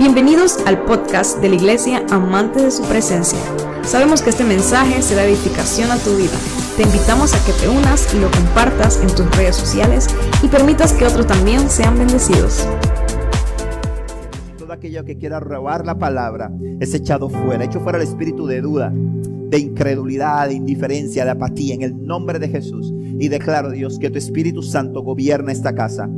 Bienvenidos 0.00 0.56
al 0.64 0.82
podcast 0.86 1.42
de 1.42 1.50
la 1.50 1.56
Iglesia 1.56 2.02
Amante 2.10 2.62
de 2.62 2.70
su 2.70 2.82
Presencia. 2.84 3.38
Sabemos 3.82 4.22
que 4.22 4.30
este 4.30 4.44
mensaje 4.44 5.02
será 5.02 5.26
edificación 5.26 5.90
a 5.90 5.98
tu 5.98 6.16
vida. 6.16 6.38
Te 6.78 6.84
invitamos 6.84 7.34
a 7.34 7.44
que 7.44 7.52
te 7.52 7.68
unas 7.68 8.14
y 8.14 8.18
lo 8.18 8.30
compartas 8.30 8.98
en 9.02 9.08
tus 9.08 9.30
redes 9.36 9.56
sociales 9.56 10.06
y 10.42 10.48
permitas 10.48 10.94
que 10.94 11.04
otros 11.04 11.26
también 11.26 11.68
sean 11.68 11.98
bendecidos. 11.98 12.66
Todo 14.56 14.72
aquello 14.72 15.04
que 15.04 15.18
quiera 15.18 15.38
robar 15.38 15.84
la 15.84 15.98
palabra 15.98 16.50
es 16.80 16.94
echado 16.94 17.28
fuera, 17.28 17.62
hecho 17.62 17.80
fuera 17.80 17.98
el 17.98 18.04
espíritu 18.04 18.46
de 18.46 18.62
duda, 18.62 18.90
de 18.94 19.58
incredulidad, 19.58 20.48
de 20.48 20.54
indiferencia, 20.54 21.26
de 21.26 21.32
apatía, 21.32 21.74
en 21.74 21.82
el 21.82 22.06
nombre 22.06 22.38
de 22.38 22.48
Jesús. 22.48 22.90
Y 23.18 23.28
declaro, 23.28 23.70
Dios, 23.70 23.98
que 23.98 24.08
tu 24.08 24.16
Espíritu 24.16 24.62
Santo 24.62 25.02
gobierna 25.02 25.52
esta 25.52 25.74
casa 25.74 26.08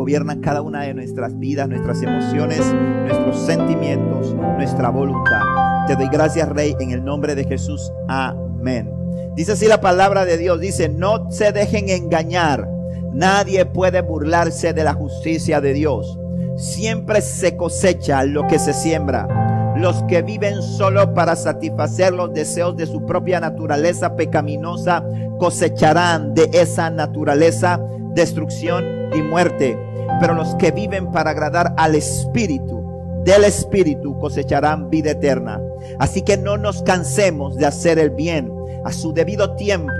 gobierna 0.00 0.40
cada 0.40 0.62
una 0.62 0.84
de 0.84 0.94
nuestras 0.94 1.38
vidas, 1.38 1.68
nuestras 1.68 2.02
emociones, 2.02 2.62
nuestros 3.04 3.38
sentimientos, 3.38 4.34
nuestra 4.56 4.88
voluntad. 4.88 5.42
Te 5.86 5.94
doy 5.94 6.08
gracias, 6.10 6.48
Rey, 6.48 6.74
en 6.80 6.92
el 6.92 7.04
nombre 7.04 7.34
de 7.34 7.44
Jesús. 7.44 7.92
Amén. 8.08 8.90
Dice 9.36 9.52
así 9.52 9.66
la 9.66 9.82
palabra 9.82 10.24
de 10.24 10.38
Dios, 10.38 10.58
dice, 10.58 10.88
no 10.88 11.30
se 11.30 11.52
dejen 11.52 11.90
engañar. 11.90 12.66
Nadie 13.12 13.66
puede 13.66 14.00
burlarse 14.00 14.72
de 14.72 14.84
la 14.84 14.94
justicia 14.94 15.60
de 15.60 15.74
Dios. 15.74 16.18
Siempre 16.56 17.20
se 17.20 17.58
cosecha 17.58 18.24
lo 18.24 18.46
que 18.46 18.58
se 18.58 18.72
siembra. 18.72 19.74
Los 19.76 20.02
que 20.04 20.22
viven 20.22 20.62
solo 20.62 21.12
para 21.12 21.36
satisfacer 21.36 22.14
los 22.14 22.32
deseos 22.32 22.74
de 22.78 22.86
su 22.86 23.04
propia 23.04 23.38
naturaleza 23.38 24.16
pecaminosa 24.16 25.04
cosecharán 25.38 26.32
de 26.32 26.48
esa 26.54 26.88
naturaleza 26.88 27.78
destrucción 28.14 29.10
y 29.14 29.20
muerte 29.22 29.89
pero 30.18 30.34
los 30.34 30.54
que 30.56 30.72
viven 30.72 31.10
para 31.10 31.30
agradar 31.30 31.74
al 31.76 31.94
Espíritu, 31.94 32.80
del 33.24 33.44
Espíritu 33.44 34.18
cosecharán 34.18 34.90
vida 34.90 35.12
eterna. 35.12 35.60
Así 35.98 36.22
que 36.22 36.36
no 36.36 36.56
nos 36.56 36.82
cansemos 36.82 37.56
de 37.56 37.66
hacer 37.66 37.98
el 37.98 38.10
bien. 38.10 38.50
A 38.84 38.92
su 38.92 39.12
debido 39.12 39.56
tiempo 39.56 39.92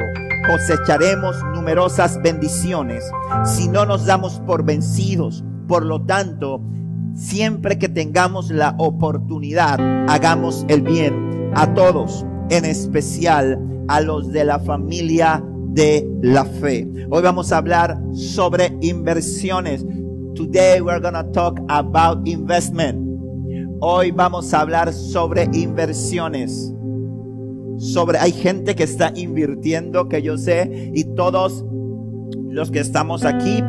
cosecharemos 0.47 1.36
numerosas 1.55 2.20
bendiciones 2.22 3.05
si 3.44 3.69
no 3.69 3.84
nos 3.84 4.06
damos 4.06 4.41
por 4.47 4.64
vencidos. 4.64 5.44
Por 5.69 5.84
lo 5.84 6.03
tanto, 6.03 6.62
siempre 7.14 7.78
que 7.78 7.88
tengamos 7.88 8.50
la 8.50 8.75
oportunidad, 8.78 9.78
hagamos 10.08 10.64
el 10.69 10.83
bien 10.83 11.50
a 11.55 11.72
todos, 11.75 12.25
en 12.48 12.64
especial 12.64 13.58
a 13.88 14.00
los 14.00 14.33
de 14.33 14.44
la 14.44 14.58
familia 14.58 15.44
de 15.72 16.08
la 16.22 16.44
fe. 16.44 16.86
Hoy 17.10 17.22
vamos 17.22 17.52
a 17.52 17.58
hablar 17.58 17.98
sobre 18.12 18.76
inversiones. 18.80 19.84
Today 20.34 20.80
we're 20.80 21.00
gonna 21.00 21.24
talk 21.32 21.60
about 21.68 22.26
investment. 22.26 22.98
Hoy 23.80 24.10
vamos 24.10 24.52
a 24.52 24.60
hablar 24.60 24.92
sobre 24.92 25.48
inversiones. 25.52 26.72
Sobre 27.78 28.18
hay 28.18 28.32
gente 28.32 28.74
que 28.74 28.84
está 28.84 29.12
invirtiendo 29.14 30.08
que 30.08 30.22
yo 30.22 30.36
sé 30.36 30.91
y 30.94 31.04
todos 31.14 31.64
los 32.50 32.70
que 32.70 32.80
estamos 32.80 33.24
aquí 33.24 33.62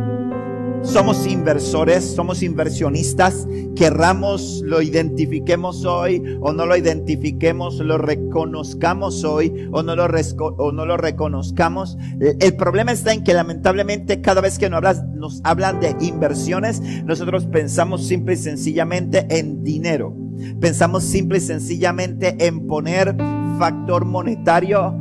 somos 0.83 1.27
inversores, 1.27 2.03
somos 2.03 2.43
inversionistas, 2.43 3.47
querramos 3.75 4.61
lo 4.65 4.81
identifiquemos 4.81 5.85
hoy 5.85 6.37
o 6.41 6.51
no 6.53 6.65
lo 6.65 6.75
identifiquemos, 6.75 7.79
lo 7.79 7.97
reconozcamos 7.97 9.23
hoy 9.23 9.69
o 9.71 9.83
no 9.83 9.95
lo, 9.95 10.05
o 10.05 10.71
no 10.71 10.85
lo 10.85 10.97
reconozcamos. 10.97 11.97
El 12.19 12.55
problema 12.55 12.91
está 12.91 13.13
en 13.13 13.23
que 13.23 13.33
lamentablemente 13.33 14.21
cada 14.21 14.41
vez 14.41 14.57
que 14.57 14.69
nos 14.69 15.41
hablan 15.43 15.79
de 15.79 15.95
inversiones, 16.01 16.81
nosotros 17.03 17.45
pensamos 17.45 18.05
simple 18.05 18.33
y 18.33 18.37
sencillamente 18.37 19.27
en 19.29 19.63
dinero. 19.63 20.15
Pensamos 20.59 21.03
simple 21.03 21.37
y 21.37 21.41
sencillamente 21.41 22.35
en 22.39 22.67
poner 22.67 23.15
factor 23.59 24.05
monetario, 24.05 24.95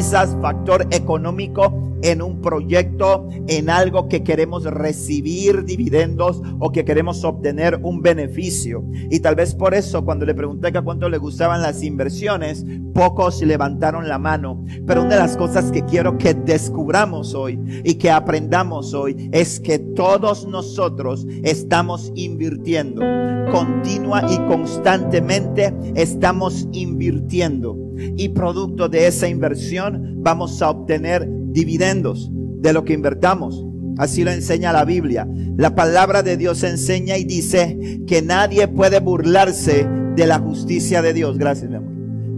divisas, 0.00 0.34
factor 0.40 0.86
económico 0.92 1.74
en 2.02 2.22
un 2.22 2.40
proyecto, 2.40 3.28
en 3.48 3.68
algo 3.68 4.08
que 4.08 4.22
queremos 4.22 4.64
recibir 4.64 5.66
dividendos 5.66 6.40
o 6.58 6.72
que 6.72 6.86
queremos 6.86 7.22
obtener 7.22 7.78
un 7.82 8.00
beneficio. 8.00 8.82
Y 9.10 9.20
tal 9.20 9.34
vez 9.34 9.54
por 9.54 9.74
eso 9.74 10.02
cuando 10.02 10.24
le 10.24 10.34
pregunté 10.34 10.72
que 10.72 10.80
cuánto 10.80 11.10
le 11.10 11.18
gustaban 11.18 11.60
las 11.60 11.82
inversiones, 11.82 12.64
pocos 12.94 13.42
levantaron 13.42 14.08
la 14.08 14.18
mano. 14.18 14.64
Pero 14.86 15.02
una 15.02 15.16
de 15.16 15.20
las 15.20 15.36
cosas 15.36 15.70
que 15.70 15.84
quiero 15.84 16.16
que 16.16 16.32
descubramos 16.32 17.34
hoy 17.34 17.60
y 17.84 17.96
que 17.96 18.10
aprendamos 18.10 18.94
hoy 18.94 19.28
es 19.32 19.60
que 19.60 19.78
todos 19.78 20.46
nosotros 20.46 21.26
estamos 21.42 22.10
invirtiendo. 22.14 23.02
Continua 23.52 24.22
y 24.30 24.38
constantemente 24.48 25.74
estamos 25.94 26.66
invirtiendo. 26.72 27.89
Y 28.16 28.30
producto 28.30 28.88
de 28.88 29.06
esa 29.06 29.28
inversión 29.28 30.16
vamos 30.22 30.60
a 30.62 30.70
obtener 30.70 31.28
dividendos 31.52 32.30
de 32.32 32.72
lo 32.72 32.84
que 32.84 32.92
invertamos. 32.92 33.64
Así 33.98 34.24
lo 34.24 34.30
enseña 34.30 34.72
la 34.72 34.84
Biblia. 34.84 35.28
La 35.56 35.74
palabra 35.74 36.22
de 36.22 36.36
Dios 36.36 36.62
enseña 36.62 37.18
y 37.18 37.24
dice 37.24 38.00
que 38.06 38.22
nadie 38.22 38.66
puede 38.68 39.00
burlarse 39.00 39.86
de 40.16 40.26
la 40.26 40.38
justicia 40.38 41.02
de 41.02 41.12
Dios. 41.12 41.36
Gracias, 41.38 41.70
mi 41.70 41.76
amor. 41.76 41.90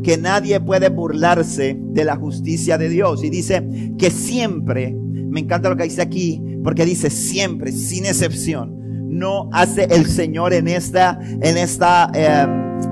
Que 0.03 0.19
nadie 0.19 0.59
puede 0.61 0.89
burlarse 0.89 1.79
de 1.79 2.05
la 2.05 2.17
justicia 2.17 2.79
de 2.79 2.89
Dios. 2.89 3.23
Y 3.23 3.31
dice 3.31 3.65
que 3.99 4.11
siempre, 4.11 4.93
me 4.93 5.41
encanta 5.41 5.69
lo 5.69 5.77
que 5.77 5.85
dice 5.85 6.03
aquí, 6.03 6.43
porque 6.65 6.85
dice 6.85 7.11
siempre, 7.11 7.71
sin 7.71 8.07
excepción, 8.07 8.83
no 9.09 9.49
hace 9.53 9.85
el 9.85 10.07
Señor 10.07 10.55
en 10.55 10.67
esta, 10.67 11.21
en 11.43 11.57
esta 11.57 12.11
eh, 12.15 12.47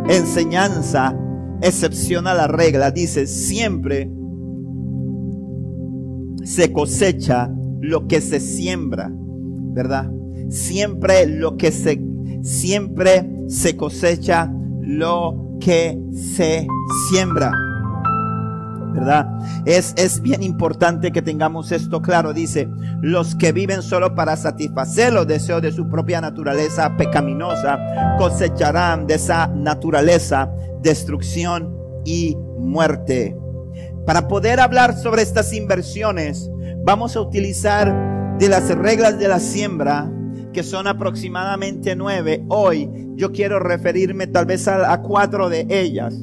enseñanza 0.09 1.17
excepción 1.63 2.27
a 2.27 2.35
la 2.35 2.47
regla. 2.47 2.91
Dice 2.91 3.27
siempre 3.27 4.11
se 6.45 6.73
cosecha 6.73 7.51
lo 7.81 8.07
que 8.07 8.21
se 8.21 8.41
siembra, 8.41 9.11
¿verdad? 9.13 10.11
Siempre 10.49 11.27
lo 11.27 11.57
que 11.57 11.71
se, 11.71 12.01
siempre 12.43 13.29
se 13.49 13.77
cosecha 13.77 14.53
lo 14.81 15.59
que 15.61 15.99
se 16.13 16.67
siembra. 17.09 17.53
¿Verdad? 18.93 19.27
Es, 19.65 19.95
es 19.97 20.21
bien 20.21 20.43
importante 20.43 21.13
que 21.13 21.23
tengamos 21.23 21.73
esto 21.73 22.03
claro. 22.03 22.33
Dice, 22.33 22.69
los 23.01 23.35
que 23.35 23.53
viven 23.53 23.83
solo 23.83 24.15
para 24.15 24.37
satisfacer 24.37 25.13
los 25.13 25.27
deseos 25.27 25.63
de 25.63 25.73
su 25.73 25.89
propia 25.89 26.21
naturaleza 26.21 26.97
pecaminosa 26.97 27.79
cosecharán 28.19 29.07
de 29.07 29.15
esa 29.15 29.47
naturaleza 29.49 30.51
destrucción 30.83 31.77
y 32.05 32.37
muerte. 32.59 33.37
Para 34.07 34.29
poder 34.29 34.61
hablar 34.61 34.97
sobre 34.97 35.23
estas 35.23 35.53
inversiones, 35.53 36.51
vamos 36.85 37.17
a 37.17 37.21
utilizar 37.21 38.37
de 38.39 38.49
las 38.49 38.69
reglas 38.71 39.19
de 39.19 39.29
la 39.29 39.39
siembra, 39.39 40.11
que 40.53 40.63
son 40.63 40.87
aproximadamente 40.87 41.95
nueve. 41.95 42.43
Hoy 42.49 42.89
yo 43.15 43.33
quiero 43.33 43.61
referirme 43.61 44.27
tal 44.27 44.47
vez 44.47 44.67
a, 44.67 45.01
cuatro 45.03 45.49
de 45.49 45.67
ellas, 45.69 46.15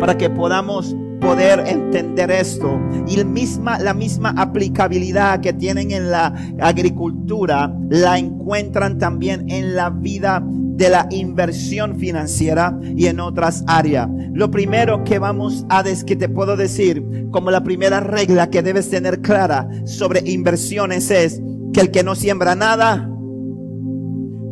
para 0.00 0.16
que 0.16 0.30
podamos 0.30 0.96
poder 1.26 1.64
entender 1.66 2.30
esto. 2.30 2.80
Y 3.08 3.16
la 3.16 3.94
misma 3.94 4.34
aplicabilidad 4.36 5.40
que 5.40 5.52
tienen 5.52 5.90
en 5.90 6.10
la 6.10 6.32
agricultura, 6.60 7.74
la 7.90 8.18
encuentran 8.18 8.98
también 8.98 9.50
en 9.50 9.74
la 9.74 9.90
vida 9.90 10.42
de 10.44 10.88
la 10.88 11.08
inversión 11.10 11.98
financiera 11.98 12.78
y 12.82 13.06
en 13.06 13.18
otras 13.18 13.64
áreas. 13.66 14.08
Lo 14.34 14.50
primero 14.50 15.02
que 15.04 15.18
vamos 15.18 15.66
a 15.68 15.82
des 15.82 16.04
que 16.04 16.14
te 16.16 16.28
puedo 16.28 16.56
decir 16.56 17.02
como 17.32 17.50
la 17.50 17.64
primera 17.64 18.00
regla 18.00 18.50
que 18.50 18.62
debes 18.62 18.88
tener 18.88 19.20
clara 19.20 19.68
sobre 19.84 20.20
inversiones 20.30 21.10
es 21.10 21.42
que 21.72 21.80
el 21.80 21.90
que 21.90 22.04
no 22.04 22.14
siembra 22.14 22.54
nada 22.54 23.10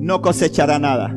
no 0.00 0.22
cosechará 0.22 0.78
nada. 0.78 1.16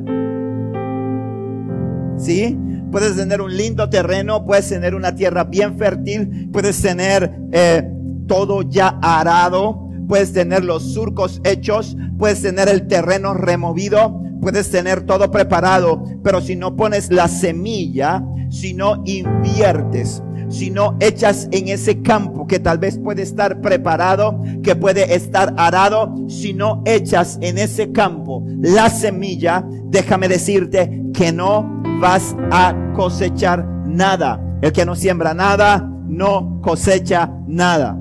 ¿Sí? 2.18 2.58
Puedes 2.92 3.16
tener 3.16 3.42
un 3.42 3.56
lindo 3.56 3.90
terreno, 3.90 4.46
puedes 4.46 4.70
tener 4.70 4.96
una 4.96 5.16
tierra 5.16 5.44
bien 5.44 5.78
fértil, 5.78 6.50
puedes 6.52 6.82
tener 6.82 7.32
eh, 7.52 7.84
todo 8.28 8.62
ya 8.62 8.98
arado, 9.02 9.90
puedes 10.08 10.34
tener 10.34 10.64
los 10.64 10.94
surcos 10.94 11.42
hechos, 11.44 11.98
puedes 12.18 12.42
tener 12.42 12.70
el 12.70 12.88
terreno 12.88 13.34
removido, 13.34 14.22
puedes 14.42 14.70
tener 14.72 15.02
todo 15.02 15.30
preparado, 15.32 16.04
pero 16.24 16.42
si 16.42 16.56
no 16.56 16.76
pones 16.76 17.12
la 17.12 17.28
semilla, 17.28 18.24
si 18.50 18.74
no 18.74 19.04
inviertes, 19.06 20.24
si 20.50 20.70
no 20.70 20.96
echas 21.00 21.48
en 21.52 21.68
ese 21.68 22.02
campo 22.02 22.48
que 22.48 22.60
tal 22.60 22.78
vez 22.78 22.98
puede 22.98 23.22
estar 23.22 23.62
preparado, 23.62 24.42
que 24.64 24.76
puede 24.76 25.16
estar 25.16 25.54
arado, 25.58 26.16
si 26.28 26.54
no 26.54 26.82
echas 26.86 27.38
en 27.42 27.58
ese 27.58 27.92
campo 27.92 28.44
la 28.62 28.90
semilla, 28.90 29.66
déjame 29.86 30.28
decirte 30.28 31.04
que 31.14 31.32
no 31.32 31.82
vas 32.00 32.36
a 32.52 32.76
cosechar 32.96 33.66
nada. 33.86 34.42
El 34.62 34.72
que 34.72 34.86
no 34.86 34.96
siembra 34.96 35.34
nada, 35.34 35.90
no 36.08 36.62
cosecha 36.62 37.32
nada. 37.48 37.98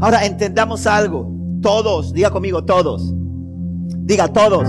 Ahora 0.00 0.24
entendamos 0.24 0.86
algo. 0.86 1.30
Todos, 1.60 2.14
diga 2.14 2.30
conmigo, 2.30 2.64
todos 2.64 3.14
Diga 4.10 4.26
todos. 4.26 4.68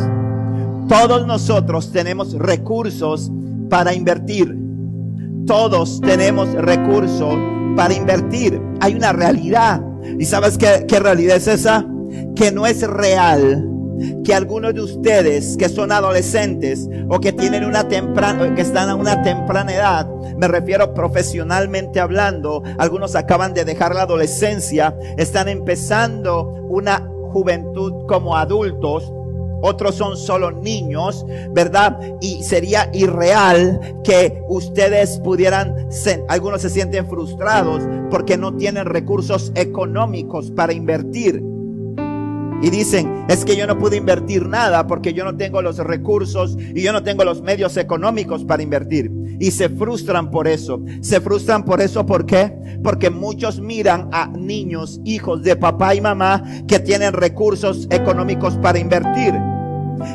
Todos 0.87 1.25
nosotros 1.25 1.91
tenemos 1.91 2.33
recursos 2.33 3.31
para 3.71 3.93
invertir. 3.93 4.55
Todos 5.45 5.99
tenemos 6.01 6.51
recursos 6.53 7.35
para 7.75 7.93
invertir. 7.93 8.61
Hay 8.79 8.95
una 8.95 9.13
realidad. 9.13 9.81
¿Y 10.19 10.25
sabes 10.25 10.57
qué, 10.57 10.99
realidad 10.99 11.37
es 11.37 11.47
esa? 11.47 11.85
Que 12.35 12.51
no 12.51 12.65
es 12.65 12.81
real 12.87 13.67
que 14.23 14.33
algunos 14.33 14.73
de 14.73 14.81
ustedes 14.81 15.55
que 15.57 15.69
son 15.69 15.91
adolescentes 15.91 16.89
o 17.07 17.19
que 17.19 17.33
tienen 17.33 17.65
una 17.65 17.87
temprana, 17.87 18.55
que 18.55 18.61
están 18.61 18.89
a 18.89 18.95
una 18.95 19.21
temprana 19.21 19.73
edad, 19.73 20.07
me 20.37 20.47
refiero 20.47 20.93
profesionalmente 20.95 21.99
hablando, 21.99 22.63
algunos 22.79 23.15
acaban 23.15 23.53
de 23.53 23.63
dejar 23.63 23.93
la 23.93 24.03
adolescencia, 24.03 24.95
están 25.17 25.49
empezando 25.49 26.43
una 26.67 27.07
juventud 27.31 28.07
como 28.07 28.35
adultos, 28.35 29.11
otros 29.61 29.95
son 29.95 30.17
solo 30.17 30.51
niños, 30.51 31.25
¿verdad? 31.51 31.99
Y 32.21 32.43
sería 32.43 32.89
irreal 32.93 33.79
que 34.03 34.41
ustedes 34.47 35.19
pudieran, 35.19 35.87
algunos 36.27 36.61
se 36.61 36.69
sienten 36.69 37.07
frustrados 37.07 37.83
porque 38.09 38.37
no 38.37 38.55
tienen 38.55 38.85
recursos 38.85 39.51
económicos 39.55 40.51
para 40.51 40.73
invertir. 40.73 41.50
Y 42.61 42.69
dicen, 42.69 43.25
es 43.27 43.43
que 43.43 43.55
yo 43.55 43.65
no 43.65 43.77
pude 43.77 43.97
invertir 43.97 44.47
nada 44.47 44.85
porque 44.85 45.13
yo 45.13 45.25
no 45.25 45.35
tengo 45.35 45.61
los 45.61 45.77
recursos 45.77 46.57
y 46.75 46.81
yo 46.81 46.93
no 46.93 47.01
tengo 47.01 47.23
los 47.23 47.41
medios 47.41 47.75
económicos 47.77 48.45
para 48.45 48.61
invertir. 48.61 49.11
Y 49.39 49.49
se 49.49 49.69
frustran 49.69 50.29
por 50.29 50.47
eso. 50.47 50.79
Se 51.01 51.19
frustran 51.19 51.65
por 51.65 51.81
eso, 51.81 52.05
¿por 52.05 52.27
qué? 52.27 52.55
Porque 52.83 53.09
muchos 53.09 53.59
miran 53.59 54.09
a 54.11 54.27
niños, 54.27 55.01
hijos 55.03 55.41
de 55.41 55.55
papá 55.55 55.95
y 55.95 56.01
mamá 56.01 56.43
que 56.67 56.79
tienen 56.79 57.13
recursos 57.13 57.87
económicos 57.89 58.55
para 58.57 58.77
invertir. 58.77 59.33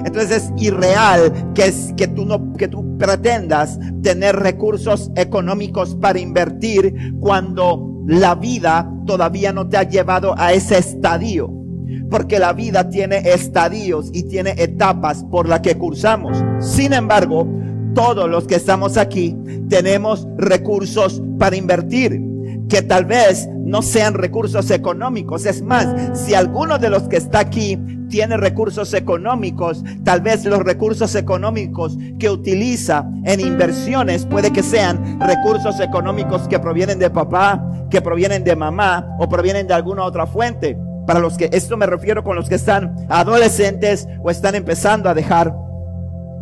Entonces 0.05 0.45
es 0.45 0.53
irreal 0.57 1.33
que, 1.55 1.67
es, 1.67 1.93
que, 1.97 2.07
tú 2.07 2.25
no, 2.25 2.53
que 2.55 2.69
tú 2.69 2.97
pretendas 2.97 3.79
tener 4.03 4.37
recursos 4.37 5.11
económicos 5.17 5.97
para 5.97 6.21
invertir 6.21 6.95
cuando 7.21 8.05
la 8.07 8.37
vida 8.37 8.89
todavía 9.07 9.53
no 9.53 9.69
te 9.69 9.77
ha 9.77 9.83
llevado 9.83 10.35
a 10.39 10.53
ese 10.53 10.79
estadio. 10.79 11.66
Porque 12.11 12.39
la 12.39 12.53
vida 12.53 12.89
tiene 12.89 13.19
estadios 13.19 14.11
y 14.13 14.25
tiene 14.25 14.55
etapas 14.57 15.25
por 15.25 15.49
las 15.49 15.61
que 15.61 15.77
cursamos. 15.77 16.43
Sin 16.61 16.93
embargo, 16.93 17.47
todos 17.95 18.29
los 18.29 18.47
que 18.47 18.57
estamos 18.57 18.97
aquí 18.97 19.37
tenemos 19.69 20.29
recursos 20.37 21.23
para 21.39 21.57
invertir 21.57 22.21
que 22.69 22.83
tal 22.83 23.05
vez 23.05 23.49
no 23.49 23.83
sean 23.83 24.15
recursos 24.15 24.71
económicos. 24.71 25.47
Es 25.47 25.63
más, 25.63 25.87
si 26.13 26.35
alguno 26.35 26.79
de 26.79 26.91
los 26.91 27.05
que 27.05 27.17
está 27.17 27.41
aquí 27.41 27.79
tiene 28.09 28.37
recursos 28.37 28.95
económicos, 28.95 29.83
tal 30.05 30.21
vez 30.21 30.45
los 30.45 30.61
recursos 30.61 31.15
económicos 31.15 31.97
que 32.19 32.31
utiliza 32.31 33.09
en 33.25 33.41
inversiones 33.41 34.25
puede 34.27 34.53
que 34.53 34.63
sean 34.63 35.19
recursos 35.21 35.81
económicos 35.81 36.47
que 36.49 36.59
provienen 36.59 36.99
de 36.99 37.11
papá, 37.11 37.89
que 37.91 38.01
provienen 38.01 38.45
de 38.45 38.57
mamá 38.57 39.17
o 39.19 39.29
provienen 39.29 39.67
de 39.67 39.75
alguna 39.75 40.05
otra 40.05 40.27
fuente. 40.27 40.77
Para 41.07 41.21
los 41.21 41.37
que 41.37 41.49
esto 41.53 41.77
me 41.77 41.87
refiero 41.87 42.25
con 42.25 42.37
los 42.37 42.49
que 42.49 42.57
están 42.57 42.97
adolescentes 43.09 44.09
o 44.23 44.31
están 44.31 44.55
empezando 44.55 45.09
a 45.09 45.15
dejar 45.15 45.55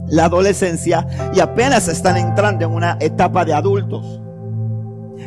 la 0.09 0.27
adolescencia 0.27 1.07
y 1.35 1.41
apenas 1.41 1.89
están 1.89 2.17
entrando 2.17 2.65
en 2.65 2.73
una 2.73 2.97
etapa 3.01 3.45
de 3.45 3.55
adultos. 3.55 4.21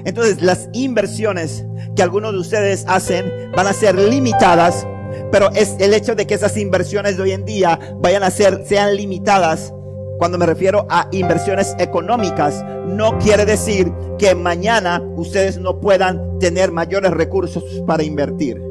Entonces 0.06 0.42
las 0.42 0.70
inversiones 0.74 1.66
que 1.96 2.04
algunos 2.04 2.34
de 2.34 2.40
ustedes 2.40 2.86
hacen 2.88 3.52
van 3.56 3.68
a 3.68 3.74
ser 3.74 3.96
limitadas, 3.96 4.88
pero 5.32 5.52
es 5.52 5.76
el 5.80 5.94
hecho 5.94 6.16
de 6.16 6.28
que 6.28 6.36
esas 6.36 6.58
inversiones 6.58 7.18
de 7.18 7.24
hoy 7.24 7.32
en 7.32 7.46
día 7.46 7.80
vayan 7.98 8.24
a 8.24 8.32
ser, 8.32 8.64
sean 8.66 8.96
limitadas. 8.96 9.74
Cuando 10.18 10.38
me 10.38 10.48
refiero 10.48 10.88
a 10.90 11.08
inversiones 11.12 11.76
económicas, 11.78 12.64
no 12.88 13.18
quiere 13.20 13.46
decir 13.46 13.92
que 14.18 14.34
mañana 14.34 15.02
ustedes 15.16 15.60
no 15.60 15.80
puedan 15.80 16.40
tener 16.40 16.72
mayores 16.72 17.12
recursos 17.12 17.64
para 17.86 18.04
invertir. 18.04 18.62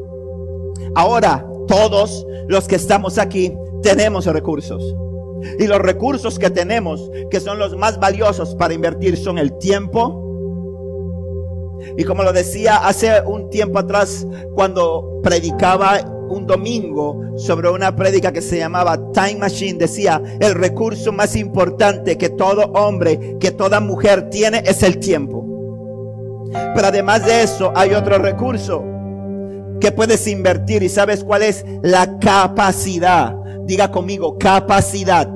Ahora, 0.96 1.46
todos 1.68 2.26
los 2.48 2.66
que 2.66 2.76
estamos 2.76 3.18
aquí 3.18 3.52
tenemos 3.82 4.24
recursos. 4.24 4.96
Y 5.58 5.66
los 5.66 5.78
recursos 5.78 6.38
que 6.38 6.48
tenemos, 6.48 7.10
que 7.30 7.38
son 7.38 7.58
los 7.58 7.76
más 7.76 8.00
valiosos 8.00 8.54
para 8.54 8.72
invertir, 8.72 9.18
son 9.18 9.36
el 9.36 9.58
tiempo. 9.58 10.22
Y 11.98 12.04
como 12.04 12.22
lo 12.22 12.32
decía 12.32 12.78
hace 12.78 13.20
un 13.26 13.50
tiempo 13.50 13.78
atrás, 13.78 14.26
cuando 14.54 15.20
predicaba 15.22 16.00
un 16.30 16.46
domingo 16.46 17.20
sobre 17.36 17.68
una 17.68 17.94
prédica 17.94 18.32
que 18.32 18.40
se 18.40 18.56
llamaba 18.56 18.96
Time 19.12 19.36
Machine, 19.36 19.78
decía, 19.78 20.22
el 20.40 20.54
recurso 20.54 21.12
más 21.12 21.36
importante 21.36 22.16
que 22.16 22.30
todo 22.30 22.72
hombre, 22.72 23.36
que 23.38 23.50
toda 23.50 23.80
mujer 23.80 24.30
tiene 24.30 24.62
es 24.64 24.82
el 24.82 24.98
tiempo. 24.98 25.44
Pero 26.74 26.86
además 26.86 27.26
de 27.26 27.42
eso, 27.42 27.70
hay 27.76 27.92
otro 27.92 28.16
recurso 28.16 28.95
que 29.80 29.92
puedes 29.92 30.26
invertir 30.26 30.82
y 30.82 30.88
sabes 30.88 31.24
cuál 31.24 31.42
es 31.42 31.64
la 31.82 32.18
capacidad. 32.18 33.34
Diga 33.64 33.90
conmigo, 33.90 34.38
capacidad. 34.38 35.28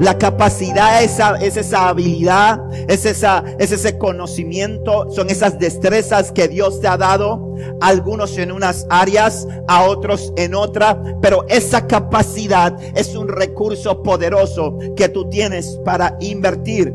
La 0.00 0.16
capacidad 0.16 1.02
es 1.02 1.12
esa, 1.12 1.36
es 1.36 1.58
esa 1.58 1.90
habilidad, 1.90 2.58
es, 2.88 3.04
esa, 3.04 3.44
es 3.58 3.70
ese 3.70 3.98
conocimiento, 3.98 5.10
son 5.10 5.28
esas 5.28 5.58
destrezas 5.58 6.32
que 6.32 6.48
Dios 6.48 6.80
te 6.80 6.88
ha 6.88 6.96
dado, 6.96 7.54
algunos 7.82 8.38
en 8.38 8.50
unas 8.50 8.86
áreas, 8.88 9.46
a 9.68 9.84
otros 9.84 10.32
en 10.38 10.54
otra, 10.54 11.02
pero 11.20 11.44
esa 11.48 11.86
capacidad 11.86 12.74
es 12.96 13.14
un 13.14 13.28
recurso 13.28 14.02
poderoso 14.02 14.78
que 14.96 15.10
tú 15.10 15.28
tienes 15.28 15.78
para 15.84 16.16
invertir. 16.20 16.94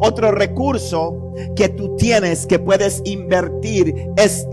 Otro 0.00 0.32
recurso 0.32 1.32
que 1.54 1.68
tú 1.68 1.94
tienes 1.94 2.46
que 2.46 2.58
puedes 2.58 3.00
invertir 3.04 3.94
es 4.16 4.44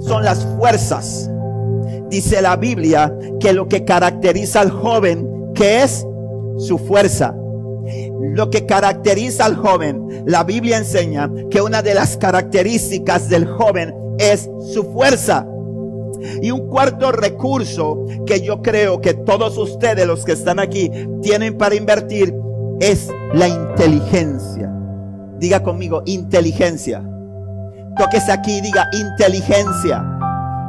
son 0.00 0.24
las 0.24 0.44
fuerzas. 0.56 1.30
Dice 2.08 2.42
la 2.42 2.56
Biblia 2.56 3.14
que 3.38 3.52
lo 3.52 3.68
que 3.68 3.84
caracteriza 3.84 4.60
al 4.60 4.70
joven, 4.70 5.52
que 5.54 5.82
es 5.82 6.06
su 6.58 6.78
fuerza. 6.78 7.34
Lo 8.20 8.50
que 8.50 8.66
caracteriza 8.66 9.46
al 9.46 9.56
joven, 9.56 10.24
la 10.26 10.44
Biblia 10.44 10.78
enseña 10.78 11.30
que 11.50 11.62
una 11.62 11.82
de 11.82 11.94
las 11.94 12.16
características 12.16 13.28
del 13.28 13.46
joven 13.46 13.94
es 14.18 14.48
su 14.72 14.84
fuerza. 14.92 15.46
Y 16.42 16.50
un 16.50 16.68
cuarto 16.68 17.12
recurso 17.12 18.04
que 18.26 18.40
yo 18.42 18.60
creo 18.60 19.00
que 19.00 19.14
todos 19.14 19.56
ustedes, 19.56 20.06
los 20.06 20.24
que 20.24 20.32
están 20.32 20.58
aquí, 20.58 20.90
tienen 21.22 21.56
para 21.56 21.74
invertir 21.74 22.34
es 22.80 23.08
la 23.32 23.48
inteligencia. 23.48 24.70
Diga 25.38 25.62
conmigo, 25.62 26.02
inteligencia. 26.06 27.02
Toques 28.00 28.30
aquí 28.30 28.62
diga 28.62 28.88
inteligencia. 28.92 30.02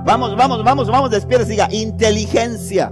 Vamos, 0.03 0.35
vamos, 0.35 0.65
vamos, 0.65 0.87
vamos, 0.89 1.09
despierta 1.11 1.45
diga 1.45 1.69
inteligencia. 1.71 2.91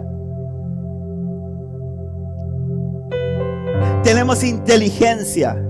Tenemos 4.01 4.41
inteligencia, 4.45 5.61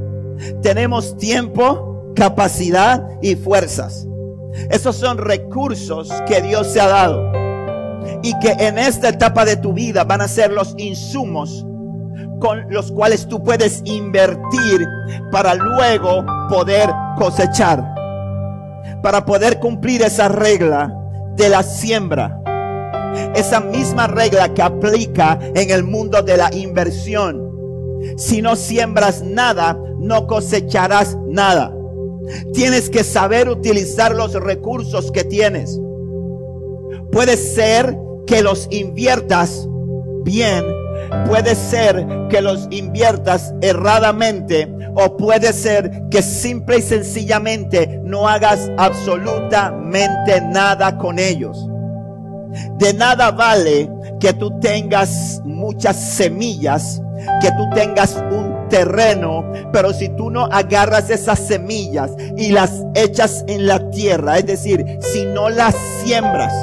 tenemos 0.61 1.17
tiempo, 1.17 2.13
capacidad 2.15 3.03
y 3.23 3.35
fuerzas. 3.35 4.07
Esos 4.69 4.95
son 4.97 5.17
recursos 5.17 6.13
que 6.27 6.39
Dios 6.39 6.67
se 6.67 6.79
ha 6.79 6.89
dado 6.89 7.23
y 8.21 8.37
que 8.37 8.51
en 8.51 8.77
esta 8.77 9.09
etapa 9.09 9.45
de 9.45 9.57
tu 9.57 9.73
vida 9.73 10.03
van 10.03 10.21
a 10.21 10.27
ser 10.27 10.51
los 10.51 10.75
insumos 10.77 11.65
con 12.39 12.71
los 12.71 12.91
cuales 12.91 13.27
tú 13.27 13.43
puedes 13.43 13.81
invertir 13.85 14.87
para 15.31 15.55
luego 15.55 16.23
poder 16.49 16.91
cosechar 17.17 17.97
para 19.01 19.25
poder 19.25 19.59
cumplir 19.59 20.01
esa 20.01 20.27
regla 20.27 20.93
de 21.35 21.49
la 21.49 21.63
siembra. 21.63 22.41
Esa 23.35 23.59
misma 23.59 24.07
regla 24.07 24.53
que 24.53 24.61
aplica 24.61 25.39
en 25.55 25.71
el 25.71 25.83
mundo 25.83 26.21
de 26.21 26.37
la 26.37 26.53
inversión. 26.53 27.49
Si 28.17 28.41
no 28.41 28.55
siembras 28.55 29.23
nada, 29.23 29.77
no 29.97 30.27
cosecharás 30.27 31.17
nada. 31.27 31.73
Tienes 32.53 32.89
que 32.89 33.03
saber 33.03 33.49
utilizar 33.49 34.15
los 34.15 34.33
recursos 34.33 35.11
que 35.11 35.23
tienes. 35.23 35.79
Puede 37.11 37.37
ser 37.37 37.97
que 38.27 38.43
los 38.43 38.67
inviertas 38.69 39.67
bien 40.23 40.63
Puede 41.27 41.55
ser 41.55 42.05
que 42.29 42.41
los 42.41 42.67
inviertas 42.71 43.53
erradamente 43.61 44.71
o 44.95 45.17
puede 45.17 45.53
ser 45.53 46.03
que 46.09 46.21
simple 46.21 46.79
y 46.79 46.81
sencillamente 46.81 47.99
no 48.03 48.27
hagas 48.27 48.69
absolutamente 48.77 50.41
nada 50.41 50.97
con 50.97 51.19
ellos. 51.19 51.67
De 52.77 52.93
nada 52.93 53.31
vale 53.31 53.89
que 54.19 54.33
tú 54.33 54.59
tengas 54.59 55.41
muchas 55.45 55.95
semillas, 55.95 57.01
que 57.41 57.51
tú 57.51 57.69
tengas 57.75 58.15
un 58.31 58.67
terreno, 58.69 59.43
pero 59.71 59.93
si 59.93 60.09
tú 60.09 60.29
no 60.29 60.45
agarras 60.45 61.09
esas 61.09 61.39
semillas 61.39 62.11
y 62.37 62.51
las 62.51 62.83
echas 62.95 63.43
en 63.47 63.67
la 63.67 63.89
tierra, 63.91 64.37
es 64.39 64.45
decir, 64.45 64.85
si 64.99 65.25
no 65.25 65.49
las 65.49 65.75
siembras, 66.03 66.53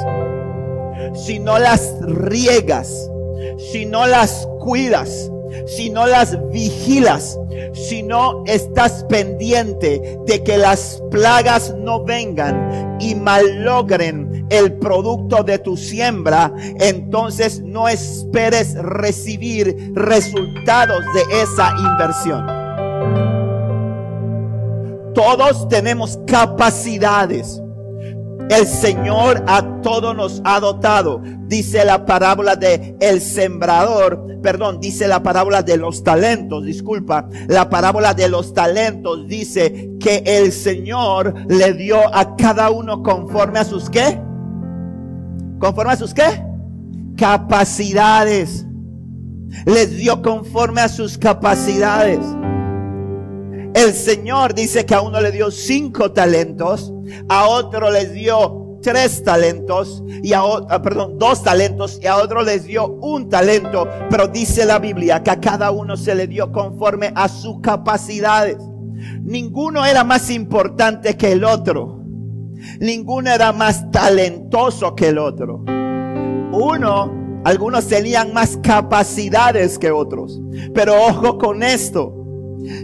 si 1.13 1.39
no 1.39 1.57
las 1.57 1.95
riegas, 2.01 3.09
si 3.57 3.85
no 3.85 4.05
las 4.05 4.47
cuidas, 4.59 5.31
si 5.65 5.89
no 5.89 6.07
las 6.07 6.37
vigilas, 6.51 7.39
si 7.73 8.03
no 8.03 8.43
estás 8.45 9.03
pendiente 9.05 10.19
de 10.25 10.43
que 10.43 10.57
las 10.57 11.01
plagas 11.11 11.73
no 11.77 12.03
vengan 12.03 12.97
y 12.99 13.15
malogren 13.15 14.45
el 14.49 14.73
producto 14.73 15.43
de 15.43 15.59
tu 15.59 15.75
siembra, 15.75 16.53
entonces 16.79 17.61
no 17.61 17.87
esperes 17.87 18.75
recibir 18.75 19.91
resultados 19.93 21.03
de 21.13 21.41
esa 21.41 21.73
inversión. 21.77 22.45
Todos 25.13 25.67
tenemos 25.67 26.19
capacidades 26.27 27.61
el 28.49 28.65
Señor 28.65 29.43
a 29.47 29.81
todos 29.81 30.15
nos 30.15 30.41
ha 30.45 30.59
dotado. 30.59 31.21
Dice 31.47 31.83
la 31.83 32.05
parábola 32.05 32.55
de 32.55 32.95
el 32.99 33.21
sembrador, 33.21 34.39
perdón, 34.41 34.79
dice 34.79 35.07
la 35.07 35.21
parábola 35.21 35.61
de 35.61 35.77
los 35.77 36.03
talentos, 36.03 36.63
disculpa. 36.63 37.27
La 37.47 37.69
parábola 37.69 38.13
de 38.13 38.29
los 38.29 38.53
talentos 38.53 39.27
dice 39.27 39.91
que 39.99 40.23
el 40.25 40.51
Señor 40.51 41.33
le 41.49 41.73
dio 41.73 41.97
a 42.15 42.35
cada 42.35 42.69
uno 42.69 43.03
conforme 43.03 43.59
a 43.59 43.65
sus 43.65 43.89
qué? 43.89 44.19
Conforme 45.59 45.93
a 45.93 45.97
sus 45.97 46.13
qué? 46.13 46.43
Capacidades. 47.17 48.65
Les 49.65 49.97
dio 49.97 50.21
conforme 50.21 50.81
a 50.81 50.89
sus 50.89 51.17
capacidades. 51.17 52.19
El 53.73 53.93
Señor 53.93 54.53
dice 54.53 54.85
que 54.85 54.95
a 54.95 55.01
uno 55.01 55.21
le 55.21 55.31
dio 55.31 55.51
cinco 55.51 56.11
talentos, 56.11 56.93
a 57.29 57.47
otro 57.47 57.89
les 57.91 58.13
dio 58.13 58.79
tres 58.81 59.23
talentos 59.23 60.03
y 60.23 60.33
a 60.33 60.43
otro, 60.43 60.67
ah, 60.69 60.81
perdón, 60.81 61.17
dos 61.17 61.43
talentos 61.43 61.99
y 62.01 62.07
a 62.07 62.17
otro 62.17 62.43
les 62.43 62.65
dio 62.65 62.87
un 62.87 63.29
talento, 63.29 63.87
pero 64.09 64.27
dice 64.27 64.65
la 64.65 64.79
Biblia 64.79 65.23
que 65.23 65.31
a 65.31 65.39
cada 65.39 65.71
uno 65.71 65.97
se 65.97 66.15
le 66.15 66.27
dio 66.27 66.51
conforme 66.51 67.11
a 67.15 67.27
sus 67.27 67.59
capacidades. 67.61 68.57
Ninguno 69.21 69.85
era 69.85 70.03
más 70.03 70.29
importante 70.29 71.17
que 71.17 71.33
el 71.33 71.43
otro. 71.43 72.03
Ninguno 72.79 73.29
era 73.31 73.53
más 73.53 73.89
talentoso 73.91 74.95
que 74.95 75.09
el 75.09 75.17
otro. 75.17 75.63
Uno, 76.51 77.41
algunos 77.43 77.87
tenían 77.87 78.33
más 78.33 78.57
capacidades 78.63 79.77
que 79.77 79.91
otros. 79.91 80.39
Pero 80.73 80.95
ojo 81.05 81.37
con 81.37 81.61
esto. 81.61 82.13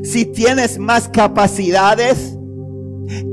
Si 0.04 0.26
tienes 0.26 0.78
más 0.78 1.10
capacidades, 1.10 2.38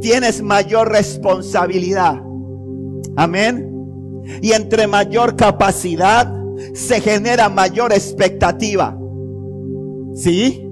tienes 0.01 0.43
mayor 0.43 0.91
responsabilidad. 0.91 2.21
Amén. 3.17 3.67
Y 4.43 4.53
entre 4.53 4.87
mayor 4.87 5.37
capacidad 5.37 6.33
se 6.75 7.01
genera 7.01 7.49
mayor 7.49 7.93
expectativa. 7.93 8.97
¿Sí? 10.15 10.67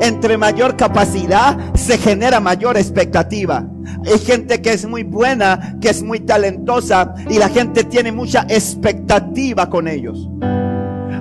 Entre 0.00 0.36
mayor 0.36 0.76
capacidad 0.76 1.74
se 1.74 1.98
genera 1.98 2.40
mayor 2.40 2.76
expectativa. 2.76 3.68
Hay 4.06 4.18
gente 4.18 4.62
que 4.62 4.72
es 4.72 4.86
muy 4.86 5.02
buena, 5.02 5.76
que 5.80 5.88
es 5.88 6.02
muy 6.02 6.20
talentosa 6.20 7.14
y 7.28 7.38
la 7.38 7.48
gente 7.48 7.84
tiene 7.84 8.12
mucha 8.12 8.46
expectativa 8.48 9.68
con 9.68 9.88
ellos. 9.88 10.28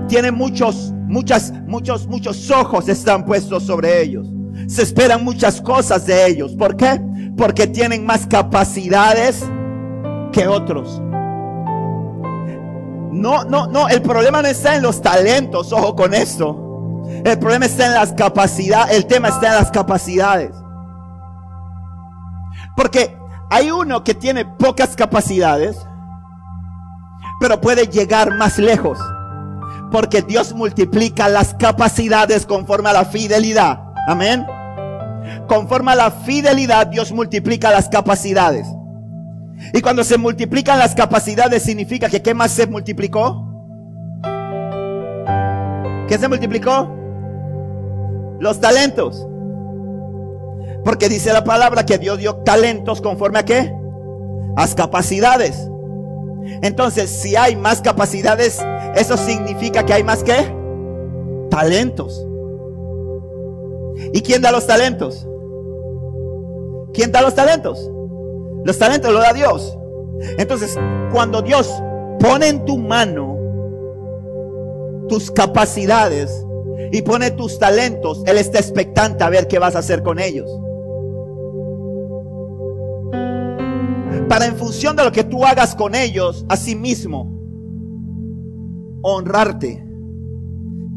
Tiene 0.08 0.32
muchos 0.32 0.94
Muchas, 1.08 1.54
muchos, 1.66 2.06
muchos 2.06 2.52
ojos 2.52 2.90
están 2.90 3.26
puestos 3.26 3.64
sobre 3.64 4.02
ellos. 4.02 4.28
Se 4.68 4.84
esperan 4.84 5.24
muchas 5.24 5.62
cosas 5.62 6.06
de 6.06 6.28
ellos. 6.28 6.54
¿Por 6.56 6.76
qué? 6.76 7.02
Porque 7.38 7.68
tienen 7.68 8.06
más 8.06 8.28
capacidades 8.28 9.44
que 10.34 10.48
otros. 10.48 11.02
No, 13.12 13.46
no, 13.46 13.68
no, 13.68 13.88
el 13.88 14.02
problema 14.02 14.42
no 14.42 14.48
está 14.48 14.76
en 14.76 14.84
los 14.84 15.02
talentos, 15.02 15.72
ojo 15.72 15.96
con 15.96 16.14
esto. 16.14 17.04
El 17.24 17.40
problema 17.40 17.66
está 17.66 17.88
en 17.88 17.94
las 17.94 18.14
capacidades, 18.14 18.96
el 18.96 19.06
tema 19.08 19.30
está 19.30 19.48
en 19.48 19.56
las 19.56 19.72
capacidades. 19.72 20.52
Porque 22.76 23.18
hay 23.50 23.72
uno 23.72 24.04
que 24.04 24.14
tiene 24.14 24.46
pocas 24.46 24.96
capacidades, 24.96 25.78
pero 27.40 27.62
puede 27.62 27.88
llegar 27.88 28.36
más 28.36 28.60
lejos. 28.60 29.00
Porque 29.92 30.22
Dios 30.22 30.54
multiplica 30.54 31.30
las 31.30 31.54
capacidades 31.54 32.46
conforme 32.46 32.90
a 32.90 32.94
la 32.94 33.06
fidelidad. 33.06 33.80
Amén. 34.08 34.46
Conforme 35.48 35.92
a 35.92 35.96
la 35.96 36.12
fidelidad, 36.12 36.88
Dios 36.88 37.12
multiplica 37.12 37.72
las 37.72 37.90
capacidades. 37.90 38.68
Y 39.74 39.82
cuando 39.82 40.04
se 40.04 40.18
multiplican 40.18 40.78
las 40.78 40.94
capacidades, 40.94 41.64
significa 41.64 42.10
que 42.10 42.22
¿qué 42.22 42.34
más 42.34 42.52
se 42.52 42.68
multiplicó? 42.68 43.44
¿Qué 46.08 46.18
se 46.18 46.28
multiplicó? 46.28 46.90
Los 48.40 48.60
talentos. 48.60 49.26
Porque 50.86 51.10
dice 51.10 51.34
la 51.34 51.44
palabra 51.44 51.86
que 51.86 51.98
Dios 51.98 52.20
dio 52.20 52.36
talentos 52.38 53.02
conforme 53.02 53.40
a 53.40 53.46
qué? 53.46 53.74
A 54.56 54.62
las 54.62 54.76
capacidades. 54.76 55.70
Entonces, 56.62 57.10
si 57.10 57.36
hay 57.36 57.56
más 57.56 57.82
capacidades, 57.82 58.64
eso 58.96 59.18
significa 59.18 59.86
que 59.86 59.94
hay 59.94 60.04
más 60.04 60.24
que 60.24 60.56
talentos. 61.50 62.26
¿Y 64.14 64.22
quién 64.22 64.42
da 64.42 64.52
los 64.52 64.66
talentos? 64.66 65.28
¿Quién 66.98 67.12
da 67.12 67.22
los 67.22 67.36
talentos? 67.36 67.92
Los 68.64 68.80
talentos 68.80 69.14
los 69.14 69.22
da 69.22 69.32
Dios. 69.32 69.78
Entonces, 70.40 70.76
cuando 71.14 71.44
Dios 71.44 71.72
pone 72.20 72.50
en 72.50 72.66
tu 72.66 72.80
mano 72.80 73.38
tus 75.08 75.30
capacidades 75.30 76.44
y 76.92 77.04
pone 77.04 77.30
tus 77.30 77.60
talentos, 77.60 78.24
Él 78.26 78.40
está 78.40 78.58
expectante 78.58 79.24
a 79.24 79.30
ver 79.30 79.48
qué 79.48 79.60
vas 79.60 79.76
a 79.76 79.80
hacer 79.80 80.02
con 80.02 80.20
ellos. 80.20 80.50
para 84.28 84.48
en 84.48 84.58
función 84.58 84.96
de 84.96 85.06
lo 85.06 85.12
que 85.12 85.24
tú 85.24 85.46
hagas 85.46 85.74
con 85.74 85.96
ellos, 85.96 86.46
a 86.50 86.58
sí 86.58 86.76
mismo, 86.76 87.32
honrarte 89.02 89.88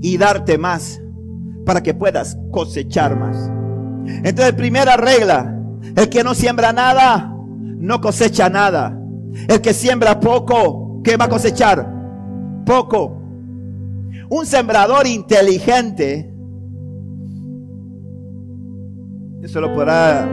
y 0.01 0.17
darte 0.17 0.59
más 0.59 1.01
para 1.65 1.83
que 1.83 1.95
puedas 1.95 2.37
cosechar 2.51 3.17
más. 3.17 3.51
Entonces, 4.25 4.53
primera 4.55 4.97
regla, 4.97 5.60
el 5.97 6.09
que 6.09 6.25
no 6.25 6.35
siembra 6.35 6.73
nada, 6.73 7.35
no 7.57 8.01
cosecha 8.01 8.49
nada. 8.49 8.97
El 9.49 9.61
que 9.61 9.73
siembra 9.73 10.21
poco, 10.21 11.01
¿qué 11.03 11.17
va 11.17 11.27
a 11.27 11.29
cosechar? 11.29 11.89
Poco. 12.65 13.17
Un 14.29 14.47
sembrador 14.47 15.07
inteligente, 15.07 16.33
eso 19.43 19.61
lo 19.61 19.73
podrá 19.75 20.29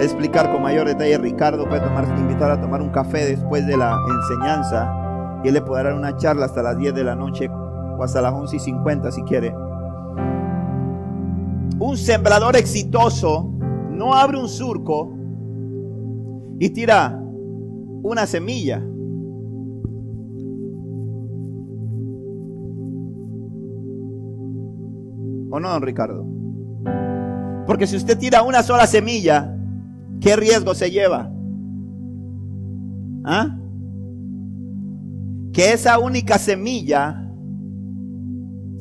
explicar 0.00 0.52
con 0.52 0.62
mayor 0.62 0.86
detalle 0.86 1.18
Ricardo, 1.18 1.68
puede 1.68 1.80
tomar, 1.80 2.06
invitar 2.18 2.50
a 2.50 2.60
tomar 2.60 2.80
un 2.80 2.90
café 2.90 3.26
después 3.26 3.66
de 3.66 3.76
la 3.76 3.96
enseñanza 4.08 5.40
y 5.42 5.48
él 5.48 5.54
le 5.54 5.62
puede 5.62 5.84
dar 5.84 5.94
una 5.94 6.16
charla 6.16 6.46
hasta 6.46 6.62
las 6.62 6.76
10 6.78 6.94
de 6.94 7.04
la 7.04 7.14
noche 7.14 7.48
o 7.48 8.02
hasta 8.02 8.20
las 8.20 8.32
11 8.32 8.56
y 8.56 8.58
50 8.60 9.10
si 9.10 9.22
quiere. 9.22 9.54
Un 11.78 11.96
sembrador 11.96 12.56
exitoso 12.56 13.49
no 14.00 14.14
abre 14.14 14.38
un 14.38 14.48
surco 14.48 15.12
y 16.58 16.70
tira 16.70 17.22
una 18.02 18.26
semilla. 18.26 18.78
¿O 25.52 25.60
no, 25.60 25.68
don 25.68 25.82
Ricardo? 25.82 26.24
Porque 27.66 27.86
si 27.86 27.96
usted 27.96 28.18
tira 28.18 28.42
una 28.42 28.62
sola 28.62 28.86
semilla, 28.86 29.54
¿Qué 30.20 30.36
riesgo 30.36 30.74
se 30.74 30.90
lleva? 30.90 31.32
¿Ah? 33.24 33.56
Que 35.52 35.72
esa 35.72 35.98
única 35.98 36.36
semilla 36.38 37.26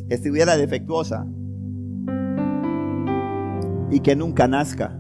estuviera 0.09 0.57
defectuosa 0.57 1.25
y 3.89 4.01
que 4.01 4.17
nunca 4.17 4.49
nazca. 4.49 4.98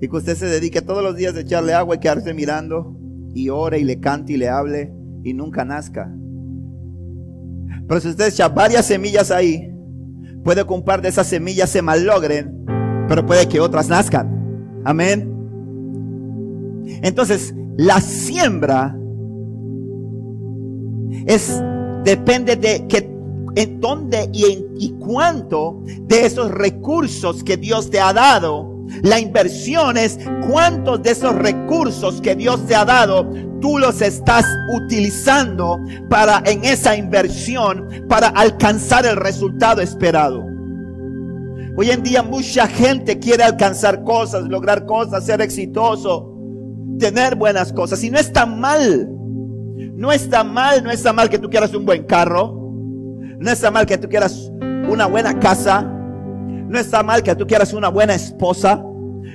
Y 0.00 0.08
que 0.08 0.16
usted 0.16 0.36
se 0.36 0.46
dedique 0.46 0.82
todos 0.82 1.02
los 1.02 1.16
días 1.16 1.34
a 1.36 1.40
echarle 1.40 1.72
agua 1.72 1.96
y 1.96 1.98
quedarse 2.00 2.34
mirando 2.34 2.96
y 3.34 3.48
ore 3.48 3.78
y 3.78 3.84
le 3.84 4.00
cante 4.00 4.34
y 4.34 4.36
le 4.36 4.48
hable 4.48 4.92
y 5.22 5.34
nunca 5.34 5.64
nazca. 5.64 6.12
Pero 7.86 8.00
si 8.00 8.08
usted 8.08 8.28
echa 8.28 8.48
varias 8.48 8.86
semillas 8.86 9.30
ahí, 9.30 9.72
puede 10.42 10.66
que 10.66 10.72
un 10.72 10.84
par 10.84 11.02
de 11.02 11.08
esas 11.08 11.26
semillas 11.26 11.70
se 11.70 11.82
malogren, 11.82 12.64
pero 13.08 13.24
puede 13.26 13.48
que 13.48 13.60
otras 13.60 13.88
nazcan. 13.88 14.82
Amén. 14.84 15.30
Entonces, 17.02 17.54
la 17.76 18.00
siembra 18.00 18.96
es 21.26 21.62
depende 22.04 22.56
de 22.56 22.86
que 22.86 23.10
en 23.56 23.80
dónde 23.80 24.28
y, 24.32 24.44
en, 24.44 24.66
y 24.78 24.92
cuánto 24.98 25.82
de 26.02 26.26
esos 26.26 26.50
recursos 26.50 27.42
que 27.42 27.56
Dios 27.56 27.90
te 27.90 28.00
ha 28.00 28.12
dado 28.12 28.73
La 29.02 29.18
inversión 29.18 29.96
es 29.96 30.18
cuántos 30.48 31.02
de 31.02 31.10
esos 31.10 31.34
recursos 31.34 32.20
que 32.20 32.34
Dios 32.34 32.66
te 32.66 32.74
ha 32.74 32.84
dado, 32.84 33.30
tú 33.60 33.78
los 33.78 34.02
estás 34.02 34.46
utilizando 34.74 35.78
para 36.08 36.42
en 36.44 36.64
esa 36.64 36.96
inversión, 36.96 37.88
para 38.08 38.28
alcanzar 38.28 39.06
el 39.06 39.16
resultado 39.16 39.80
esperado. 39.80 40.44
Hoy 41.76 41.90
en 41.90 42.02
día 42.02 42.22
mucha 42.22 42.68
gente 42.68 43.18
quiere 43.18 43.42
alcanzar 43.42 44.04
cosas, 44.04 44.44
lograr 44.44 44.86
cosas, 44.86 45.24
ser 45.24 45.40
exitoso, 45.40 46.32
tener 46.98 47.34
buenas 47.34 47.72
cosas. 47.72 48.02
Y 48.04 48.10
no 48.10 48.18
está 48.18 48.46
mal. 48.46 49.10
No 49.96 50.12
está 50.12 50.44
mal, 50.44 50.84
no 50.84 50.90
está 50.90 51.12
mal 51.12 51.28
que 51.28 51.38
tú 51.38 51.50
quieras 51.50 51.74
un 51.74 51.84
buen 51.84 52.04
carro. 52.04 52.52
No 53.38 53.50
está 53.50 53.70
mal 53.70 53.86
que 53.86 53.98
tú 53.98 54.08
quieras 54.08 54.50
una 54.88 55.06
buena 55.06 55.38
casa. 55.40 55.90
No 56.68 56.78
está 56.78 57.02
mal 57.02 57.22
que 57.22 57.34
tú 57.34 57.46
quieras 57.46 57.72
una 57.72 57.88
buena 57.88 58.14
esposa. 58.14 58.82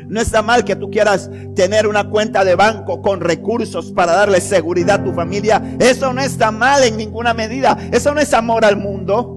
No 0.07 0.19
está 0.19 0.41
mal 0.41 0.63
que 0.63 0.75
tú 0.75 0.89
quieras 0.89 1.29
tener 1.55 1.85
una 1.85 2.09
cuenta 2.09 2.43
de 2.43 2.55
banco 2.55 3.01
con 3.01 3.21
recursos 3.21 3.91
para 3.91 4.13
darle 4.13 4.41
seguridad 4.41 5.01
a 5.01 5.03
tu 5.03 5.13
familia. 5.13 5.61
Eso 5.79 6.11
no 6.13 6.21
está 6.21 6.51
mal 6.51 6.83
en 6.83 6.97
ninguna 6.97 7.33
medida. 7.33 7.77
Eso 7.91 8.13
no 8.13 8.19
es 8.19 8.33
amor 8.33 8.65
al 8.65 8.77
mundo. 8.77 9.35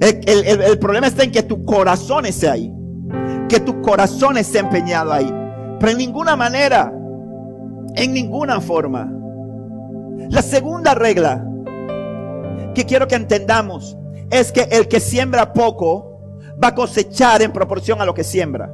El, 0.00 0.78
problema 0.78 1.06
está 1.06 1.22
en 1.22 1.30
que 1.30 1.42
tu 1.42 1.64
corazón 1.64 2.26
esté 2.26 2.48
ahí. 2.48 2.72
Que 3.48 3.60
tu 3.60 3.80
corazón 3.80 4.36
esté 4.38 4.58
empeñado 4.58 5.12
ahí. 5.12 5.32
Pero 5.78 5.92
en 5.92 5.98
ninguna 5.98 6.34
manera, 6.34 6.92
en 7.94 8.12
ninguna 8.12 8.60
forma. 8.60 9.12
La 10.30 10.42
segunda 10.42 10.94
regla 10.94 11.46
que 12.74 12.84
quiero 12.84 13.06
que 13.06 13.14
entendamos 13.14 13.96
es 14.30 14.50
que 14.50 14.62
el 14.62 14.88
que 14.88 14.98
siembra 14.98 15.52
poco 15.52 16.13
va 16.62 16.68
a 16.68 16.74
cosechar 16.74 17.42
en 17.42 17.52
proporción 17.52 18.00
a 18.00 18.04
lo 18.04 18.14
que 18.14 18.24
siembra. 18.24 18.72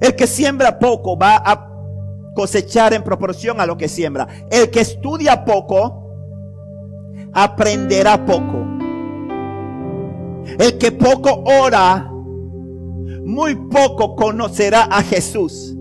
El 0.00 0.14
que 0.14 0.26
siembra 0.26 0.78
poco 0.78 1.16
va 1.18 1.36
a 1.44 1.68
cosechar 2.34 2.92
en 2.94 3.02
proporción 3.02 3.60
a 3.60 3.66
lo 3.66 3.76
que 3.76 3.88
siembra. 3.88 4.26
El 4.50 4.70
que 4.70 4.80
estudia 4.80 5.44
poco 5.44 6.06
aprenderá 7.32 8.24
poco. 8.24 8.64
El 10.58 10.78
que 10.78 10.92
poco 10.92 11.42
ora, 11.44 12.10
muy 13.24 13.54
poco 13.54 14.14
conocerá 14.14 14.84
a 14.84 15.02
Jesús. 15.02 15.74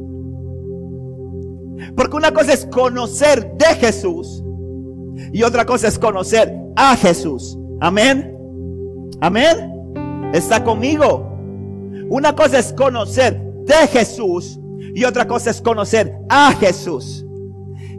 Porque 1.96 2.18
una 2.18 2.34
cosa 2.34 2.54
es 2.54 2.66
conocer 2.66 3.54
de 3.58 3.66
Jesús 3.76 4.44
y 5.32 5.44
otra 5.44 5.66
cosa 5.66 5.88
es 5.88 6.00
conocer 6.00 6.54
a 6.76 6.96
Jesús. 6.96 7.58
Amén. 7.80 8.36
Amén. 9.22 9.75
Está 10.36 10.66
conmigo. 10.66 11.32
Una 12.10 12.36
cosa 12.36 12.60
es 12.60 12.74
conocer 12.74 13.42
de 13.64 13.88
Jesús 13.88 14.60
y 14.94 15.06
otra 15.06 15.26
cosa 15.26 15.50
es 15.50 15.62
conocer 15.62 16.14
a 16.30 16.52
Jesús. 16.52 17.26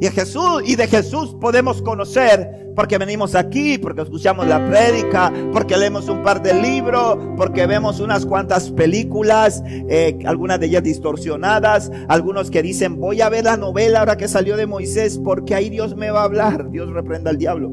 Y 0.03 0.07
Jesús 0.09 0.63
y 0.67 0.77
de 0.77 0.87
Jesús 0.87 1.35
podemos 1.41 1.81
conocer 1.81 2.75
porque 2.77 2.99
venimos 2.99 3.35
aquí, 3.35 3.79
porque 3.79 4.03
escuchamos 4.03 4.47
la 4.47 4.69
prédica, 4.69 5.33
porque 5.51 5.79
leemos 5.79 6.11
un 6.11 6.23
par 6.23 6.43
de 6.43 6.53
libros, 6.53 7.17
porque 7.39 7.67
vemos 7.67 8.01
unas 8.01 8.27
cuantas 8.27 8.71
películas, 8.71 9.63
eh, 9.89 10.19
algunas 10.27 10.61
de 10.61 10.67
ellas 10.67 10.83
distorsionadas, 10.83 11.91
algunos 12.07 12.51
que 12.51 12.63
dicen 12.63 13.01
voy 13.01 13.23
a 13.23 13.31
ver 13.31 13.45
la 13.45 13.57
novela 13.57 14.01
ahora 14.01 14.19
que 14.19 14.29
salió 14.29 14.59
de 14.59 14.67
Moisés 14.67 15.19
porque 15.25 15.55
ahí 15.55 15.71
Dios 15.71 15.97
me 15.97 16.11
va 16.11 16.21
a 16.21 16.25
hablar, 16.25 16.71
Dios 16.71 16.93
reprenda 16.93 17.31
al 17.31 17.39
diablo. 17.39 17.73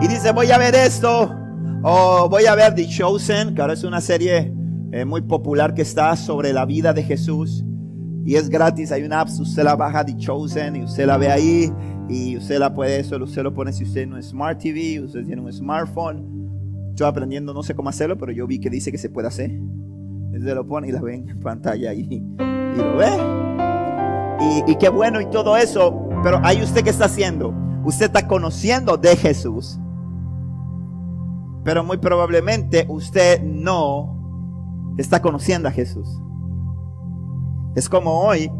Y 0.00 0.08
dice 0.08 0.32
voy 0.32 0.50
a 0.50 0.56
ver 0.56 0.74
esto, 0.74 1.36
o 1.82 2.28
voy 2.28 2.46
a 2.46 2.54
ver 2.54 2.74
The 2.74 2.86
Chosen, 2.86 3.54
que 3.54 3.60
ahora 3.60 3.72
es 3.72 3.84
una 3.84 4.00
serie 4.00 4.52
eh, 4.92 5.04
muy 5.04 5.22
popular 5.22 5.72
que 5.74 5.82
está 5.82 6.14
sobre 6.16 6.52
la 6.52 6.66
vida 6.66 6.92
de 6.92 7.02
Jesús. 7.02 7.64
Y 8.24 8.34
es 8.34 8.50
gratis, 8.50 8.92
hay 8.92 9.02
una 9.02 9.20
app, 9.20 9.28
usted 9.28 9.62
la 9.62 9.76
baja 9.76 10.04
de 10.04 10.16
Chosen 10.16 10.76
y 10.76 10.82
usted 10.84 11.06
la 11.06 11.16
ve 11.16 11.30
ahí 11.30 11.72
y 12.08 12.36
usted 12.36 12.58
la 12.58 12.74
puede, 12.74 13.00
eso 13.00 13.16
usted 13.22 13.42
lo 13.42 13.54
pone 13.54 13.72
si 13.72 13.84
usted 13.84 14.06
no 14.06 14.18
es 14.18 14.26
Smart 14.26 14.60
TV, 14.60 15.00
usted 15.00 15.24
tiene 15.24 15.40
un 15.40 15.50
smartphone. 15.52 16.90
Estoy 16.90 17.06
aprendiendo, 17.06 17.54
no 17.54 17.62
sé 17.62 17.74
cómo 17.74 17.88
hacerlo, 17.88 18.18
pero 18.18 18.30
yo 18.30 18.46
vi 18.46 18.58
que 18.58 18.68
dice 18.68 18.92
que 18.92 18.98
se 18.98 19.08
puede 19.08 19.28
hacer. 19.28 19.50
Usted 20.32 20.54
lo 20.54 20.66
pone 20.66 20.88
y 20.88 20.92
la 20.92 21.00
ve 21.00 21.14
en 21.14 21.40
pantalla 21.42 21.90
ahí 21.90 22.06
y 22.10 22.76
lo 22.76 22.96
ve. 22.96 23.08
Y, 24.40 24.72
y 24.72 24.76
qué 24.76 24.90
bueno 24.90 25.20
y 25.20 25.26
todo 25.30 25.56
eso, 25.56 26.08
pero 26.22 26.40
ahí 26.44 26.62
usted 26.62 26.84
qué 26.84 26.90
está 26.90 27.06
haciendo. 27.06 27.54
Usted 27.84 28.06
está 28.06 28.28
conociendo 28.28 28.98
de 28.98 29.16
Jesús. 29.16 29.79
Pero 31.64 31.84
muy 31.84 31.98
probablemente 31.98 32.86
usted 32.88 33.42
no 33.42 34.94
está 34.98 35.20
conociendo 35.20 35.68
a 35.68 35.72
Jesús. 35.72 36.08
Es 37.74 37.88
como 37.88 38.20
hoy, 38.20 38.50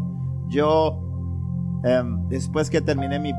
yo, 0.49 0.99
em, 1.83 2.27
después 2.29 2.69
que 2.69 2.81
terminé 2.81 3.19
mi, 3.19 3.33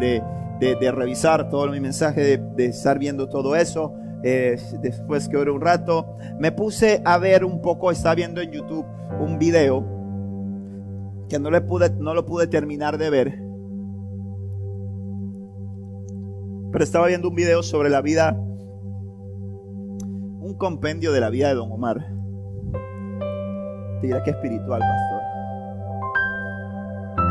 de, 0.00 0.22
de, 0.60 0.92
revisar 0.92 1.48
todo 1.48 1.68
mi 1.68 1.80
mensaje, 1.80 2.38
de, 2.38 2.64
estar 2.66 2.98
viendo 2.98 3.28
todo 3.28 3.56
eso, 3.56 3.92
eh, 4.22 4.56
después 4.80 5.28
que 5.28 5.36
oré 5.36 5.50
un 5.50 5.60
rato, 5.60 6.16
me 6.38 6.52
puse 6.52 7.02
a 7.04 7.18
ver 7.18 7.44
un 7.44 7.60
poco, 7.60 7.90
estaba 7.90 8.14
viendo 8.14 8.40
en 8.40 8.50
YouTube 8.52 8.86
un 9.20 9.38
video 9.38 9.84
que 11.28 11.38
no, 11.38 11.50
le 11.50 11.60
pude, 11.60 11.90
no 11.90 12.14
lo 12.14 12.24
pude 12.24 12.46
terminar 12.46 12.96
de 12.98 13.10
ver. 13.10 13.40
Pero 16.72 16.82
estaba 16.82 17.06
viendo 17.06 17.28
un 17.28 17.34
video 17.34 17.62
sobre 17.62 17.90
la 17.90 18.00
vida, 18.00 18.36
un 20.54 20.58
compendio 20.58 21.10
de 21.10 21.20
la 21.20 21.30
vida 21.30 21.48
de 21.48 21.54
Don 21.54 21.72
Omar 21.72 22.06
dirá 24.00 24.22
que 24.22 24.30
espiritual, 24.30 24.80
pastor. 24.80 25.20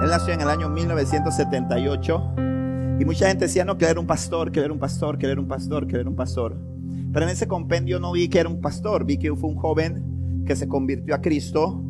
Él 0.03 0.09
nació 0.09 0.33
en 0.33 0.41
el 0.41 0.49
año 0.49 0.67
1978 0.69 2.33
y 2.99 3.05
mucha 3.05 3.27
gente 3.27 3.45
decía, 3.45 3.63
no, 3.63 3.77
que 3.77 3.85
era 3.85 3.97
un 3.97 4.07
pastor, 4.07 4.51
que 4.51 4.59
era 4.59 4.73
un 4.73 4.79
pastor, 4.79 5.17
que 5.17 5.27
era 5.27 5.39
un 5.39 5.47
pastor, 5.47 5.87
que 5.87 5.95
era 5.95 6.09
un 6.09 6.17
pastor. 6.17 6.57
Pero 7.13 7.25
en 7.25 7.31
ese 7.31 7.47
compendio 7.47 7.97
no 8.01 8.11
vi 8.11 8.27
que 8.27 8.39
era 8.39 8.49
un 8.49 8.59
pastor, 8.59 9.05
vi 9.05 9.17
que 9.17 9.33
fue 9.35 9.51
un 9.51 9.55
joven 9.55 10.43
que 10.45 10.57
se 10.57 10.67
convirtió 10.67 11.15
a 11.15 11.21
Cristo 11.21 11.81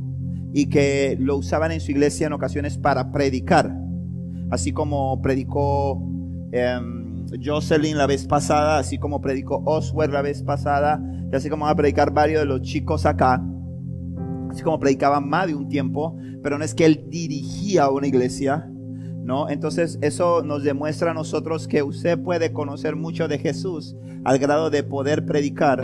y 0.54 0.68
que 0.68 1.18
lo 1.20 1.38
usaban 1.38 1.72
en 1.72 1.80
su 1.80 1.90
iglesia 1.90 2.28
en 2.28 2.34
ocasiones 2.34 2.78
para 2.78 3.12
predicar. 3.12 3.76
Así 4.52 4.72
como 4.72 5.20
predicó 5.24 6.00
em, 6.52 7.26
Jocelyn 7.44 7.98
la 7.98 8.06
vez 8.06 8.28
pasada, 8.28 8.78
así 8.78 9.00
como 9.00 9.20
predicó 9.20 9.64
Oswald 9.66 10.14
la 10.14 10.22
vez 10.22 10.44
pasada, 10.44 11.02
y 11.34 11.36
así 11.36 11.50
como 11.50 11.66
va 11.66 11.72
a 11.72 11.76
predicar 11.76 12.14
varios 12.14 12.42
de 12.42 12.46
los 12.46 12.62
chicos 12.62 13.06
acá 13.06 13.44
así 14.54 14.62
como 14.62 14.80
predicaba 14.80 15.20
más 15.20 15.48
de 15.48 15.56
un 15.56 15.68
tiempo, 15.68 16.16
pero 16.42 16.58
no 16.58 16.64
es 16.64 16.76
que 16.76 16.86
él 16.86 17.06
dirigía 17.10 17.90
una 17.90 18.08
iglesia, 18.08 18.70
¿no? 19.24 19.50
Entonces 19.50 19.98
eso 20.02 20.44
nos 20.44 20.64
demuestra 20.64 21.12
a 21.12 21.14
nosotros 21.14 21.68
que 21.68 21.82
usted 21.82 22.20
puede 22.20 22.54
conocer 22.54 22.96
mucho 22.96 23.28
de 23.28 23.40
Jesús 23.40 23.96
al 24.24 24.38
grado 24.38 24.70
de 24.70 24.84
poder 24.84 25.26
predicar, 25.26 25.82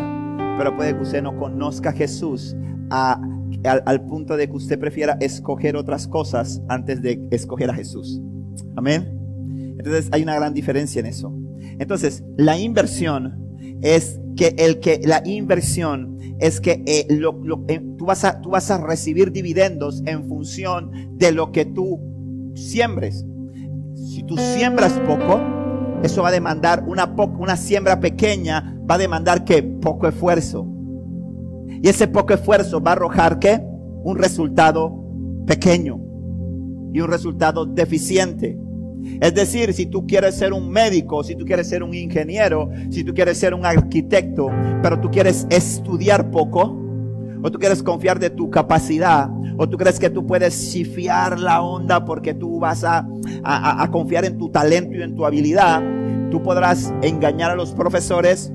pero 0.57 0.75
puede 0.75 0.95
que 0.95 1.01
usted 1.01 1.23
no 1.23 1.35
conozca 1.37 1.91
Jesús 1.91 2.55
al 2.91 4.01
punto 4.07 4.37
de 4.37 4.47
que 4.47 4.55
usted 4.55 4.79
prefiera 4.79 5.17
escoger 5.19 5.75
otras 5.75 6.07
cosas 6.07 6.61
antes 6.69 7.01
de 7.01 7.19
escoger 7.31 7.71
a 7.71 7.73
Jesús. 7.73 8.21
Amén. 8.75 9.17
Entonces 9.79 10.09
hay 10.11 10.21
una 10.21 10.35
gran 10.35 10.53
diferencia 10.53 10.99
en 10.99 11.07
eso. 11.07 11.33
Entonces, 11.79 12.23
la 12.37 12.57
inversión 12.59 13.48
es 13.81 14.19
que 14.35 14.55
el 14.57 14.79
que 14.79 15.01
la 15.03 15.21
inversión 15.25 16.17
es 16.39 16.61
que 16.61 16.83
eh, 16.85 17.05
lo, 17.09 17.41
eh, 17.67 17.81
tú, 17.97 18.05
vas 18.05 18.23
a, 18.23 18.41
tú 18.41 18.51
vas 18.51 18.71
a 18.71 18.77
recibir 18.77 19.31
dividendos 19.31 20.01
en 20.05 20.27
función 20.27 20.91
de 21.17 21.31
lo 21.31 21.51
que 21.51 21.65
tú 21.65 21.99
siembres. 22.55 23.25
Si 23.95 24.23
tú 24.23 24.37
siembras 24.37 24.93
poco, 25.05 25.39
eso 26.01 26.23
va 26.23 26.29
a 26.29 26.31
demandar 26.31 26.83
una, 26.87 27.13
una 27.37 27.57
siembra 27.57 27.99
pequeña, 27.99 28.77
va 28.89 28.95
a 28.95 28.99
demandar 28.99 29.43
que 29.43 29.61
poco 29.61 30.07
esfuerzo. 30.07 30.65
Y 31.67 31.87
ese 31.87 32.07
poco 32.07 32.33
esfuerzo 32.33 32.81
va 32.81 32.91
a 32.91 32.93
arrojar 32.93 33.39
que 33.39 33.61
un 34.03 34.17
resultado 34.17 35.03
pequeño 35.45 35.99
y 36.93 37.01
un 37.01 37.09
resultado 37.09 37.65
deficiente. 37.65 38.57
Es 39.21 39.33
decir, 39.33 39.73
si 39.73 39.85
tú 39.85 40.07
quieres 40.07 40.35
ser 40.35 40.53
un 40.53 40.69
médico, 40.69 41.23
si 41.23 41.35
tú 41.35 41.45
quieres 41.45 41.67
ser 41.67 41.83
un 41.83 41.93
ingeniero, 41.93 42.69
si 42.89 43.03
tú 43.03 43.13
quieres 43.13 43.37
ser 43.37 43.53
un 43.53 43.65
arquitecto, 43.65 44.49
pero 44.81 44.99
tú 44.99 45.09
quieres 45.11 45.45
estudiar 45.49 46.31
poco, 46.31 46.77
o 47.41 47.51
tú 47.51 47.59
quieres 47.59 47.83
confiar 47.83 48.19
de 48.19 48.29
tu 48.29 48.49
capacidad, 48.49 49.29
o 49.57 49.67
tú 49.67 49.77
crees 49.77 49.99
que 49.99 50.09
tú 50.09 50.25
puedes 50.25 50.71
chifiar 50.71 51.39
la 51.39 51.61
onda 51.61 52.05
porque 52.05 52.33
tú 52.33 52.59
vas 52.59 52.83
a, 52.83 53.05
a, 53.43 53.89
confiar 53.91 54.23
en 54.23 54.37
tu 54.37 54.49
talento 54.49 54.95
y 54.95 55.01
en 55.01 55.15
tu 55.15 55.25
habilidad, 55.25 55.83
tú 56.31 56.41
podrás 56.41 56.93
engañar 57.01 57.51
a 57.51 57.55
los 57.55 57.73
profesores, 57.73 58.53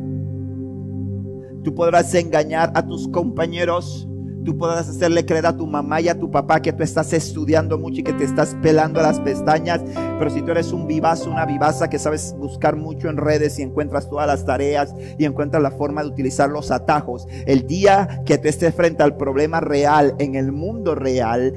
tú 1.62 1.75
podrás 1.75 2.14
engañar 2.14 2.73
a 2.75 2.87
tus 2.87 3.09
compañeros, 3.09 4.09
Tú 4.45 4.59
podrás 4.59 4.89
hacerle 4.89 5.25
creer 5.25 5.47
a 5.47 5.57
tu 5.57 5.67
mamá 5.67 6.01
y 6.01 6.09
a 6.09 6.19
tu 6.19 6.31
papá 6.31 6.61
que 6.61 6.73
tú 6.73 6.83
estás 6.83 7.13
estudiando 7.15 7.79
mucho 7.79 8.01
y 8.01 8.05
que 8.05 8.13
te 8.13 8.25
estás 8.25 8.55
pelando 8.63 9.01
las 9.01 9.19
pestañas. 9.21 9.81
Pero 10.19 10.31
si 10.31 10.43
tú 10.43 10.51
eres 10.51 10.73
un 10.73 10.87
vivazo, 10.87 11.31
una 11.31 11.47
vivaza 11.47 11.89
que 11.89 11.99
sabes 11.99 12.35
buscar 12.39 12.77
mucho 12.77 13.09
en 13.09 13.17
redes 13.17 13.59
y 13.59 13.63
encuentras 13.63 14.09
todas 14.09 14.27
las 14.27 14.45
tareas 14.45 14.95
y 15.19 15.25
encuentras 15.25 15.63
la 15.63 15.71
forma 15.71 16.03
de 16.03 16.09
utilizar 16.09 16.51
los 16.51 16.71
atajos, 16.71 17.27
el 17.47 17.67
día 17.67 18.23
que 18.27 18.37
tú 18.37 18.49
estés 18.49 18.75
frente 18.75 19.03
al 19.03 19.17
problema 19.17 19.61
real 19.61 20.15
en 20.19 20.35
el 20.35 20.53
mundo 20.53 20.95
real, 20.95 21.55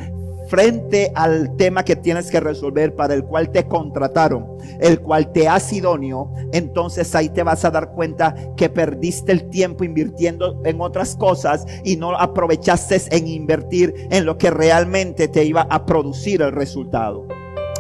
frente 0.47 1.12
al 1.15 1.55
tema 1.57 1.83
que 1.83 1.95
tienes 1.95 2.31
que 2.31 2.39
resolver 2.39 2.95
para 2.95 3.13
el 3.13 3.23
cual 3.23 3.51
te 3.51 3.67
contrataron, 3.67 4.57
el 4.79 4.99
cual 5.01 5.31
te 5.31 5.47
has 5.47 5.71
idóneo, 5.73 6.31
entonces 6.53 7.13
ahí 7.15 7.29
te 7.29 7.43
vas 7.43 7.65
a 7.65 7.71
dar 7.71 7.91
cuenta 7.91 8.36
que 8.55 8.69
perdiste 8.69 9.31
el 9.31 9.49
tiempo 9.49 9.83
invirtiendo 9.83 10.62
en 10.65 10.81
otras 10.81 11.15
cosas 11.15 11.65
y 11.83 11.97
no 11.97 12.15
aprovechaste 12.17 12.88
en 13.12 13.27
invertir 13.27 13.93
en 14.12 14.25
lo 14.25 14.38
que 14.38 14.49
realmente 14.49 15.27
te 15.27 15.43
iba 15.43 15.67
a 15.69 15.86
producir 15.86 16.41
el 16.41 16.51
resultado. 16.51 17.27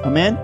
Amén. 0.03 0.37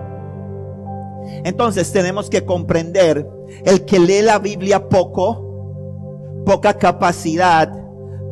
Entonces 1.44 1.92
tenemos 1.92 2.30
que 2.30 2.46
comprender 2.46 3.28
el 3.66 3.86
que 3.86 4.00
lee 4.00 4.22
la 4.22 4.40
Biblia 4.40 4.88
poco, 4.90 6.44
poca 6.46 6.74
capacidad 6.78 7.72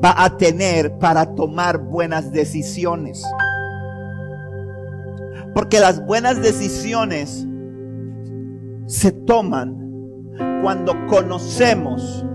va 0.03 0.23
a 0.23 0.35
tener 0.37 0.97
para 0.97 1.35
tomar 1.35 1.77
buenas 1.77 2.31
decisiones. 2.31 3.23
Porque 5.53 5.79
las 5.79 6.05
buenas 6.05 6.41
decisiones 6.41 7.47
se 8.85 9.11
toman 9.11 9.77
cuando 10.61 10.93
conocemos 11.07 12.25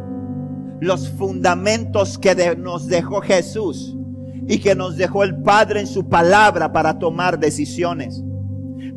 los 0.80 1.08
fundamentos 1.10 2.18
que 2.18 2.56
nos 2.56 2.86
dejó 2.86 3.20
Jesús 3.20 3.96
y 4.46 4.58
que 4.58 4.74
nos 4.74 4.96
dejó 4.96 5.24
el 5.24 5.42
Padre 5.42 5.80
en 5.80 5.86
su 5.86 6.08
palabra 6.08 6.72
para 6.72 6.98
tomar 6.98 7.38
decisiones. 7.38 8.22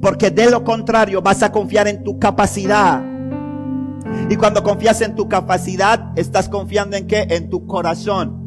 Porque 0.02 0.30
de 0.32 0.50
lo 0.50 0.64
contrario 0.64 1.22
vas 1.22 1.44
a 1.44 1.52
confiar 1.52 1.88
en 1.88 2.04
tu 2.04 2.20
capacidad. 2.20 3.04
Y 4.30 4.36
cuando 4.36 4.64
confías 4.64 5.02
en 5.02 5.16
tu 5.16 5.28
capacidad, 5.28 6.12
estás 6.16 6.50
confiando 6.50 6.98
en 6.98 7.08
qué? 7.08 7.28
En 7.30 7.50
tu 7.50 7.66
corazón. 7.66 8.40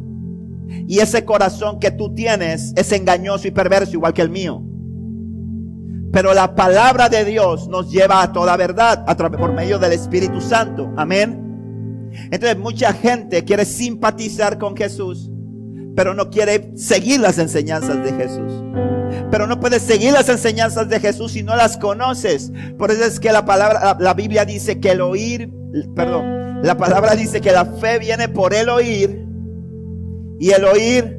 Y 0.88 1.00
ese 1.00 1.24
corazón 1.24 1.78
que 1.78 1.90
tú 1.90 2.14
tienes 2.14 2.72
es 2.76 2.92
engañoso 2.92 3.48
y 3.48 3.50
perverso 3.50 3.92
igual 3.92 4.12
que 4.12 4.22
el 4.22 4.30
mío. 4.30 4.62
Pero 6.12 6.35
la 6.35 6.55
palabra 6.55 7.09
de 7.09 7.25
Dios 7.25 7.68
nos 7.68 7.90
lleva 7.90 8.22
a 8.22 8.33
toda 8.33 8.57
verdad 8.57 9.05
a 9.09 9.16
por 9.16 9.53
medio 9.53 9.79
del 9.79 9.92
Espíritu 9.92 10.40
Santo. 10.40 10.92
Amén. 10.96 12.11
Entonces 12.31 12.59
mucha 12.59 12.92
gente 12.92 13.44
quiere 13.44 13.64
simpatizar 13.64 14.59
con 14.59 14.77
Jesús, 14.77 15.31
pero 15.96 16.12
no 16.12 16.29
quiere 16.29 16.72
seguir 16.77 17.20
las 17.20 17.38
enseñanzas 17.38 18.05
de 18.05 18.12
Jesús. 18.12 18.53
Pero 19.31 19.46
no 19.46 19.59
puedes 19.59 19.81
seguir 19.83 20.12
las 20.12 20.29
enseñanzas 20.29 20.88
de 20.90 21.01
Jesús 21.01 21.33
si 21.33 21.42
no 21.42 21.57
las 21.57 21.79
conoces. 21.79 22.53
Por 22.79 22.90
eso 22.90 23.05
es 23.05 23.18
que 23.18 23.33
la 23.33 23.46
palabra, 23.46 23.96
la, 23.98 24.14
Biblia 24.14 24.44
dice 24.44 24.81
que 24.81 24.90
el 24.90 25.01
oír, 25.01 25.51
perdón, 25.96 26.62
la 26.62 26.77
palabra 26.77 27.14
dice 27.14 27.40
que 27.40 27.53
la 27.53 27.64
fe 27.64 27.98
viene 27.98 28.29
por 28.29 28.53
el 28.53 28.68
oír 28.68 29.27
y 30.38 30.51
el 30.51 30.64
oír 30.64 31.18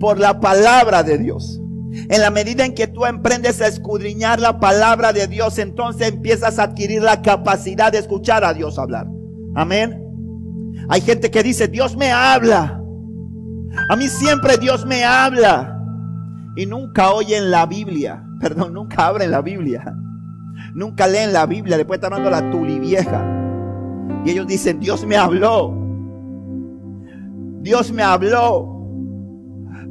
por 0.00 0.18
la 0.18 0.40
palabra 0.40 1.04
de 1.04 1.18
Dios. 1.18 1.60
En 1.92 2.20
la 2.20 2.30
medida 2.30 2.64
en 2.64 2.74
que 2.74 2.86
tú 2.86 3.06
emprendes 3.06 3.60
a 3.60 3.66
escudriñar 3.66 4.40
la 4.40 4.60
palabra 4.60 5.12
de 5.12 5.26
Dios, 5.26 5.58
entonces 5.58 6.08
empiezas 6.08 6.58
a 6.58 6.64
adquirir 6.64 7.02
la 7.02 7.22
capacidad 7.22 7.90
de 7.92 7.98
escuchar 7.98 8.44
a 8.44 8.52
Dios 8.52 8.78
hablar. 8.78 9.06
Amén. 9.54 10.02
Hay 10.88 11.00
gente 11.00 11.30
que 11.30 11.42
dice, 11.42 11.68
Dios 11.68 11.96
me 11.96 12.10
habla. 12.12 12.82
A 13.88 13.96
mí 13.96 14.08
siempre 14.08 14.56
Dios 14.58 14.86
me 14.86 15.04
habla. 15.04 15.74
Y 16.56 16.66
nunca 16.66 17.12
oyen 17.12 17.50
la 17.50 17.66
Biblia. 17.66 18.24
Perdón, 18.40 18.74
nunca 18.74 19.06
abren 19.06 19.30
la 19.30 19.40
Biblia. 19.40 19.94
Nunca 20.74 21.06
leen 21.06 21.32
la 21.32 21.46
Biblia. 21.46 21.76
Después 21.76 21.98
están 21.98 22.12
dando 22.12 22.30
la 22.30 22.50
tuli 22.50 22.78
vieja. 22.78 23.24
Y 24.24 24.30
ellos 24.30 24.46
dicen, 24.46 24.80
Dios 24.80 25.06
me 25.06 25.16
habló. 25.16 25.74
Dios 27.60 27.92
me 27.92 28.02
habló. 28.02 28.77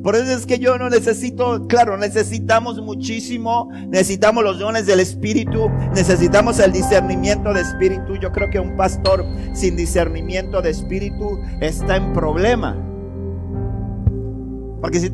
Por 0.04 0.16
eso 0.16 0.32
es 0.32 0.46
que 0.46 0.60
yo 0.60 0.78
no 0.78 0.90
necesito, 0.90 1.68
claro, 1.68 1.98
necesitamos 1.98 2.82
muchísimo, 2.82 3.70
necesitamos 3.90 4.44
los 4.44 4.60
dones 4.60 4.86
del 4.86 5.00
Espíritu, 5.00 5.70
necesitamos 5.94 6.60
el 6.60 6.72
discernimiento 6.72 7.54
de 7.54 7.62
Espíritu. 7.62 8.16
Yo 8.16 8.32
creo 8.32 8.50
que 8.50 8.60
un 8.60 8.76
pastor 8.78 9.26
sin 9.54 9.76
discernimiento 9.76 10.62
de 10.62 10.70
Espíritu 10.70 11.40
está 11.62 11.98
en 11.98 12.14
problema. 12.14 12.78
Porque 14.82 15.00
si, 15.00 15.10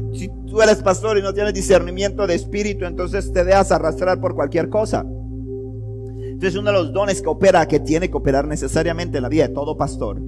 tú 0.46 0.62
eres 0.62 0.84
pastor 0.84 1.18
y 1.18 1.22
no 1.22 1.34
tienes 1.34 1.54
discernimiento 1.54 2.28
de 2.28 2.36
Espíritu, 2.36 2.86
entonces 2.86 3.32
te 3.32 3.44
dejas 3.44 3.72
arrastrar 3.72 4.20
por 4.20 4.36
cualquier 4.36 4.70
cosa. 4.70 5.06
Entonces 6.20 6.56
uno 6.56 6.72
de 6.72 6.78
los 6.78 6.94
dones 6.94 7.22
que 7.22 7.30
opera, 7.30 7.66
que 7.68 7.80
tiene 7.80 8.10
que 8.10 8.18
operar 8.18 8.48
necesariamente 8.48 9.18
en 9.18 9.24
la 9.24 9.30
vida 9.30 9.48
de 9.48 9.54
todo 9.54 9.78
pastor, 9.78 10.22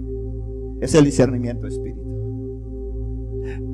es 0.80 0.96
el 0.96 1.04
discernimiento 1.04 1.68
de 1.68 1.74
Espíritu. 1.74 2.05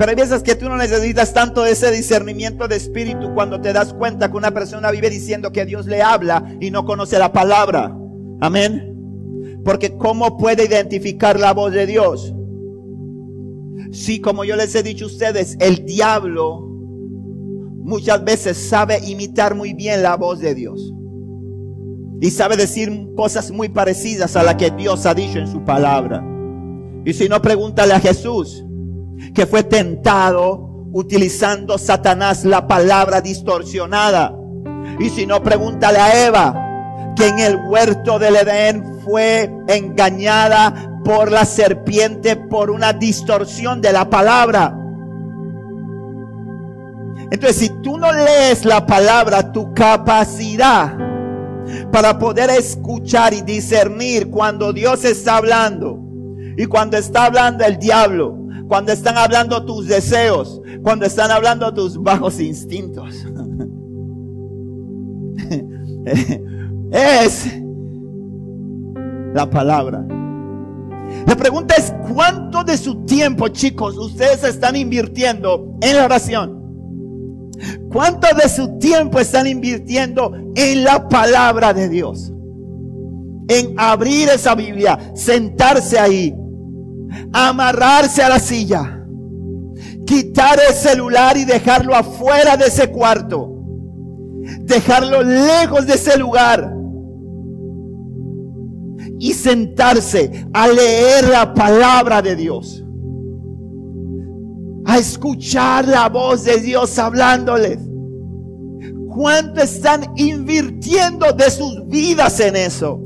Pero 0.01 0.09
hay 0.09 0.15
veces 0.15 0.41
que 0.41 0.55
tú 0.55 0.67
no 0.67 0.77
necesitas 0.77 1.31
tanto 1.31 1.63
ese 1.63 1.91
discernimiento 1.91 2.67
de 2.67 2.75
espíritu 2.75 3.35
cuando 3.35 3.61
te 3.61 3.71
das 3.71 3.93
cuenta 3.93 4.31
que 4.31 4.37
una 4.37 4.49
persona 4.49 4.89
vive 4.89 5.11
diciendo 5.11 5.51
que 5.51 5.63
Dios 5.63 5.85
le 5.85 6.01
habla 6.01 6.57
y 6.59 6.71
no 6.71 6.85
conoce 6.85 7.19
la 7.19 7.31
palabra. 7.31 7.95
Amén. 8.39 9.61
Porque 9.63 9.95
¿cómo 9.99 10.39
puede 10.39 10.65
identificar 10.65 11.39
la 11.39 11.53
voz 11.53 11.73
de 11.73 11.85
Dios? 11.85 12.33
Si, 13.91 14.19
como 14.19 14.43
yo 14.43 14.55
les 14.55 14.73
he 14.73 14.81
dicho 14.81 15.05
a 15.05 15.07
ustedes, 15.07 15.55
el 15.59 15.85
diablo 15.85 16.67
muchas 17.83 18.23
veces 18.23 18.57
sabe 18.57 19.07
imitar 19.07 19.53
muy 19.53 19.75
bien 19.75 20.01
la 20.01 20.17
voz 20.17 20.39
de 20.39 20.55
Dios. 20.55 20.95
Y 22.19 22.31
sabe 22.31 22.57
decir 22.57 23.07
cosas 23.15 23.51
muy 23.51 23.69
parecidas 23.69 24.35
a 24.35 24.41
las 24.41 24.55
que 24.55 24.71
Dios 24.71 25.05
ha 25.05 25.13
dicho 25.13 25.37
en 25.37 25.47
su 25.47 25.63
palabra. 25.63 26.25
Y 27.05 27.13
si 27.13 27.29
no, 27.29 27.39
pregúntale 27.39 27.93
a 27.93 27.99
Jesús 27.99 28.65
que 29.33 29.45
fue 29.45 29.63
tentado 29.63 30.71
utilizando 30.93 31.77
Satanás 31.77 32.43
la 32.45 32.67
palabra 32.67 33.21
distorsionada. 33.21 34.35
Y 34.99 35.09
si 35.09 35.25
no, 35.25 35.41
pregúntale 35.41 35.99
a 35.99 36.27
Eva, 36.27 37.13
que 37.15 37.27
en 37.27 37.39
el 37.39 37.57
huerto 37.67 38.19
del 38.19 38.35
Edén 38.35 38.99
fue 39.03 39.49
engañada 39.67 41.01
por 41.03 41.31
la 41.31 41.45
serpiente 41.45 42.35
por 42.35 42.69
una 42.69 42.93
distorsión 42.93 43.81
de 43.81 43.93
la 43.93 44.09
palabra. 44.09 44.77
Entonces, 47.31 47.57
si 47.57 47.69
tú 47.81 47.97
no 47.97 48.11
lees 48.11 48.65
la 48.65 48.85
palabra, 48.85 49.51
tu 49.51 49.73
capacidad 49.73 50.97
para 51.91 52.19
poder 52.19 52.49
escuchar 52.49 53.33
y 53.33 53.41
discernir 53.41 54.29
cuando 54.29 54.73
Dios 54.73 55.05
está 55.05 55.37
hablando 55.37 55.99
y 56.57 56.65
cuando 56.65 56.97
está 56.97 57.25
hablando 57.25 57.63
el 57.63 57.77
diablo, 57.77 58.40
cuando 58.71 58.93
están 58.93 59.17
hablando 59.17 59.65
tus 59.65 59.85
deseos, 59.89 60.61
cuando 60.81 61.05
están 61.05 61.29
hablando 61.29 61.73
tus 61.73 62.01
bajos 62.01 62.39
instintos. 62.39 63.13
es 66.93 67.47
la 69.33 69.49
palabra. 69.49 70.05
La 71.27 71.35
pregunta 71.35 71.75
es, 71.77 71.93
¿cuánto 72.13 72.63
de 72.63 72.77
su 72.77 73.03
tiempo, 73.03 73.49
chicos, 73.49 73.97
ustedes 73.97 74.45
están 74.45 74.77
invirtiendo 74.77 75.75
en 75.81 75.97
la 75.97 76.05
oración? 76.05 77.51
¿Cuánto 77.91 78.29
de 78.41 78.47
su 78.47 78.79
tiempo 78.79 79.19
están 79.19 79.47
invirtiendo 79.47 80.31
en 80.55 80.85
la 80.85 81.09
palabra 81.09 81.73
de 81.73 81.89
Dios? 81.89 82.31
En 83.49 83.77
abrir 83.77 84.29
esa 84.29 84.55
Biblia, 84.55 84.97
sentarse 85.13 85.99
ahí, 85.99 86.33
amarrarse 87.33 88.21
a 88.21 88.29
la 88.29 88.39
silla, 88.39 89.05
quitar 90.05 90.59
el 90.67 90.73
celular 90.73 91.37
y 91.37 91.45
dejarlo 91.45 91.95
afuera 91.95 92.57
de 92.57 92.65
ese 92.65 92.91
cuarto, 92.91 93.63
dejarlo 94.61 95.23
lejos 95.23 95.85
de 95.85 95.93
ese 95.93 96.17
lugar 96.17 96.73
y 99.19 99.33
sentarse 99.33 100.47
a 100.53 100.67
leer 100.67 101.27
la 101.29 101.53
palabra 101.53 102.21
de 102.21 102.35
Dios, 102.35 102.83
a 104.85 104.97
escuchar 104.97 105.87
la 105.87 106.09
voz 106.09 106.43
de 106.43 106.57
Dios 106.57 106.97
hablándoles. 106.97 107.79
¿Cuánto 109.13 109.61
están 109.61 110.13
invirtiendo 110.15 111.33
de 111.33 111.51
sus 111.51 111.85
vidas 111.87 112.39
en 112.39 112.55
eso? 112.55 112.99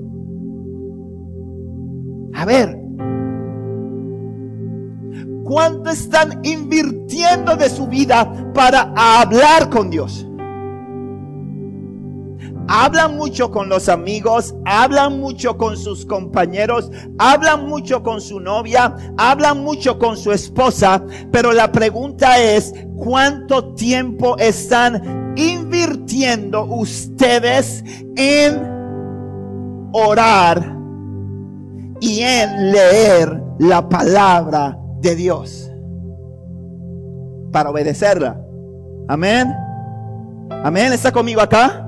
A 2.35 2.45
ver, 2.45 2.84
¿Cuánto 5.45 5.91
están 5.91 6.41
invirtiendo 6.43 7.55
de 7.55 7.69
su 7.69 7.85
vida 7.85 8.51
para 8.55 8.91
hablar 8.95 9.69
con 9.69 9.91
Dios? 9.91 10.25
hablan 12.67 13.15
mucho 13.15 13.51
con 13.51 13.69
los 13.69 13.89
amigos, 13.89 14.55
hablan 14.65 15.19
mucho 15.19 15.55
con 15.55 15.77
sus 15.77 16.03
compañeros, 16.03 16.89
hablan 17.19 17.67
mucho 17.67 18.01
con 18.01 18.19
su 18.21 18.39
novia, 18.39 18.95
hablan 19.17 19.63
mucho 19.63 19.99
con 19.99 20.17
su 20.17 20.31
esposa, 20.31 21.03
pero 21.31 21.53
la 21.53 21.71
pregunta 21.71 22.39
es, 22.39 22.73
¿cuánto 22.95 23.75
tiempo 23.75 24.35
están 24.39 25.33
invirtiendo 25.35 26.65
ustedes 26.65 27.83
en 28.15 28.67
orar 29.93 30.75
y 31.99 32.21
en 32.21 32.71
leer 32.71 33.43
la 33.59 33.87
palabra 33.87 34.79
de 35.09 35.15
Dios 35.15 35.71
para 37.51 37.69
obedecerla? 37.69 38.41
Amén. 39.07 39.53
Amén. 40.63 40.93
¿Está 40.93 41.11
conmigo 41.11 41.41
acá? 41.41 41.85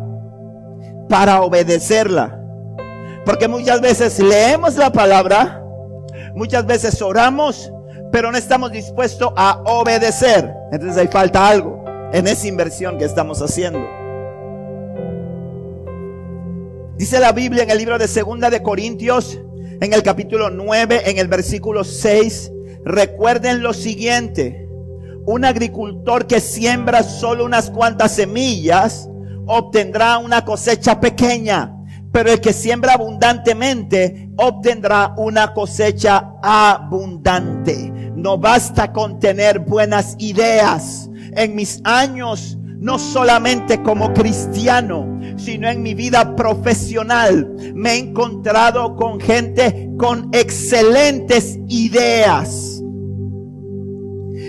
para 1.10 1.42
obedecerla. 1.42 2.34
Porque 3.26 3.48
muchas 3.48 3.82
veces 3.82 4.20
leemos 4.20 4.76
la 4.76 4.92
palabra, 4.92 5.62
muchas 6.34 6.66
veces 6.66 7.02
oramos, 7.02 7.72
pero 8.12 8.32
no 8.32 8.38
estamos 8.38 8.72
dispuestos 8.72 9.32
a 9.36 9.62
obedecer. 9.66 10.54
Entonces 10.72 10.98
hay 10.98 11.08
falta 11.08 11.48
algo 11.48 11.84
en 12.14 12.28
esa 12.28 12.48
inversión 12.48 12.98
que 12.98 13.06
estamos 13.06 13.42
haciendo. 13.42 13.86
Dice 16.98 17.20
la 17.20 17.32
Biblia 17.32 17.64
en 17.64 17.70
el 17.70 17.78
libro 17.78 17.98
de 17.98 18.08
Segunda 18.08 18.50
de 18.50 18.64
Corintios, 18.64 19.38
en 19.82 19.94
el 19.94 20.02
capítulo 20.02 20.50
9, 20.50 21.02
en 21.06 21.18
el 21.20 21.28
versículo 21.28 21.84
6, 21.84 22.52
recuerden 22.88 23.62
lo 23.62 23.74
siguiente, 23.74 24.68
un 25.26 25.46
agricultor 25.46 26.26
que 26.26 26.40
siembra 26.40 27.04
solo 27.04 27.46
unas 27.46 27.70
cuantas 27.70 28.14
semillas, 28.14 29.10
obtendrá 29.46 30.18
una 30.18 30.46
cosecha 30.46 31.00
pequeña, 31.00 31.74
pero 32.12 32.32
el 32.32 32.42
que 32.42 32.54
siembra 32.54 32.94
abundantemente 32.94 34.30
obtendrá 34.38 35.14
una 35.18 35.54
cosecha 35.54 36.34
abundante. 36.42 37.92
No 38.16 38.38
basta 38.38 38.92
con 38.92 39.20
tener 39.20 39.60
buenas 39.60 40.16
ideas. 40.18 41.10
En 41.34 41.56
mis 41.56 41.82
años, 41.84 42.58
no 42.80 42.98
solamente 42.98 43.82
como 43.84 44.14
cristiano, 44.14 45.20
sino 45.38 45.70
en 45.70 45.84
mi 45.84 45.94
vida 45.94 46.36
profesional, 46.36 47.54
me 47.76 47.92
he 47.92 47.98
encontrado 47.98 48.96
con 48.96 49.20
gente 49.20 49.90
con 49.98 50.30
excelentes 50.32 51.60
ideas. 51.68 52.77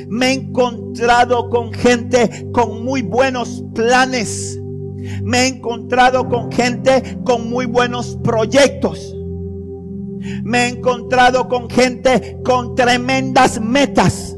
Me 0.08 0.30
he 0.30 0.32
encontrado 0.34 1.48
con 1.50 1.72
gente 1.72 2.48
con 2.52 2.84
muy 2.84 3.02
buenos 3.02 3.64
planes 3.74 4.58
me 5.22 5.44
he 5.44 5.46
encontrado 5.48 6.28
con 6.28 6.50
gente 6.50 7.18
con 7.24 7.48
muy 7.48 7.66
buenos 7.66 8.18
proyectos. 8.22 9.14
Me 10.42 10.64
he 10.64 10.68
encontrado 10.68 11.48
con 11.48 11.70
gente 11.70 12.38
con 12.44 12.74
tremendas 12.74 13.60
metas. 13.60 14.36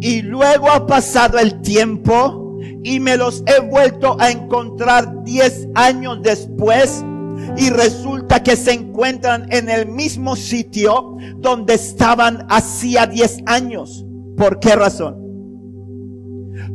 Y 0.00 0.22
luego 0.22 0.70
ha 0.70 0.86
pasado 0.86 1.38
el 1.38 1.60
tiempo 1.60 2.58
y 2.82 2.98
me 3.00 3.16
los 3.16 3.42
he 3.46 3.60
vuelto 3.60 4.16
a 4.18 4.30
encontrar 4.30 5.22
10 5.24 5.68
años 5.74 6.22
después. 6.22 7.04
Y 7.56 7.70
resulta 7.70 8.42
que 8.42 8.56
se 8.56 8.72
encuentran 8.72 9.46
en 9.52 9.68
el 9.68 9.86
mismo 9.86 10.34
sitio 10.36 11.16
donde 11.36 11.74
estaban 11.74 12.46
hacía 12.48 13.06
10 13.06 13.42
años. 13.46 14.06
¿Por 14.36 14.60
qué 14.60 14.74
razón? 14.74 15.16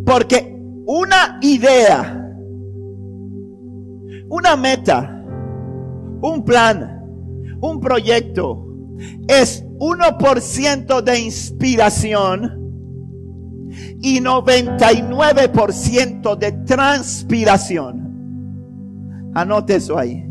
Porque 0.06 0.56
una 0.86 1.40
idea, 1.42 2.24
una 4.30 4.56
meta, 4.56 5.24
un 6.22 6.44
plan, 6.46 7.02
un 7.62 7.80
proyecto 7.80 8.68
es 9.28 9.64
1% 9.80 11.02
de 11.02 11.20
inspiración 11.20 12.58
y 14.02 14.20
99% 14.20 16.38
de 16.38 16.52
transpiración. 16.66 19.32
Anote 19.34 19.76
eso 19.76 19.98
ahí. 19.98 20.27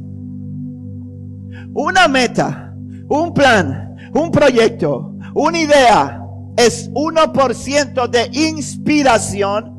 Una 1.75 2.09
meta, 2.09 2.75
un 3.09 3.35
plan, 3.35 3.97
un 4.15 4.31
proyecto, 4.31 5.17
una 5.35 5.59
idea 5.59 6.23
es 6.57 6.91
1% 6.93 8.09
de 8.09 8.31
inspiración 8.33 9.77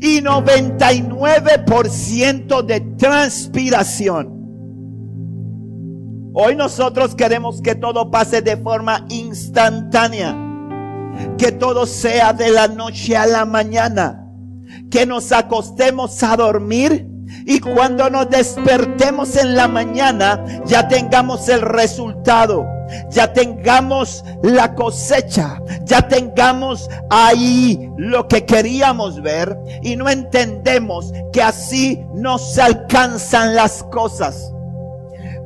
y 0.00 0.20
99% 0.20 2.62
de 2.62 2.80
transpiración. 2.98 4.40
Hoy 6.32 6.54
nosotros 6.54 7.14
queremos 7.14 7.60
que 7.60 7.74
todo 7.74 8.10
pase 8.10 8.42
de 8.42 8.56
forma 8.56 9.04
instantánea, 9.08 10.36
que 11.36 11.52
todo 11.52 11.86
sea 11.86 12.32
de 12.32 12.50
la 12.50 12.68
noche 12.68 13.16
a 13.16 13.26
la 13.26 13.44
mañana, 13.44 14.28
que 14.90 15.06
nos 15.06 15.32
acostemos 15.32 16.22
a 16.22 16.36
dormir 16.36 17.09
y 17.44 17.60
cuando 17.60 18.10
nos 18.10 18.28
despertemos 18.30 19.36
en 19.36 19.56
la 19.56 19.68
mañana 19.68 20.44
ya 20.66 20.88
tengamos 20.88 21.48
el 21.48 21.60
resultado 21.60 22.66
ya 23.10 23.32
tengamos 23.32 24.24
la 24.42 24.74
cosecha, 24.74 25.60
ya 25.84 26.06
tengamos 26.08 26.88
ahí 27.08 27.90
lo 27.96 28.26
que 28.28 28.44
queríamos 28.44 29.20
ver 29.22 29.56
y 29.82 29.96
no 29.96 30.08
entendemos 30.08 31.12
que 31.32 31.42
así 31.42 32.04
no 32.14 32.38
se 32.38 32.62
alcanzan 32.62 33.54
las 33.54 33.82
cosas. 33.84 34.52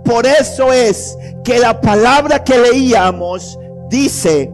Por 0.04 0.26
eso 0.26 0.72
es 0.72 1.16
que 1.44 1.58
la 1.58 1.80
palabra 1.80 2.44
que 2.44 2.58
leíamos 2.58 3.58
dice, 3.88 4.52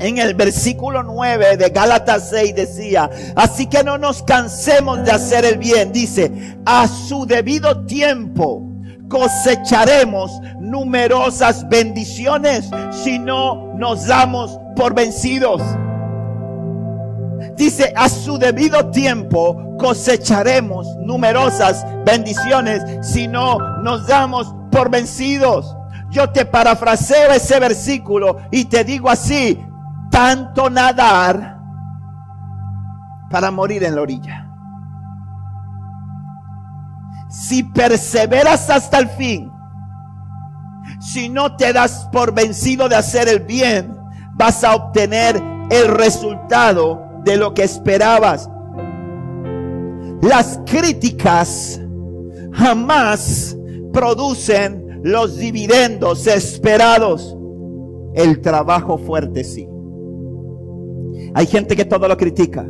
en 0.00 0.18
el 0.18 0.34
versículo 0.34 1.02
9 1.02 1.58
de 1.58 1.68
Gálatas 1.68 2.30
6 2.30 2.54
decía, 2.54 3.10
así 3.36 3.66
que 3.66 3.84
no 3.84 3.98
nos 3.98 4.22
cansemos 4.22 5.04
de 5.04 5.12
hacer 5.12 5.44
el 5.44 5.58
bien, 5.58 5.92
dice, 5.92 6.56
a 6.64 6.88
su 6.88 7.26
debido 7.26 7.84
tiempo 7.84 8.66
cosecharemos 9.08 10.40
numerosas 10.58 11.68
bendiciones 11.68 12.70
si 12.90 13.18
no 13.18 13.74
nos 13.76 14.06
damos 14.06 14.58
por 14.74 14.94
vencidos. 14.94 15.60
Dice, 17.56 17.92
a 17.94 18.08
su 18.08 18.38
debido 18.38 18.90
tiempo 18.90 19.76
cosecharemos 19.78 20.86
numerosas 21.00 21.84
bendiciones 22.06 22.82
si 23.02 23.28
no 23.28 23.58
nos 23.82 24.06
damos 24.06 24.54
por 24.72 24.90
vencidos. 24.90 25.76
Yo 26.10 26.30
te 26.30 26.46
parafraseo 26.46 27.32
ese 27.32 27.60
versículo 27.60 28.38
y 28.50 28.64
te 28.64 28.82
digo 28.82 29.10
así, 29.10 29.58
tanto 30.20 30.68
nadar 30.68 31.58
para 33.30 33.50
morir 33.50 33.84
en 33.84 33.94
la 33.94 34.02
orilla 34.02 34.46
si 37.30 37.62
perseveras 37.62 38.68
hasta 38.68 38.98
el 38.98 39.08
fin, 39.08 39.50
si 41.00 41.30
no 41.30 41.56
te 41.56 41.72
das 41.72 42.06
por 42.12 42.34
vencido 42.34 42.86
de 42.90 42.96
hacer 42.96 43.28
el 43.28 43.40
bien, 43.40 43.96
vas 44.34 44.62
a 44.62 44.74
obtener 44.74 45.42
el 45.70 45.88
resultado 45.88 47.02
de 47.24 47.38
lo 47.38 47.54
que 47.54 47.62
esperabas. 47.62 48.50
Las 50.20 50.60
críticas 50.66 51.80
jamás 52.52 53.56
producen 53.90 55.00
los 55.02 55.38
dividendos 55.38 56.26
esperados. 56.26 57.34
El 58.12 58.42
trabajo 58.42 58.98
fuerte 58.98 59.44
sí. 59.44 59.70
Hay 61.34 61.46
gente 61.46 61.76
que 61.76 61.84
todo 61.84 62.08
lo 62.08 62.16
critica. 62.16 62.66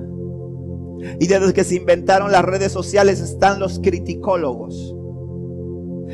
Y 1.18 1.26
desde 1.26 1.52
que 1.52 1.64
se 1.64 1.76
inventaron 1.76 2.30
las 2.30 2.44
redes 2.44 2.72
sociales 2.72 3.20
están 3.20 3.58
los 3.58 3.80
criticólogos. 3.80 4.94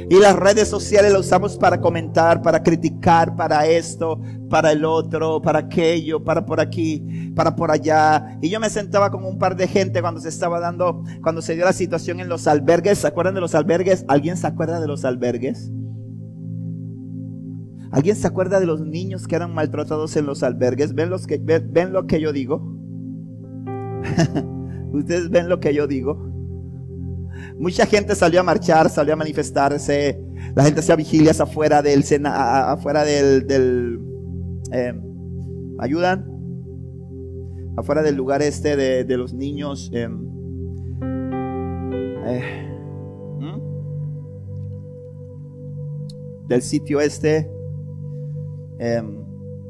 Y 0.09 0.21
las 0.21 0.37
redes 0.37 0.69
sociales 0.69 1.11
las 1.13 1.23
usamos 1.23 1.57
para 1.57 1.81
comentar, 1.81 2.43
para 2.43 2.63
criticar, 2.63 3.35
para 3.35 3.67
esto, 3.67 4.21
para 4.49 4.71
el 4.71 4.85
otro, 4.85 5.41
para 5.43 5.61
aquello, 5.61 6.23
para 6.23 6.45
por 6.45 6.61
aquí, 6.61 7.33
para 7.35 7.57
por 7.57 7.71
allá. 7.71 8.39
Y 8.41 8.51
yo 8.51 8.61
me 8.61 8.71
sentaba 8.71 9.11
con 9.11 9.25
un 9.25 9.39
par 9.39 9.57
de 9.57 9.67
gente 9.67 10.01
cuando 10.01 10.21
se 10.21 10.29
estaba 10.29 10.61
dando, 10.61 11.03
cuando 11.23 11.43
se 11.43 11.55
dio 11.55 11.65
la 11.65 11.73
situación 11.73 12.21
en 12.21 12.29
los 12.29 12.47
albergues. 12.47 12.99
¿Se 12.99 13.07
acuerdan 13.09 13.35
de 13.35 13.41
los 13.41 13.55
albergues? 13.55 14.05
¿Alguien 14.07 14.37
se 14.37 14.47
acuerda 14.47 14.81
de 14.81 14.87
los 14.87 15.05
albergues? 15.05 15.73
¿Alguien 17.97 18.15
se 18.15 18.27
acuerda 18.27 18.61
de 18.61 18.67
los 18.67 18.83
niños 18.83 19.27
que 19.27 19.37
eran 19.37 19.55
maltratados 19.55 20.19
en 20.19 20.27
los 20.27 20.43
albergues? 20.43 20.95
¿Ven, 20.95 21.09
los 21.09 21.27
que, 21.27 21.39
ven, 21.39 21.95
lo 21.95 22.07
que 22.07 22.21
yo 22.21 22.31
digo? 22.31 22.57
Ustedes 24.93 25.31
ven 25.31 25.49
lo 25.49 25.61
que 25.61 25.73
yo 25.73 25.87
digo. 25.87 26.31
Mucha 27.59 27.87
gente 27.87 28.15
salió 28.15 28.41
a 28.41 28.43
marchar, 28.43 28.91
salió 28.91 29.15
a 29.15 29.17
manifestarse. 29.17 30.23
La 30.55 30.65
gente 30.65 30.81
hacía 30.81 30.95
vigilias 30.95 31.41
afuera 31.41 31.81
del 31.81 32.05
afuera 32.27 33.03
del, 33.03 33.99
eh, 34.73 34.93
ayudan, 35.79 36.31
afuera 37.79 38.03
del 38.03 38.15
lugar 38.15 38.43
este 38.43 38.77
de, 38.77 39.05
de 39.05 39.17
los 39.17 39.33
niños. 39.33 39.91
Eh, 39.95 40.07
eh, 42.27 42.63
del 46.47 46.61
sitio 46.61 47.01
este 47.01 47.56
eh, 48.79 49.03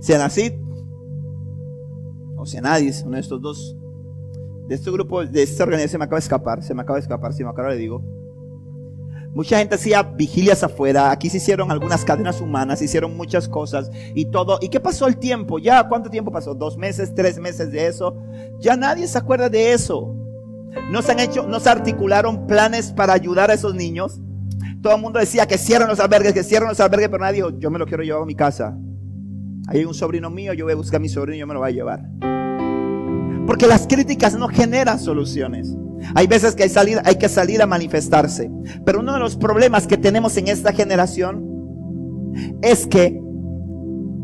Senacid 0.01 0.53
o 2.37 2.47
Senadis, 2.47 3.03
uno 3.05 3.15
de 3.15 3.21
estos 3.21 3.41
dos, 3.41 3.77
de 4.69 4.75
este 4.75 4.91
grupo, 4.91 5.25
de 5.25 5.43
esta 5.43 5.65
organización 5.65 5.93
se 5.93 5.99
me 5.99 6.05
acaba 6.05 6.19
de 6.19 6.25
escapar, 6.25 6.63
se 6.63 6.75
me 6.75 6.83
acaba 6.83 6.97
de 6.99 7.03
escapar, 7.03 7.33
si 7.33 7.45
me 7.45 7.51
acaba 7.51 7.71
le 7.71 7.77
digo. 7.77 8.03
Mucha 9.33 9.59
gente 9.59 9.75
hacía 9.75 10.03
vigilias 10.03 10.63
afuera, 10.63 11.11
aquí 11.11 11.29
se 11.29 11.37
hicieron 11.37 11.71
algunas 11.71 12.07
cadenas 12.07 12.41
humanas, 12.41 12.79
se 12.79 12.87
hicieron 12.87 13.17
muchas 13.17 13.49
cosas 13.49 13.91
y 14.15 14.27
todo. 14.31 14.59
¿Y 14.63 14.71
qué 14.71 14.81
pasó 14.81 15.07
el 15.07 15.19
tiempo? 15.19 15.59
¿Ya 15.59 15.87
cuánto 15.89 16.09
tiempo 16.09 16.33
pasó? 16.33 16.55
¿Dos 16.55 16.79
meses, 16.79 17.15
tres 17.15 17.39
meses 17.39 17.71
de 17.71 17.87
eso? 17.87 18.17
Ya 18.61 18.77
nadie 18.77 19.07
se 19.07 19.19
acuerda 19.19 19.51
de 19.51 19.75
eso. 19.75 20.15
No 20.91 21.03
se 21.03 21.13
han 21.13 21.21
hecho, 21.21 21.47
no 21.47 21.61
se 21.61 21.69
articularon 21.69 22.47
planes 22.47 22.93
para 22.93 23.13
ayudar 23.13 23.51
a 23.51 23.55
esos 23.55 23.75
niños. 23.75 24.21
Todo 24.83 24.95
el 24.95 25.03
mundo 25.03 25.19
decía 25.19 25.47
que 25.47 25.59
cierren 25.59 25.89
los 25.89 26.01
albergues, 26.01 26.33
que 26.33 26.43
cierren 26.43 26.71
los 26.71 26.81
albergues, 26.81 27.09
pero 27.09 27.23
nadie 27.23 27.43
dijo, 27.43 27.51
yo 27.59 27.71
me 27.71 27.79
lo 27.79 27.87
quiero 27.87 28.03
llevar 28.03 28.23
a 28.23 28.27
mi 28.27 28.35
casa. 28.35 28.75
Ahí 29.67 29.81
hay 29.81 29.85
un 29.85 29.95
sobrino 29.95 30.31
mío, 30.31 30.53
yo 30.53 30.65
voy 30.65 30.75
a 30.75 30.77
buscar 30.77 30.99
a 30.99 31.01
mi 31.01 31.09
sobrino 31.09 31.37
y 31.37 31.41
yo 31.41 31.47
me 31.47 31.55
lo 31.55 31.61
voy 31.61 31.71
a 31.71 31.73
llevar. 31.73 32.09
Porque 33.47 33.67
las 33.67 33.87
críticas 33.87 34.37
no 34.39 34.49
generan 34.49 34.99
soluciones. 34.99 35.77
Hay 36.15 36.27
veces 36.27 36.55
que 36.55 36.63
hay, 36.63 36.95
hay 37.05 37.17
que 37.17 37.29
salir 37.29 37.63
a 37.63 37.67
manifestarse. 37.67 38.51
Pero 38.85 39.01
uno 39.01 39.13
de 39.13 39.19
los 39.19 39.37
problemas 39.37 39.87
que 39.87 39.97
tenemos 39.97 40.37
en 40.37 40.49
esta 40.49 40.73
generación 40.73 41.45
es 42.63 42.87
que 42.87 43.21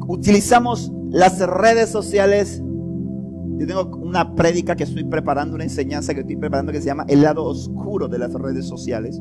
utilizamos 0.07 0.93
las 1.11 1.41
redes 1.41 1.89
sociales. 1.89 2.63
Yo 3.59 3.67
tengo 3.67 3.97
una 3.97 4.35
prédica 4.35 4.77
que 4.77 4.85
estoy 4.85 5.05
preparando, 5.05 5.55
una 5.55 5.65
enseñanza 5.65 6.15
que 6.15 6.21
estoy 6.21 6.37
preparando 6.37 6.73
que 6.73 6.81
se 6.81 6.87
llama 6.87 7.05
El 7.09 7.23
lado 7.23 7.45
oscuro 7.45 8.07
de 8.09 8.19
las 8.19 8.33
redes 8.33 8.67
sociales. 8.67 9.21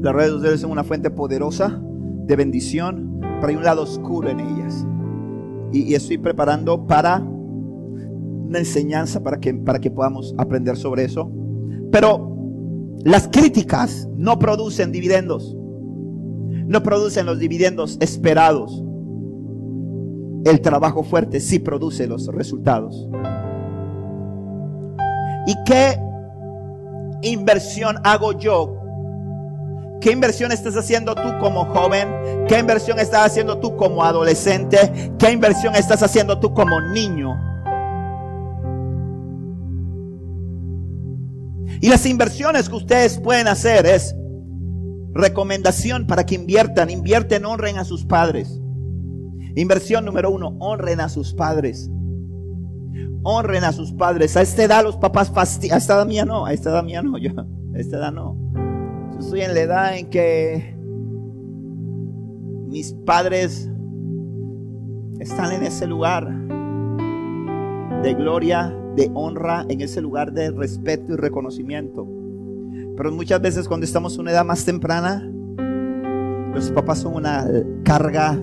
Las 0.00 0.14
redes 0.14 0.30
sociales 0.30 0.60
son 0.60 0.70
una 0.70 0.84
fuente 0.84 1.10
poderosa 1.10 1.80
de 2.26 2.36
bendición, 2.36 3.20
pero 3.40 3.48
hay 3.48 3.56
un 3.56 3.64
lado 3.64 3.82
oscuro 3.82 4.28
en 4.28 4.40
ellas. 4.40 4.86
Y, 5.72 5.94
estoy 5.94 6.18
preparando 6.18 6.86
para 6.86 7.20
una 7.20 8.58
enseñanza 8.58 9.22
para 9.22 9.38
que, 9.38 9.54
para 9.54 9.78
que 9.78 9.90
podamos 9.90 10.34
aprender 10.36 10.76
sobre 10.76 11.04
eso. 11.04 11.30
Pero 11.90 12.36
las 13.04 13.28
críticas 13.28 14.08
no 14.16 14.38
producen 14.38 14.92
dividendos. 14.92 15.56
No 16.66 16.82
producen 16.82 17.26
los 17.26 17.38
dividendos 17.38 17.96
esperados. 18.00 18.84
El 20.44 20.60
trabajo 20.60 21.02
fuerte 21.02 21.40
sí 21.40 21.58
produce 21.58 22.06
los 22.06 22.26
resultados. 22.28 23.08
¿Y 25.46 25.54
qué 25.64 25.98
inversión 27.22 27.96
hago 28.04 28.32
yo 28.32 28.79
¿Qué 30.00 30.12
inversión 30.12 30.50
estás 30.50 30.76
haciendo 30.76 31.14
tú 31.14 31.28
como 31.40 31.66
joven? 31.66 32.08
¿Qué 32.48 32.58
inversión 32.58 32.98
estás 32.98 33.26
haciendo 33.26 33.58
tú 33.58 33.76
como 33.76 34.02
adolescente? 34.02 35.12
¿Qué 35.18 35.30
inversión 35.30 35.74
estás 35.74 36.02
haciendo 36.02 36.40
tú 36.40 36.54
como 36.54 36.80
niño? 36.80 37.38
Y 41.82 41.88
las 41.90 42.06
inversiones 42.06 42.70
que 42.70 42.76
ustedes 42.76 43.18
pueden 43.18 43.46
hacer 43.46 43.84
es 43.84 44.14
recomendación 45.12 46.06
para 46.06 46.24
que 46.24 46.34
inviertan, 46.34 46.88
invierten, 46.88 47.44
honren 47.44 47.76
a 47.76 47.84
sus 47.84 48.06
padres. 48.06 48.58
Inversión 49.54 50.06
número 50.06 50.30
uno, 50.30 50.56
honren 50.60 51.00
a 51.00 51.10
sus 51.10 51.34
padres. 51.34 51.90
Honren 53.22 53.64
a 53.64 53.72
sus 53.72 53.92
padres. 53.92 54.34
A 54.38 54.40
esta 54.40 54.62
edad 54.62 54.82
los 54.82 54.96
papás 54.96 55.30
fastidian. 55.30 55.74
A 55.74 55.78
esta 55.78 55.94
edad 55.94 56.06
mía 56.06 56.24
no, 56.24 56.46
a 56.46 56.54
esta 56.54 56.70
edad 56.70 56.84
mía 56.84 57.02
no, 57.02 57.18
yo, 57.18 57.32
a 57.38 57.78
esta 57.78 57.98
edad 57.98 58.12
no 58.12 58.69
estoy 59.20 59.42
en 59.42 59.54
la 59.54 59.60
edad 59.60 59.98
en 59.98 60.08
que 60.08 60.74
mis 62.68 62.92
padres 63.04 63.70
están 65.20 65.52
en 65.52 65.62
ese 65.62 65.86
lugar 65.86 66.26
de 68.02 68.14
gloria, 68.14 68.74
de 68.96 69.10
honra, 69.14 69.66
en 69.68 69.82
ese 69.82 70.00
lugar 70.00 70.32
de 70.32 70.50
respeto 70.50 71.12
y 71.12 71.16
reconocimiento. 71.16 72.08
Pero 72.96 73.12
muchas 73.12 73.40
veces 73.42 73.68
cuando 73.68 73.84
estamos 73.84 74.14
en 74.14 74.22
una 74.22 74.30
edad 74.32 74.44
más 74.44 74.64
temprana, 74.64 75.30
los 76.54 76.70
papás 76.70 77.00
son 77.00 77.14
una 77.14 77.46
carga 77.84 78.42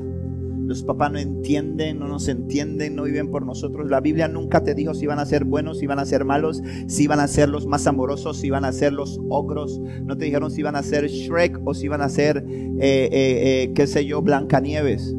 los 0.68 0.84
papás 0.84 1.14
no 1.14 1.18
entienden, 1.18 1.98
no 1.98 2.10
nos 2.10 2.28
entienden, 2.28 2.98
no 2.98 3.04
viven 3.04 3.32
por 3.32 3.46
nosotros. 3.46 3.90
La 3.90 4.02
Biblia 4.02 4.28
nunca 4.28 4.64
te 4.64 4.76
dijo 4.76 4.94
si 4.94 5.08
van 5.08 5.18
a 5.18 5.26
ser 5.26 5.46
buenos, 5.46 5.80
si 5.80 5.88
van 5.88 6.00
a 6.00 6.06
ser 6.06 6.26
malos, 6.26 6.62
si 6.88 7.08
van 7.08 7.22
a 7.22 7.28
ser 7.30 7.48
los 7.48 7.66
más 7.68 7.88
amorosos, 7.88 8.38
si 8.38 8.50
van 8.50 8.66
a 8.66 8.74
ser 8.74 8.92
los 8.92 9.18
ogros. 9.30 9.80
No 10.04 10.18
te 10.18 10.26
dijeron 10.26 10.52
si 10.52 10.64
van 10.64 10.76
a 10.76 10.84
ser 10.84 11.08
Shrek 11.08 11.62
o 11.64 11.74
si 11.74 11.88
van 11.88 12.02
a 12.02 12.10
ser, 12.10 12.44
eh, 12.46 12.74
eh, 12.80 13.10
eh, 13.12 13.72
qué 13.74 13.88
sé 13.88 14.06
yo, 14.06 14.22
Blancanieves. 14.22 15.16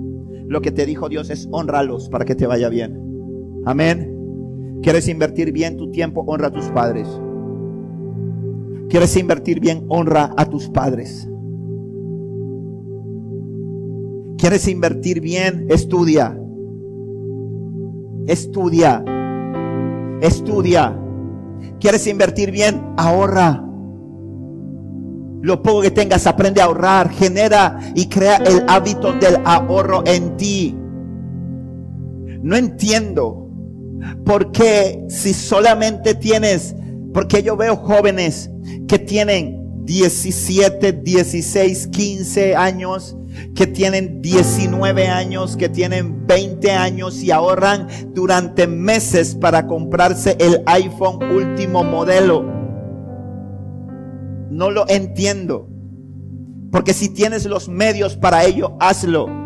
Lo 0.47 0.61
que 0.61 0.71
te 0.71 0.85
dijo 0.85 1.09
Dios 1.09 1.31
es 1.31 1.49
honralos 1.51 2.11
para 2.11 2.27
que 2.27 2.35
te 2.35 2.47
vaya 2.47 2.69
bien. 2.69 3.01
Amén. 3.65 4.79
¿Quieres 4.83 5.09
invertir 5.09 5.53
bien 5.53 5.79
tu 5.79 5.91
tiempo? 5.91 6.25
Honra 6.27 6.49
a 6.49 6.53
tus 6.53 6.67
padres. 6.67 7.09
¿Quieres 8.91 9.17
invertir 9.17 9.61
bien? 9.61 9.87
Honra 9.89 10.35
a 10.37 10.45
tus 10.45 10.69
padres. 10.69 11.27
¿Quieres 14.39 14.69
invertir 14.69 15.21
bien? 15.21 15.67
Estudia. 15.69 16.39
Estudia. 18.29 19.05
Estudia. 20.21 20.97
¿Quieres 21.81 22.07
invertir 22.07 22.53
bien? 22.53 22.81
Ahorra. 22.97 23.65
Lo 25.43 25.61
poco 25.61 25.83
que 25.83 25.91
tengas, 25.91 26.29
aprende 26.29 26.61
a 26.61 26.67
ahorrar. 26.67 27.11
Genera 27.11 27.81
y 27.97 28.09
crea 28.09 28.37
el 28.37 28.63
hábito 28.69 29.13
del 29.15 29.39
ahorro 29.45 30.05
en 30.07 30.37
ti. 30.37 30.77
No 32.41 32.55
entiendo 32.55 33.51
por 34.25 34.53
qué 34.53 35.05
si 35.09 35.35
solamente 35.35 36.15
tienes, 36.15 36.77
porque 37.13 37.43
yo 37.43 37.57
veo 37.57 37.75
jóvenes 37.75 38.53
que 38.87 39.01
tienen 39.01 39.68
17, 39.89 40.93
16, 40.93 41.87
15 41.87 42.55
años 42.57 43.17
que 43.55 43.67
tienen 43.67 44.21
19 44.21 45.09
años, 45.09 45.57
que 45.57 45.71
tienen 45.71 46.27
20 46.27 46.71
años 46.73 47.23
y 47.23 47.31
ahorran 47.31 47.89
durante 48.13 48.67
meses 48.67 49.35
para 49.35 49.67
comprarse 49.67 50.37
el 50.41 50.63
iPhone 50.67 51.25
último 51.33 51.85
modelo. 51.85 52.45
No 54.51 54.71
lo 54.71 54.87
entiendo. 54.91 55.71
Porque 56.71 56.93
si 56.93 57.09
tienes 57.09 57.47
los 57.47 57.71
medios 57.71 58.15
para 58.15 58.45
ello, 58.45 58.77
hazlo. 58.81 59.38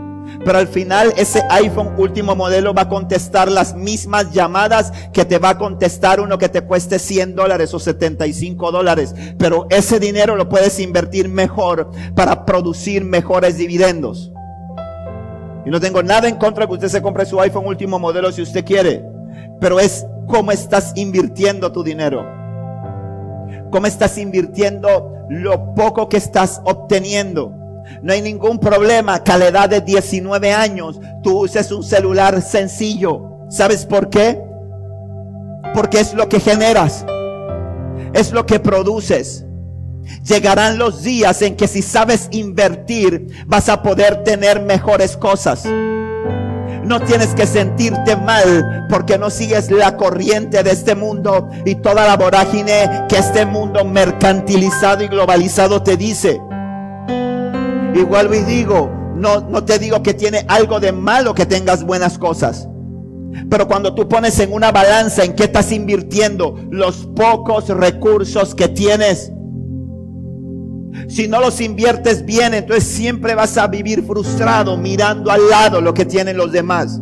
Pero 0.45 0.59
al 0.59 0.69
final 0.69 1.13
ese 1.17 1.43
iPhone 1.51 1.95
último 1.99 2.35
modelo 2.35 2.75
va 2.75 2.83
a 2.83 2.89
contestar 2.89 3.51
las 3.51 3.75
mismas 3.75 4.33
llamadas 4.33 4.93
que 5.13 5.25
te 5.25 5.39
va 5.39 5.51
a 5.51 5.59
contestar 5.59 6.21
uno 6.21 6.39
que 6.39 6.49
te 6.49 6.63
cueste 6.63 6.99
100 6.99 7.35
dólares 7.35 7.73
o 7.75 7.79
75 7.79 8.73
dólares. 8.73 9.15
Pero 9.39 9.67
ese 9.71 10.01
dinero 10.01 10.37
lo 10.37 10.49
puedes 10.49 10.81
invertir 10.81 11.29
mejor 11.29 11.91
para 12.15 12.45
producir 12.45 13.05
mejores 13.05 13.57
dividendos. 13.57 14.33
Y 15.65 15.71
no 15.71 15.81
tengo 15.81 16.03
nada 16.03 16.29
en 16.29 16.37
contra 16.37 16.65
de 16.65 16.69
que 16.69 16.75
usted 16.75 16.89
se 16.89 17.03
compre 17.03 17.25
su 17.25 17.41
iPhone 17.41 17.67
último 17.67 17.99
modelo 17.99 18.33
si 18.33 18.43
usted 18.43 18.65
quiere. 18.65 19.05
Pero 19.61 19.79
es 19.79 20.07
cómo 20.27 20.51
estás 20.51 20.93
invirtiendo 20.97 21.71
tu 21.71 21.85
dinero. 21.85 22.27
Cómo 23.71 23.87
estás 23.87 24.19
invirtiendo 24.19 25.13
lo 25.29 25.75
poco 25.75 26.09
que 26.09 26.17
estás 26.17 26.61
obteniendo. 26.65 27.62
No 28.03 28.13
hay 28.13 28.23
ningún 28.23 28.59
problema 28.59 29.23
que 29.23 29.33
a 29.33 29.39
la 29.39 29.49
edad 29.49 29.69
de 29.69 29.81
19 29.81 30.53
años 30.53 31.01
tú 31.23 31.41
uses 31.41 31.71
un 31.73 31.83
celular 31.83 32.41
sencillo. 32.43 33.47
¿Sabes 33.51 33.87
por 33.87 34.09
qué? 34.09 34.41
Porque 35.75 36.01
es 36.01 36.15
lo 36.15 36.29
que 36.29 36.41
generas. 36.41 37.05
Es 38.13 38.33
lo 38.33 38.47
que 38.47 38.61
produces. 38.61 39.45
Llegarán 40.25 40.79
los 40.79 41.03
días 41.03 41.43
en 41.43 41.57
que 41.57 41.69
si 41.69 41.83
sabes 41.83 42.29
invertir 42.31 43.29
vas 43.47 43.69
a 43.69 43.83
poder 43.83 44.25
tener 44.25 44.61
mejores 44.61 45.17
cosas. 45.17 45.65
No 46.85 47.01
tienes 47.01 47.35
que 47.35 47.47
sentirte 47.47 48.17
mal 48.17 48.87
porque 48.91 49.17
no 49.17 49.31
sigues 49.31 49.71
la 49.71 49.97
corriente 49.97 50.63
de 50.63 50.73
este 50.73 50.95
mundo 50.95 51.49
y 51.65 51.77
toda 51.77 52.07
la 52.07 52.17
vorágine 52.17 53.07
que 53.09 53.19
este 53.19 53.47
mundo 53.47 53.85
mercantilizado 53.85 55.05
y 55.05 55.09
globalizado 55.09 55.83
te 55.83 55.97
dice. 55.97 56.41
Igual 57.95 58.35
y 58.35 58.43
digo, 58.43 58.91
no, 59.17 59.41
no 59.41 59.65
te 59.65 59.79
digo 59.79 60.03
que 60.03 60.15
tiene 60.15 60.45
algo 60.49 60.81
de 60.81 60.93
malo 60.93 61.35
que 61.35 61.47
tengas 61.47 61.85
buenas 61.85 62.19
cosas. 62.19 62.69
Pero 63.49 63.67
cuando 63.67 63.95
tú 63.95 64.09
pones 64.09 64.39
en 64.41 64.53
una 64.53 64.73
balanza 64.73 65.25
en 65.25 65.35
qué 65.35 65.45
estás 65.45 65.73
invirtiendo 65.73 66.57
los 66.71 67.07
pocos 67.15 67.69
recursos 67.69 68.55
que 68.55 68.69
tienes, 68.69 69.33
si 71.09 71.29
no 71.29 71.41
los 71.41 71.61
inviertes 71.61 72.25
bien, 72.25 72.55
entonces 72.55 72.85
siempre 72.85 73.35
vas 73.35 73.57
a 73.59 73.67
vivir 73.67 74.05
frustrado 74.07 74.77
mirando 74.77 75.31
al 75.31 75.49
lado 75.49 75.81
lo 75.81 75.95
que 75.95 76.05
tienen 76.05 76.37
los 76.37 76.53
demás. 76.53 77.01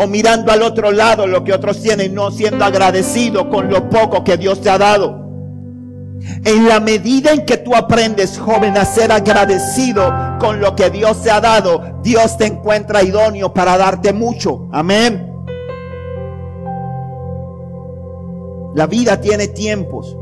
O 0.00 0.06
mirando 0.06 0.52
al 0.52 0.62
otro 0.62 0.92
lado 0.92 1.26
lo 1.26 1.42
que 1.44 1.52
otros 1.52 1.82
tienen, 1.82 2.14
no 2.14 2.30
siendo 2.30 2.64
agradecido 2.64 3.50
con 3.50 3.68
lo 3.68 3.90
poco 3.90 4.22
que 4.22 4.36
Dios 4.36 4.60
te 4.60 4.70
ha 4.70 4.78
dado. 4.78 5.27
En 6.44 6.68
la 6.68 6.80
medida 6.80 7.32
en 7.32 7.46
que 7.46 7.58
tú 7.58 7.74
aprendes, 7.74 8.38
joven, 8.38 8.76
a 8.76 8.84
ser 8.84 9.12
agradecido, 9.12 10.12
con 10.40 10.60
lo 10.60 10.74
que 10.74 10.90
Dios 10.90 11.22
te 11.22 11.30
ha 11.30 11.40
dado, 11.40 12.00
Dios 12.02 12.36
te 12.36 12.46
encuentra 12.46 13.02
idóneo 13.02 13.52
para 13.52 13.76
darte 13.76 14.12
mucho. 14.12 14.68
Amén. 14.72 15.28
La 18.74 18.86
vida 18.86 19.20
tiene 19.20 19.48
tiempos, 19.48 20.16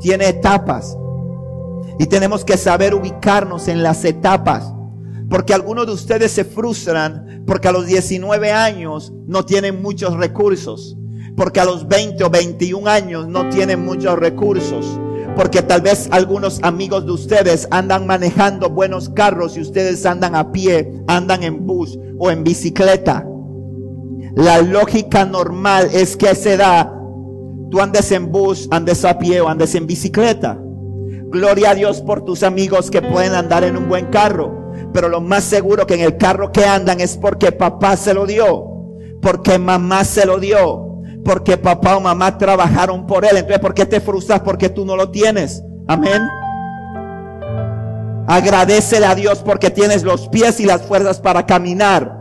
tiene 0.00 0.28
etapas. 0.28 0.96
Y 1.98 2.06
tenemos 2.06 2.44
que 2.44 2.56
saber 2.56 2.94
ubicarnos 2.94 3.68
en 3.68 3.82
las 3.82 4.04
etapas. 4.04 4.72
Porque 5.28 5.52
algunos 5.52 5.86
de 5.86 5.92
ustedes 5.92 6.32
se 6.32 6.44
frustran 6.44 7.44
porque 7.46 7.68
a 7.68 7.72
los 7.72 7.86
19 7.86 8.50
años 8.52 9.12
no 9.26 9.44
tienen 9.44 9.82
muchos 9.82 10.16
recursos. 10.16 10.96
Porque 11.36 11.60
a 11.60 11.64
los 11.64 11.88
20 11.88 12.24
o 12.24 12.30
21 12.30 12.88
años 12.88 13.28
no 13.28 13.48
tienen 13.48 13.84
muchos 13.84 14.18
recursos. 14.18 14.86
Porque 15.38 15.62
tal 15.62 15.82
vez 15.82 16.08
algunos 16.10 16.58
amigos 16.64 17.06
de 17.06 17.12
ustedes 17.12 17.68
andan 17.70 18.08
manejando 18.08 18.70
buenos 18.70 19.08
carros 19.08 19.56
y 19.56 19.60
ustedes 19.60 20.04
andan 20.04 20.34
a 20.34 20.50
pie, 20.50 20.92
andan 21.06 21.44
en 21.44 21.64
bus 21.64 21.96
o 22.18 22.32
en 22.32 22.42
bicicleta. 22.42 23.24
La 24.34 24.60
lógica 24.60 25.24
normal 25.24 25.90
es 25.92 26.16
que 26.16 26.26
a 26.26 26.32
esa 26.32 26.52
edad 26.52 26.92
tú 27.70 27.80
andes 27.80 28.10
en 28.10 28.32
bus, 28.32 28.66
andes 28.72 29.04
a 29.04 29.16
pie 29.16 29.40
o 29.40 29.48
andes 29.48 29.76
en 29.76 29.86
bicicleta. 29.86 30.58
Gloria 31.30 31.70
a 31.70 31.74
Dios 31.76 32.02
por 32.02 32.24
tus 32.24 32.42
amigos 32.42 32.90
que 32.90 33.00
pueden 33.00 33.34
andar 33.34 33.62
en 33.62 33.76
un 33.76 33.88
buen 33.88 34.06
carro. 34.06 34.72
Pero 34.92 35.08
lo 35.08 35.20
más 35.20 35.44
seguro 35.44 35.86
que 35.86 35.94
en 35.94 36.00
el 36.00 36.16
carro 36.16 36.50
que 36.50 36.64
andan 36.64 37.00
es 37.00 37.16
porque 37.16 37.52
papá 37.52 37.96
se 37.96 38.12
lo 38.12 38.26
dio. 38.26 38.64
Porque 39.22 39.56
mamá 39.56 40.02
se 40.02 40.26
lo 40.26 40.40
dio. 40.40 40.97
Porque 41.24 41.56
papá 41.56 41.96
o 41.96 42.00
mamá 42.00 42.38
trabajaron 42.38 43.06
por 43.06 43.24
él. 43.24 43.36
Entonces, 43.36 43.58
¿por 43.58 43.74
qué 43.74 43.86
te 43.86 44.00
frustras? 44.00 44.40
Porque 44.40 44.68
tú 44.68 44.84
no 44.84 44.96
lo 44.96 45.10
tienes. 45.10 45.62
Amén. 45.86 46.22
Agradecele 48.26 49.06
a 49.06 49.14
Dios 49.14 49.38
porque 49.38 49.70
tienes 49.70 50.02
los 50.02 50.28
pies 50.28 50.60
y 50.60 50.66
las 50.66 50.82
fuerzas 50.82 51.18
para 51.18 51.46
caminar. 51.46 52.14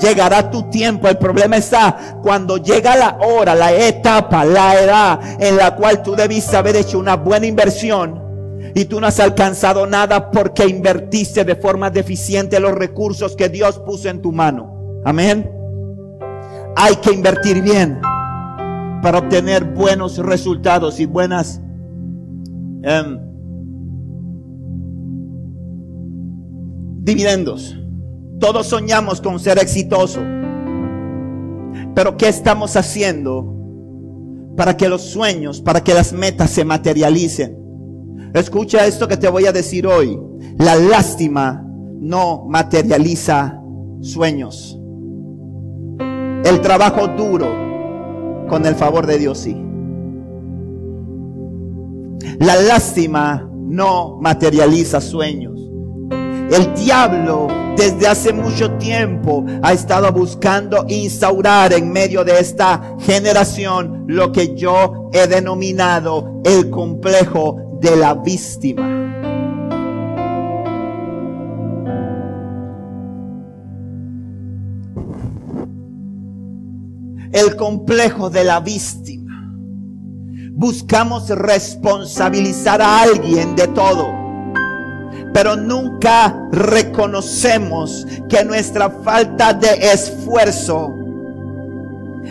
Llegará 0.00 0.50
tu 0.50 0.68
tiempo. 0.70 1.08
El 1.08 1.18
problema 1.18 1.56
está 1.56 2.18
cuando 2.22 2.58
llega 2.58 2.96
la 2.96 3.18
hora, 3.24 3.54
la 3.54 3.72
etapa, 3.72 4.44
la 4.44 4.80
edad 4.80 5.20
en 5.40 5.56
la 5.56 5.76
cual 5.76 6.02
tú 6.02 6.16
debiste 6.16 6.56
haber 6.56 6.76
hecho 6.76 6.98
una 6.98 7.16
buena 7.16 7.46
inversión 7.46 8.26
y 8.74 8.84
tú 8.84 9.00
no 9.00 9.06
has 9.06 9.20
alcanzado 9.20 9.86
nada 9.86 10.30
porque 10.30 10.66
invertiste 10.66 11.44
de 11.44 11.56
forma 11.56 11.88
deficiente 11.88 12.60
los 12.60 12.72
recursos 12.72 13.36
que 13.36 13.48
Dios 13.48 13.78
puso 13.78 14.08
en 14.08 14.20
tu 14.20 14.32
mano. 14.32 15.00
Amén. 15.04 15.55
Hay 16.78 16.96
que 16.96 17.10
invertir 17.10 17.62
bien 17.62 17.98
para 19.02 19.18
obtener 19.18 19.64
buenos 19.64 20.18
resultados 20.18 21.00
y 21.00 21.06
buenas 21.06 21.62
em, 22.82 23.18
dividendos. 27.02 27.74
Todos 28.38 28.66
soñamos 28.66 29.22
con 29.22 29.40
ser 29.40 29.58
exitoso. 29.58 30.20
Pero 31.94 32.18
¿qué 32.18 32.28
estamos 32.28 32.76
haciendo 32.76 33.54
para 34.54 34.76
que 34.76 34.90
los 34.90 35.00
sueños, 35.00 35.62
para 35.62 35.82
que 35.82 35.94
las 35.94 36.12
metas 36.12 36.50
se 36.50 36.66
materialicen? 36.66 37.56
Escucha 38.34 38.84
esto 38.84 39.08
que 39.08 39.16
te 39.16 39.30
voy 39.30 39.46
a 39.46 39.52
decir 39.52 39.86
hoy. 39.86 40.20
La 40.58 40.74
lástima 40.74 41.66
no 42.00 42.44
materializa 42.46 43.62
sueños. 44.02 44.78
El 46.46 46.60
trabajo 46.60 47.08
duro 47.08 47.48
con 48.48 48.64
el 48.66 48.76
favor 48.76 49.04
de 49.04 49.18
Dios 49.18 49.36
sí. 49.38 49.60
La 52.38 52.54
lástima 52.54 53.50
no 53.52 54.18
materializa 54.20 55.00
sueños. 55.00 55.58
El 56.12 56.72
diablo 56.74 57.48
desde 57.76 58.06
hace 58.06 58.32
mucho 58.32 58.70
tiempo 58.74 59.44
ha 59.60 59.72
estado 59.72 60.12
buscando 60.12 60.86
instaurar 60.88 61.72
en 61.72 61.90
medio 61.90 62.22
de 62.22 62.38
esta 62.38 62.94
generación 63.00 64.04
lo 64.06 64.30
que 64.30 64.54
yo 64.54 65.10
he 65.12 65.26
denominado 65.26 66.40
el 66.44 66.70
complejo 66.70 67.78
de 67.80 67.96
la 67.96 68.14
víctima. 68.14 69.05
El 77.36 77.54
complejo 77.54 78.30
de 78.30 78.44
la 78.44 78.60
víctima. 78.60 79.52
Buscamos 80.52 81.28
responsabilizar 81.28 82.80
a 82.80 83.02
alguien 83.02 83.54
de 83.54 83.68
todo 83.68 84.26
pero 85.36 85.54
nunca 85.54 86.48
reconocemos 86.50 88.06
que 88.26 88.42
nuestra 88.42 88.88
falta 88.88 89.52
de 89.52 89.68
esfuerzo 89.92 90.94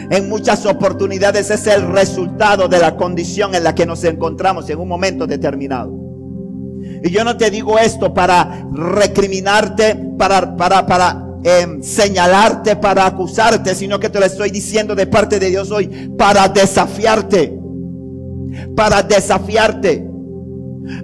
en 0.10 0.28
muchas 0.28 0.66
oportunidades 0.66 1.51
es 1.51 1.68
el 1.68 1.88
resultado 1.91 2.68
de 2.68 2.80
la 2.80 2.95
condición 2.95 3.53
en 3.53 3.64
la 3.64 3.76
que 3.76 3.86
nos 3.86 4.03
encontramos 4.03 4.68
en 4.72 4.80
un 4.80 4.88
momento 4.88 5.28
determinado. 5.28 5.93
Y 7.03 7.12
yo 7.12 7.24
no 7.24 7.38
te 7.38 7.51
digo 7.51 7.78
esto 7.78 8.12
para 8.12 8.68
recriminarte, 8.74 9.95
para, 10.18 10.58
para, 10.58 10.88
para 10.88 11.24
em, 11.46 11.82
señalarte, 11.82 12.76
para 12.76 13.06
acusarte, 13.06 13.76
sino 13.76 14.00
que 14.00 14.10
te 14.10 14.20
lo 14.20 14.26
estoy 14.26 14.50
diciendo 14.50 14.96
de 14.96 15.08
parte 15.08 15.39
de 15.39 15.50
Dios 15.50 15.72
hoy, 15.72 15.88
para 16.18 16.48
desafiarte, 16.48 17.58
para 18.76 19.04
desafiarte 19.04 20.16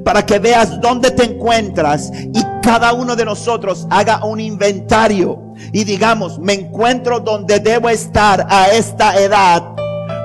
para 0.04 0.26
que 0.26 0.40
veas 0.40 0.80
dónde 0.80 1.12
te 1.12 1.26
encuentras 1.26 2.12
y 2.14 2.44
cada 2.62 2.94
uno 2.94 3.16
de 3.16 3.26
nosotros 3.26 3.88
haga 3.90 4.24
un 4.24 4.40
inventario 4.40 5.54
y 5.72 5.84
digamos, 5.84 6.40
me 6.40 6.54
encuentro 6.54 7.20
donde 7.20 7.60
debo 7.60 7.90
estar 7.90 8.46
a 8.50 8.70
esta 8.70 9.18
edad 9.20 9.76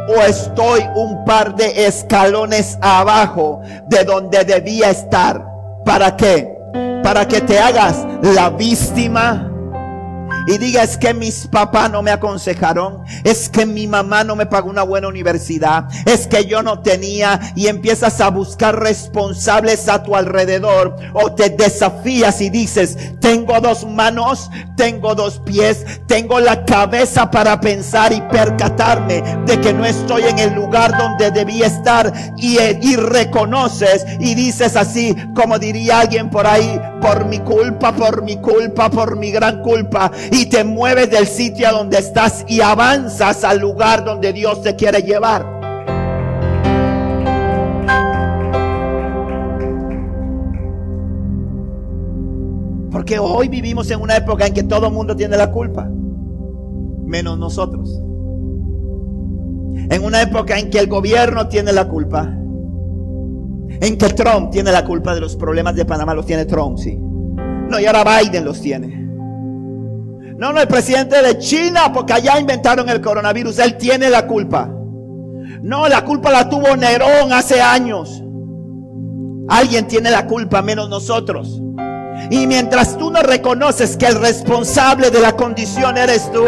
o 0.09 0.23
estoy 0.23 0.81
un 0.95 1.25
par 1.25 1.55
de 1.57 1.87
escalones 1.87 2.79
abajo 2.81 3.61
de 3.89 4.05
donde 4.05 4.45
debía 4.45 4.91
estar. 4.91 5.45
¿Para 5.85 6.17
qué? 6.17 6.53
Para 7.03 7.27
que 7.27 7.41
te 7.41 7.59
hagas 7.59 8.07
la 8.23 8.51
víctima 8.51 9.46
y 10.47 10.59
diga 10.59 10.83
es 10.83 10.97
que 10.97 11.13
mis 11.13 11.47
papás 11.47 11.91
no 11.91 12.03
me 12.03 12.11
aconsejaron, 12.11 13.03
es 13.25 13.49
que 13.49 13.67
mi 13.67 13.87
mamá 13.87 14.25
no 14.25 14.37
me 14.37 14.47
pagó 14.47 14.71
una 14.71 14.83
buena 14.83 15.09
universidad, 15.09 15.89
es 16.07 16.27
que 16.27 16.47
yo 16.47 16.63
no 16.63 16.81
tenía 16.81 17.41
y 17.55 17.67
empiezas 17.67 18.21
a 18.21 18.31
buscar 18.31 18.79
responsables 18.79 19.89
a 19.89 20.03
tu 20.03 20.15
alrededor 20.15 20.97
o 21.13 21.33
te 21.33 21.51
desafías 21.51 22.41
y 22.41 22.51
dices, 22.51 22.97
tengo 23.21 23.61
dos 23.61 23.87
manos, 23.87 24.51
tengo 24.77 25.15
dos 25.15 25.41
pies, 25.41 25.85
tengo 26.07 26.41
la 26.41 26.65
cabeza 26.65 27.31
para 27.31 27.61
pensar 27.61 28.13
y 28.13 28.21
percatarme 28.21 29.23
de 29.47 29.61
que 29.61 29.73
no 29.73 29.85
estoy 29.85 30.23
en 30.25 30.39
el 30.39 30.55
lugar 30.55 30.97
donde 30.97 31.31
debía 31.31 31.67
estar 31.67 32.13
y, 32.37 32.59
y 32.59 32.97
reconoces 32.97 34.07
y 34.21 34.35
dices 34.35 34.77
así, 34.77 35.17
como 35.35 35.59
diría 35.59 36.01
alguien 36.01 36.31
por 36.31 36.47
ahí, 36.47 36.81
por 37.01 37.25
mi 37.25 37.41
culpa, 37.41 37.93
por 37.93 38.23
mi 38.23 38.37
culpa, 38.37 38.91
por 38.91 39.17
mi 39.17 39.31
gran 39.31 39.63
culpa 39.63 40.11
te 40.45 40.65
mueves 40.65 41.11
del 41.11 41.27
sitio 41.27 41.73
donde 41.73 41.97
estás 41.97 42.45
y 42.47 42.61
avanzas 42.61 43.43
al 43.43 43.59
lugar 43.59 44.05
donde 44.05 44.35
Dios 44.35 44.61
te 44.63 44.77
quiere 44.77 45.01
llevar. 45.01 45.57
Porque 52.93 53.19
hoy 53.19 53.49
vivimos 53.49 53.91
en 53.91 54.03
una 54.03 54.17
época 54.17 54.47
en 54.47 54.53
que 54.53 54.65
todo 54.65 54.89
el 54.89 54.93
mundo 54.93 55.17
tiene 55.17 55.39
la 55.39 55.51
culpa, 55.51 55.89
menos 57.07 57.39
nosotros. 57.39 57.99
En 59.89 60.05
una 60.05 60.21
época 60.21 60.59
en 60.59 60.69
que 60.69 60.81
el 60.81 60.87
gobierno 60.87 61.49
tiene 61.49 61.73
la 61.73 61.89
culpa, 61.89 62.25
en 63.81 63.97
que 63.97 64.09
Trump 64.11 64.51
tiene 64.51 64.71
la 64.73 64.85
culpa 64.85 65.15
de 65.15 65.21
los 65.21 65.37
problemas 65.37 65.75
de 65.77 65.85
Panamá, 65.85 66.15
los 66.15 66.27
tiene 66.27 66.45
Trump, 66.45 66.77
sí. 66.77 66.99
No, 66.99 67.81
y 67.81 67.87
ahora 67.87 68.05
Biden 68.21 68.45
los 68.45 68.61
tiene. 68.61 69.06
No, 70.39 70.53
no, 70.53 70.61
el 70.61 70.69
presidente 70.69 71.23
de 71.23 71.39
China, 71.39 71.93
porque 71.93 72.13
allá 72.13 72.39
inventaron 72.39 72.89
el 72.89 73.01
coronavirus. 73.01 73.59
Él 73.59 73.77
tiene 73.77 74.11
la 74.11 74.27
culpa. 74.27 74.69
No, 75.63 75.89
la 75.89 76.05
culpa 76.05 76.31
la 76.31 76.49
tuvo 76.49 76.77
Nerón 76.77 77.33
hace 77.33 77.61
años. 77.61 78.23
Alguien 79.49 79.87
tiene 79.89 80.11
la 80.11 80.27
culpa, 80.27 80.61
menos 80.61 80.89
nosotros. 80.91 81.61
Y 82.31 82.47
mientras 82.47 82.99
tú 82.99 83.11
no 83.11 83.23
reconoces 83.23 83.97
que 83.97 84.07
el 84.07 84.21
responsable 84.21 85.11
de 85.11 85.21
la 85.21 85.33
condición 85.37 85.97
eres 85.97 86.31
tú, 86.33 86.45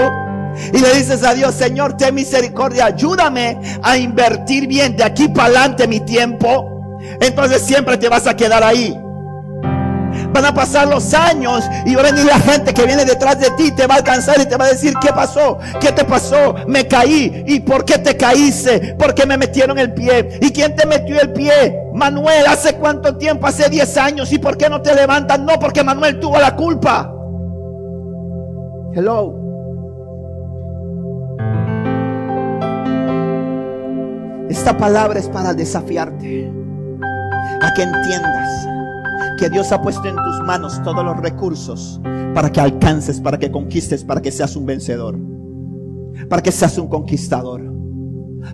y 0.73 0.79
le 0.79 0.95
dices 0.95 1.23
a 1.25 1.35
Dios, 1.35 1.55
Señor, 1.55 1.97
ten 1.97 2.15
misericordia, 2.15 2.87
ayúdame 2.87 3.59
a 3.83 3.97
invertir 3.97 4.67
bien 4.67 4.97
de 4.97 5.05
aquí 5.05 5.29
para 5.29 5.47
adelante 5.47 5.87
mi 5.87 6.01
tiempo, 6.01 6.99
entonces 7.21 7.63
siempre 7.63 7.97
te 7.97 8.09
vas 8.09 8.27
a 8.27 8.35
quedar 8.35 8.63
ahí. 8.63 8.97
Van 10.33 10.45
a 10.45 10.55
pasar 10.55 10.89
los 10.89 11.15
años 11.15 11.65
y 11.85 11.95
va 11.95 12.03
a 12.03 12.05
venir 12.05 12.25
la 12.25 12.39
gente 12.39 12.73
que 12.75 12.85
viene 12.85 13.05
detrás 13.05 13.41
de 13.41 13.51
ti, 13.53 13.73
te 13.73 13.87
va 13.87 13.95
a 13.95 13.99
alcanzar 13.99 14.41
y 14.41 14.47
te 14.47 14.57
va 14.57 14.67
a 14.67 14.69
decir, 14.69 14.95
¿qué 15.01 15.13
pasó? 15.13 15.59
¿Qué 15.81 15.93
te 15.93 16.05
pasó? 16.05 16.55
Me 16.67 16.87
caí. 16.87 17.45
¿Y 17.47 17.61
por 17.61 17.85
qué 17.85 17.99
te 17.99 18.17
caíste? 18.17 18.95
Porque 18.99 19.27
me 19.27 19.37
metieron 19.37 19.79
el 19.79 19.93
pie. 19.95 20.39
¿Y 20.41 20.51
quién 20.53 20.77
te 20.77 20.87
metió 20.87 21.21
el 21.21 21.33
pie? 21.33 21.77
Manuel, 21.95 22.47
¿hace 22.47 22.75
cuánto 22.75 23.17
tiempo? 23.17 23.47
Hace 23.47 23.69
10 23.69 23.97
años. 23.97 24.33
¿Y 24.33 24.39
por 24.39 24.57
qué 24.57 24.69
no 24.69 24.81
te 24.83 24.95
levantas? 24.95 25.41
No, 25.41 25.59
porque 25.59 25.83
Manuel 25.83 26.21
tuvo 26.21 26.39
la 26.39 26.55
culpa. 26.55 27.13
Hello. 28.95 29.35
Esta 34.49 34.77
palabra 34.77 35.19
es 35.19 35.29
para 35.29 35.53
desafiarte 35.53 36.51
a 37.61 37.75
que 37.75 37.83
entiendas 37.83 38.78
que 39.39 39.49
Dios 39.49 39.73
ha 39.73 39.81
puesto 39.81 40.07
en 40.09 40.17
tus 40.17 40.41
manos 40.45 40.83
todos 40.83 41.05
los 41.05 41.17
recursos 41.17 42.01
para 42.35 42.51
que 42.51 42.61
alcances, 42.61 43.21
para 43.21 43.39
que 43.39 43.51
conquistes, 43.51 44.05
para 44.05 44.21
que 44.21 44.33
seas 44.33 44.57
un 44.57 44.67
vencedor, 44.67 45.19
para 46.29 46.43
que 46.43 46.53
seas 46.53 46.77
un 46.77 46.89
conquistador, 46.89 47.63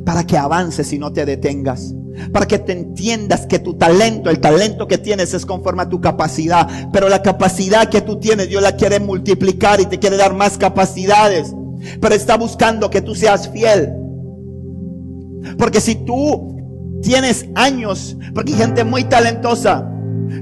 para 0.04 0.24
que 0.24 0.36
avances 0.36 0.92
y 0.92 0.98
no 0.98 1.12
te 1.12 1.24
detengas, 1.24 1.94
para 2.32 2.46
que 2.46 2.58
te 2.58 2.72
entiendas 2.72 3.46
que 3.46 3.58
tu 3.58 3.74
talento, 3.74 4.30
el 4.30 4.40
talento 4.40 4.86
que 4.86 4.98
tienes 4.98 5.32
es 5.34 5.46
conforme 5.46 5.82
a 5.82 5.88
tu 5.88 6.00
capacidad, 6.00 6.68
pero 6.92 7.08
la 7.08 7.22
capacidad 7.22 7.88
que 7.88 8.02
tú 8.02 8.20
tienes 8.20 8.48
Dios 8.48 8.62
la 8.62 8.76
quiere 8.76 9.00
multiplicar 9.00 9.80
y 9.80 9.86
te 9.86 9.98
quiere 9.98 10.16
dar 10.16 10.34
más 10.34 10.58
capacidades, 10.58 11.54
pero 12.00 12.14
está 12.14 12.36
buscando 12.36 12.90
que 12.90 13.00
tú 13.00 13.14
seas 13.14 13.48
fiel. 13.48 13.92
Porque 15.58 15.80
si 15.80 15.94
tú 15.94 17.00
tienes 17.02 17.46
años, 17.54 18.16
porque 18.34 18.52
hay 18.52 18.58
gente 18.58 18.84
muy 18.84 19.04
talentosa 19.04 19.90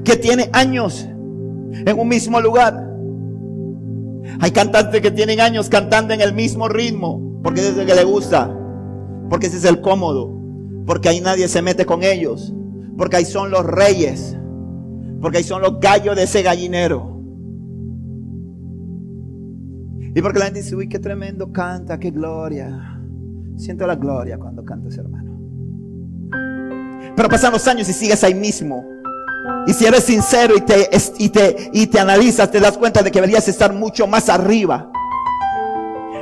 que 0.04 0.16
tiene 0.16 0.50
años 0.52 1.06
en 1.06 1.98
un 1.98 2.08
mismo 2.08 2.40
lugar. 2.40 2.88
Hay 4.40 4.50
cantantes 4.50 5.00
que 5.00 5.10
tienen 5.10 5.40
años 5.40 5.68
cantando 5.68 6.14
en 6.14 6.20
el 6.20 6.32
mismo 6.32 6.68
ritmo, 6.68 7.40
porque 7.42 7.60
es 7.60 7.76
el 7.76 7.86
que 7.86 7.94
le 7.94 8.04
gusta, 8.04 8.50
porque 9.28 9.46
ese 9.46 9.56
es 9.56 9.64
el 9.64 9.80
cómodo, 9.80 10.32
porque 10.86 11.08
ahí 11.08 11.20
nadie 11.20 11.48
se 11.48 11.62
mete 11.62 11.86
con 11.86 12.02
ellos, 12.02 12.54
porque 12.96 13.16
ahí 13.16 13.24
son 13.24 13.50
los 13.50 13.64
reyes, 13.64 14.36
porque 15.20 15.38
ahí 15.38 15.44
son 15.44 15.62
los 15.62 15.80
gallos 15.80 16.16
de 16.16 16.24
ese 16.24 16.42
gallinero. 16.42 17.12
Y 20.14 20.20
porque 20.20 20.38
la 20.38 20.46
gente 20.46 20.60
dice, 20.60 20.76
uy, 20.76 20.88
qué 20.88 20.98
tremendo 20.98 21.52
canta, 21.52 21.98
qué 21.98 22.10
gloria. 22.10 23.00
Siento 23.56 23.86
la 23.86 23.96
gloria 23.96 24.38
cuando 24.38 24.64
cantas, 24.64 24.98
hermano. 24.98 25.32
Pero 27.16 27.28
pasan 27.28 27.52
los 27.52 27.66
años 27.66 27.88
y 27.88 27.92
sigues 27.92 28.22
ahí 28.22 28.34
mismo. 28.34 28.84
Y 29.66 29.72
si 29.72 29.86
eres 29.86 30.04
sincero 30.04 30.56
y 30.56 30.60
te, 30.60 30.90
y 31.18 31.28
te, 31.28 31.70
y 31.72 31.86
te 31.86 31.98
analizas, 31.98 32.50
te 32.50 32.60
das 32.60 32.76
cuenta 32.76 33.02
de 33.02 33.10
que 33.10 33.20
deberías 33.20 33.46
estar 33.48 33.72
mucho 33.72 34.06
más 34.06 34.28
arriba. 34.28 34.90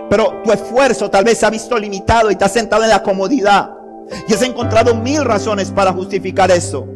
Pero 0.09 0.41
tu 0.45 0.53
esfuerzo 0.53 1.11
tal 1.11 1.25
vez 1.25 1.39
se 1.39 1.47
ha 1.47 1.51
visto 1.51 1.79
limitado 1.79 2.31
y 2.31 2.37
te 2.37 2.45
has 2.45 2.53
sentado 2.53 2.83
en 2.83 2.91
la 2.91 3.03
comodidad. 3.03 3.71
Y 4.29 4.35
has 4.35 4.43
encontrado 4.43 4.95
mil 4.95 5.25
razones 5.25 5.71
para 5.71 5.93
justificar 5.93 6.51
eso. 6.51 6.87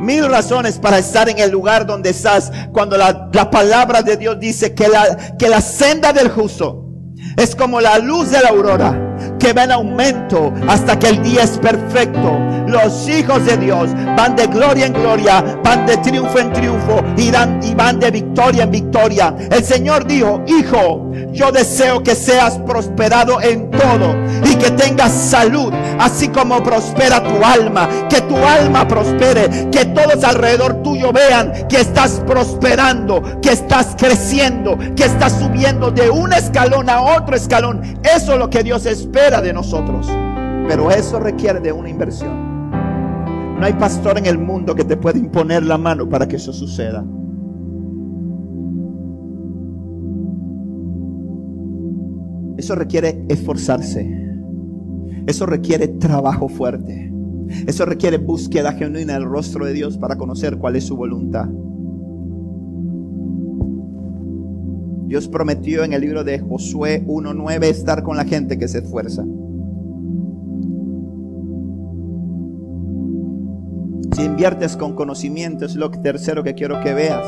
Mil 0.00 0.28
razones 0.28 0.78
para 0.78 0.98
estar 0.98 1.28
en 1.28 1.38
el 1.38 1.50
lugar 1.50 1.86
donde 1.86 2.10
estás. 2.10 2.52
Cuando 2.72 2.96
la, 2.96 3.28
la 3.32 3.50
palabra 3.50 4.02
de 4.02 4.16
Dios 4.16 4.38
dice 4.38 4.74
que 4.74 4.88
la, 4.88 5.36
que 5.38 5.48
la 5.48 5.60
senda 5.60 6.12
del 6.12 6.28
justo 6.28 6.84
es 7.36 7.56
como 7.56 7.80
la 7.80 7.98
luz 7.98 8.30
de 8.30 8.40
la 8.40 8.48
aurora 8.50 9.05
que 9.46 9.52
va 9.52 9.62
en 9.62 9.70
aumento 9.70 10.52
hasta 10.66 10.98
que 10.98 11.08
el 11.08 11.22
día 11.22 11.44
es 11.44 11.56
perfecto. 11.58 12.36
Los 12.66 13.08
hijos 13.08 13.46
de 13.46 13.56
Dios 13.56 13.90
van 14.16 14.34
de 14.34 14.48
gloria 14.48 14.86
en 14.86 14.92
gloria, 14.92 15.40
van 15.62 15.86
de 15.86 15.96
triunfo 15.98 16.40
en 16.40 16.52
triunfo 16.52 17.00
y, 17.16 17.30
van 17.30 18.00
de 18.00 18.10
victoria 18.10 18.64
en 18.64 18.72
victoria. 18.72 19.32
El 19.48 19.64
Señor 19.64 20.04
dijo, 20.04 20.42
hijo, 20.48 21.12
yo 21.30 21.52
deseo 21.52 22.02
que 22.02 22.16
seas 22.16 22.58
prosperado 22.58 23.40
en 23.40 23.70
todo 23.70 24.16
y 24.44 24.56
que 24.56 24.72
tengas 24.72 25.12
salud, 25.12 25.72
así 26.00 26.26
como 26.26 26.60
prospera 26.64 27.22
tu 27.22 27.44
alma, 27.44 27.88
que 28.08 28.22
tu 28.22 28.36
alma 28.36 28.88
prospere, 28.88 29.70
que 29.70 29.84
todos 29.84 30.24
alrededor 30.24 30.82
tuyo 30.82 31.12
vean 31.12 31.68
que 31.68 31.80
estás 31.80 32.20
prosperando, 32.26 33.40
que 33.40 33.52
estás 33.52 33.94
creciendo, 33.96 34.76
que 34.96 35.04
estás 35.04 35.38
subiendo 35.38 35.92
de 35.92 36.10
un 36.10 36.32
escalón 36.32 36.90
a 36.90 37.00
otro 37.00 37.36
escalón. 37.36 38.00
Eso 38.02 38.32
es 38.32 38.38
lo 38.38 38.50
que 38.50 38.64
Dios 38.64 38.86
espera 38.86 39.35
de 39.42 39.52
nosotros. 39.52 40.08
Pero 40.68 40.90
eso 40.90 41.20
requiere 41.20 41.60
de 41.60 41.72
una 41.72 41.88
inversión. 41.88 42.70
No 43.58 43.64
hay 43.64 43.72
pastor 43.74 44.18
en 44.18 44.26
el 44.26 44.38
mundo 44.38 44.74
que 44.74 44.84
te 44.84 44.96
pueda 44.96 45.18
imponer 45.18 45.62
la 45.64 45.78
mano 45.78 46.08
para 46.08 46.26
que 46.26 46.36
eso 46.36 46.52
suceda. 46.52 47.04
Eso 52.58 52.74
requiere 52.74 53.24
esforzarse. 53.28 54.10
Eso 55.26 55.46
requiere 55.46 55.88
trabajo 55.88 56.48
fuerte. 56.48 57.12
Eso 57.66 57.84
requiere 57.84 58.18
búsqueda 58.18 58.72
genuina 58.72 59.14
del 59.14 59.24
rostro 59.24 59.64
de 59.64 59.72
Dios 59.72 59.96
para 59.98 60.16
conocer 60.16 60.58
cuál 60.58 60.76
es 60.76 60.84
su 60.84 60.96
voluntad. 60.96 61.48
Dios 65.06 65.28
prometió 65.28 65.84
en 65.84 65.92
el 65.92 66.00
libro 66.00 66.24
de 66.24 66.40
Josué 66.40 67.04
1.9 67.06 67.64
estar 67.64 68.02
con 68.02 68.16
la 68.16 68.24
gente 68.24 68.58
que 68.58 68.66
se 68.66 68.78
esfuerza. 68.78 69.24
Si 74.16 74.24
inviertes 74.24 74.76
con 74.76 74.96
conocimiento, 74.96 75.64
es 75.64 75.76
lo 75.76 75.90
tercero 75.92 76.42
que 76.42 76.54
quiero 76.54 76.80
que 76.80 76.92
veas. 76.92 77.24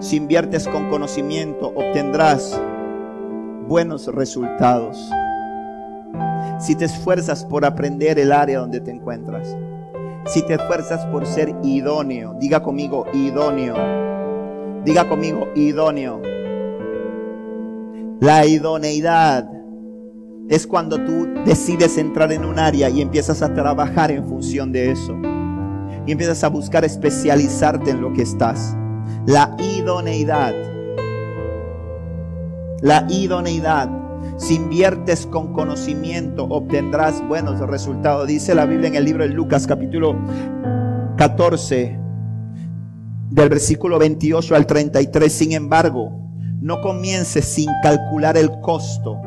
Si 0.00 0.16
inviertes 0.16 0.66
con 0.66 0.88
conocimiento, 0.88 1.68
obtendrás 1.68 2.60
buenos 3.68 4.06
resultados. 4.12 5.08
Si 6.58 6.74
te 6.74 6.86
esfuerzas 6.86 7.44
por 7.44 7.64
aprender 7.64 8.18
el 8.18 8.32
área 8.32 8.58
donde 8.58 8.80
te 8.80 8.90
encuentras. 8.90 9.56
Si 10.26 10.42
te 10.42 10.54
esfuerzas 10.54 11.06
por 11.06 11.26
ser 11.26 11.54
idóneo, 11.62 12.34
diga 12.40 12.60
conmigo 12.60 13.06
idóneo. 13.12 13.76
Diga 14.84 15.08
conmigo 15.08 15.46
idóneo. 15.54 16.37
La 18.20 18.44
idoneidad 18.44 19.48
es 20.48 20.66
cuando 20.66 20.96
tú 21.04 21.28
decides 21.44 21.96
entrar 21.98 22.32
en 22.32 22.44
un 22.44 22.58
área 22.58 22.90
y 22.90 23.00
empiezas 23.00 23.42
a 23.42 23.54
trabajar 23.54 24.10
en 24.10 24.26
función 24.26 24.72
de 24.72 24.90
eso. 24.90 25.16
Y 26.04 26.10
empiezas 26.10 26.42
a 26.42 26.48
buscar 26.48 26.84
especializarte 26.84 27.90
en 27.90 28.00
lo 28.00 28.12
que 28.12 28.22
estás. 28.22 28.76
La 29.24 29.54
idoneidad. 29.60 30.52
La 32.82 33.06
idoneidad. 33.08 33.88
Si 34.36 34.56
inviertes 34.56 35.24
con 35.24 35.52
conocimiento, 35.52 36.44
obtendrás 36.44 37.26
buenos 37.28 37.60
resultados. 37.60 38.26
Dice 38.26 38.52
la 38.52 38.66
Biblia 38.66 38.88
en 38.88 38.96
el 38.96 39.04
libro 39.04 39.22
de 39.22 39.30
Lucas 39.30 39.64
capítulo 39.64 40.16
14, 41.16 41.96
del 43.30 43.48
versículo 43.48 43.96
28 44.00 44.56
al 44.56 44.66
33. 44.66 45.32
Sin 45.32 45.52
embargo, 45.52 46.27
no 46.60 46.80
comiences 46.80 47.44
sin 47.44 47.68
calcular 47.82 48.36
el 48.36 48.50
costo, 48.60 49.20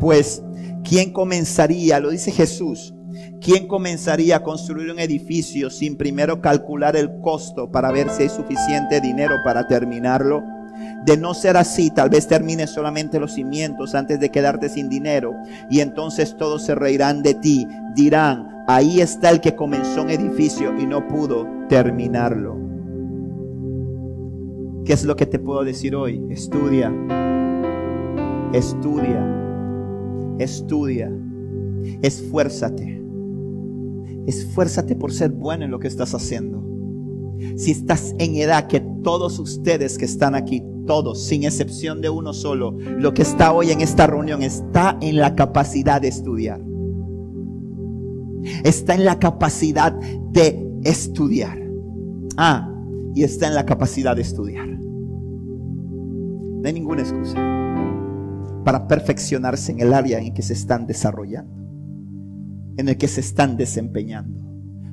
pues 0.00 0.42
¿quién 0.84 1.12
comenzaría? 1.12 2.00
Lo 2.00 2.10
dice 2.10 2.30
Jesús. 2.30 2.94
¿Quién 3.40 3.66
comenzaría 3.66 4.36
a 4.36 4.42
construir 4.42 4.90
un 4.90 4.98
edificio 4.98 5.70
sin 5.70 5.96
primero 5.96 6.40
calcular 6.40 6.96
el 6.96 7.20
costo 7.20 7.70
para 7.70 7.90
ver 7.90 8.10
si 8.10 8.24
hay 8.24 8.28
suficiente 8.28 9.00
dinero 9.00 9.36
para 9.44 9.66
terminarlo? 9.66 10.42
De 11.04 11.16
no 11.16 11.34
ser 11.34 11.56
así, 11.56 11.90
tal 11.90 12.10
vez 12.10 12.28
termines 12.28 12.70
solamente 12.70 13.18
los 13.18 13.34
cimientos 13.34 13.94
antes 13.94 14.20
de 14.20 14.30
quedarte 14.30 14.68
sin 14.68 14.88
dinero 14.88 15.34
y 15.70 15.80
entonces 15.80 16.36
todos 16.36 16.62
se 16.62 16.74
reirán 16.74 17.22
de 17.22 17.34
ti. 17.34 17.66
Dirán, 17.94 18.64
ahí 18.68 19.00
está 19.00 19.30
el 19.30 19.40
que 19.40 19.56
comenzó 19.56 20.02
un 20.02 20.10
edificio 20.10 20.78
y 20.78 20.86
no 20.86 21.08
pudo 21.08 21.48
terminarlo. 21.68 22.67
¿Qué 24.88 24.94
es 24.94 25.04
lo 25.04 25.16
que 25.16 25.26
te 25.26 25.38
puedo 25.38 25.64
decir 25.64 25.94
hoy? 25.94 26.24
Estudia, 26.30 26.90
estudia, 28.54 29.22
estudia, 30.38 31.12
esfuérzate, 32.00 32.98
esfuérzate 34.26 34.96
por 34.96 35.12
ser 35.12 35.32
bueno 35.32 35.66
en 35.66 35.72
lo 35.72 35.78
que 35.78 35.88
estás 35.88 36.14
haciendo. 36.14 36.64
Si 37.58 37.72
estás 37.72 38.14
en 38.18 38.36
edad 38.36 38.66
que 38.66 38.80
todos 39.04 39.38
ustedes 39.38 39.98
que 39.98 40.06
están 40.06 40.34
aquí, 40.34 40.62
todos, 40.86 41.22
sin 41.22 41.44
excepción 41.44 42.00
de 42.00 42.08
uno 42.08 42.32
solo, 42.32 42.74
lo 42.80 43.12
que 43.12 43.20
está 43.20 43.52
hoy 43.52 43.72
en 43.72 43.82
esta 43.82 44.06
reunión 44.06 44.42
está 44.42 44.96
en 45.02 45.18
la 45.18 45.34
capacidad 45.34 46.00
de 46.00 46.08
estudiar. 46.08 46.62
Está 48.64 48.94
en 48.94 49.04
la 49.04 49.18
capacidad 49.18 49.92
de 49.92 50.80
estudiar. 50.84 51.58
Ah, 52.38 52.67
y 53.18 53.24
está 53.24 53.48
en 53.48 53.56
la 53.56 53.66
capacidad 53.66 54.14
de 54.14 54.22
estudiar. 54.22 54.68
No 54.68 56.62
hay 56.64 56.72
ninguna 56.72 57.02
excusa 57.02 57.34
para 58.64 58.86
perfeccionarse 58.86 59.72
en 59.72 59.80
el 59.80 59.92
área 59.92 60.20
en 60.20 60.32
que 60.32 60.42
se 60.42 60.52
están 60.52 60.86
desarrollando, 60.86 61.52
en 62.76 62.88
el 62.88 62.96
que 62.96 63.08
se 63.08 63.20
están 63.20 63.56
desempeñando, 63.56 64.38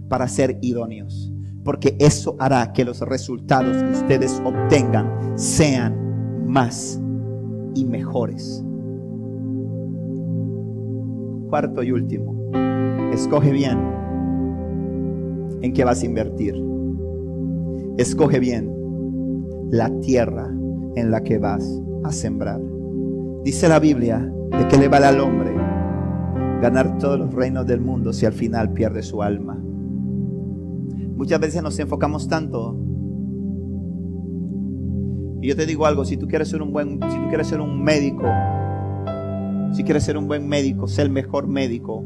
para 0.10 0.28
ser 0.28 0.58
idóneos. 0.64 1.32
porque 1.64 1.96
eso 2.00 2.36
hará 2.40 2.74
que 2.74 2.86
los 2.86 3.02
resultados 3.02 3.78
que 3.78 3.90
ustedes 3.90 4.40
obtengan 4.46 5.38
sean 5.38 6.46
más 6.48 7.02
y 7.74 7.86
mejores. 7.86 8.64
Cuarto 11.50 11.82
y 11.82 11.92
último, 11.92 12.52
escoge 13.12 13.52
bien 13.52 13.80
en 15.62 15.74
qué 15.74 15.84
vas 15.84 16.04
a 16.04 16.06
invertir. 16.06 16.75
Escoge 17.98 18.40
bien 18.40 18.70
la 19.72 19.90
tierra 20.02 20.50
en 20.96 21.12
la 21.12 21.24
que 21.24 21.38
vas 21.38 21.82
a 22.04 22.12
sembrar. 22.12 22.60
Dice 23.46 23.70
la 23.70 23.80
Biblia 23.80 24.20
de 24.52 24.68
que 24.68 24.78
le 24.78 24.90
vale 24.90 25.06
al 25.06 25.20
hombre 25.22 25.54
ganar 26.62 26.98
todos 26.98 27.18
los 27.18 27.34
reinos 27.34 27.66
del 27.66 27.80
mundo 27.80 28.12
si 28.12 28.26
al 28.26 28.34
final 28.34 28.74
pierde 28.74 29.02
su 29.02 29.24
alma. 29.24 29.58
Muchas 31.16 31.40
veces 31.40 31.64
nos 31.64 31.80
enfocamos 31.80 32.28
tanto. 32.28 32.78
Y 35.42 35.48
yo 35.48 35.56
te 35.56 35.66
digo 35.66 35.86
algo, 35.86 36.04
si 36.04 36.18
tú 36.18 36.28
quieres 36.28 36.50
ser 36.50 36.62
un 36.62 36.74
buen, 36.74 37.00
si 37.10 37.18
tú 37.18 37.28
quieres 37.30 37.48
ser 37.48 37.62
un 37.62 37.82
médico, 37.82 38.26
si 39.72 39.84
quieres 39.84 40.04
ser 40.04 40.18
un 40.18 40.28
buen 40.28 40.50
médico, 40.50 40.88
sé 40.88 41.02
el 41.02 41.12
mejor 41.12 41.48
médico 41.48 42.04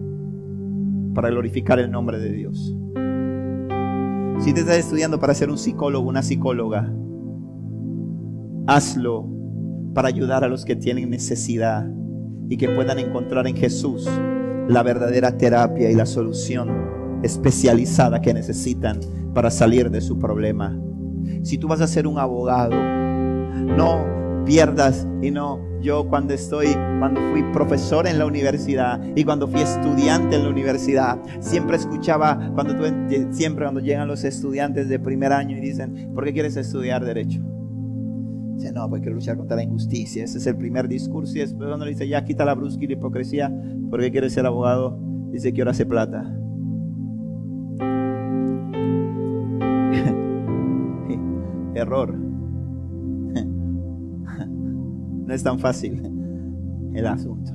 para 1.15 1.29
glorificar 1.29 1.79
el 1.79 1.89
nombre 1.89 2.19
de 2.19 2.31
Dios. 2.31 2.75
Si 4.39 4.53
te 4.53 4.61
estás 4.61 4.77
estudiando 4.77 5.19
para 5.19 5.33
ser 5.33 5.49
un 5.49 5.57
psicólogo, 5.57 6.07
una 6.07 6.23
psicóloga, 6.23 6.89
hazlo 8.67 9.27
para 9.93 10.07
ayudar 10.07 10.45
a 10.45 10.47
los 10.47 10.63
que 10.63 10.77
tienen 10.77 11.09
necesidad 11.09 11.85
y 12.47 12.55
que 12.55 12.69
puedan 12.69 12.99
encontrar 12.99 13.47
en 13.47 13.55
Jesús 13.55 14.09
la 14.69 14.81
verdadera 14.81 15.37
terapia 15.37 15.91
y 15.91 15.95
la 15.95 16.05
solución 16.05 16.69
especializada 17.21 18.21
que 18.21 18.33
necesitan 18.33 18.99
para 19.33 19.51
salir 19.51 19.91
de 19.91 19.99
su 19.99 20.17
problema. 20.17 20.79
Si 21.43 21.57
tú 21.57 21.67
vas 21.67 21.81
a 21.81 21.87
ser 21.87 22.07
un 22.07 22.17
abogado, 22.17 22.75
no 22.75 24.18
pierdas 24.45 25.07
y 25.21 25.31
no 25.31 25.59
yo 25.81 26.07
cuando 26.07 26.33
estoy 26.33 26.67
cuando 26.99 27.21
fui 27.31 27.43
profesor 27.53 28.07
en 28.07 28.19
la 28.19 28.25
universidad 28.25 29.01
y 29.15 29.23
cuando 29.23 29.47
fui 29.47 29.61
estudiante 29.61 30.35
en 30.35 30.43
la 30.43 30.49
universidad 30.49 31.19
siempre 31.39 31.77
escuchaba 31.77 32.51
cuando 32.53 32.75
tú, 32.75 32.83
siempre 33.31 33.65
cuando 33.65 33.79
llegan 33.79 34.07
los 34.07 34.23
estudiantes 34.23 34.89
de 34.89 34.99
primer 34.99 35.31
año 35.31 35.57
y 35.57 35.61
dicen 35.61 36.11
¿por 36.13 36.25
qué 36.25 36.33
quieres 36.33 36.57
estudiar 36.57 37.05
derecho? 37.05 37.41
Dice, 38.55 38.73
no, 38.73 38.89
porque 38.89 39.03
quiero 39.03 39.15
luchar 39.15 39.37
contra 39.37 39.55
la 39.55 39.63
injusticia. 39.63 40.25
Ese 40.25 40.37
es 40.37 40.45
el 40.45 40.57
primer 40.57 40.89
discurso. 40.89 41.37
Y 41.37 41.39
después 41.39 41.69
cuando 41.69 41.85
le 41.85 41.91
dice, 41.91 42.09
ya 42.09 42.25
quita 42.25 42.43
la 42.43 42.55
brusca 42.55 42.83
y 42.83 42.87
la 42.87 42.93
hipocresía, 42.93 43.49
¿por 43.89 44.01
qué 44.01 44.11
quieres 44.11 44.33
ser 44.33 44.45
abogado? 44.45 44.99
Dice, 45.31 45.53
quiero 45.53 45.71
hacer 45.71 45.87
plata. 45.87 46.25
error. 51.73 52.28
No 55.29 55.35
es 55.35 55.43
tan 55.43 55.59
fácil 55.59 56.01
el 56.95 57.05
asunto. 57.05 57.51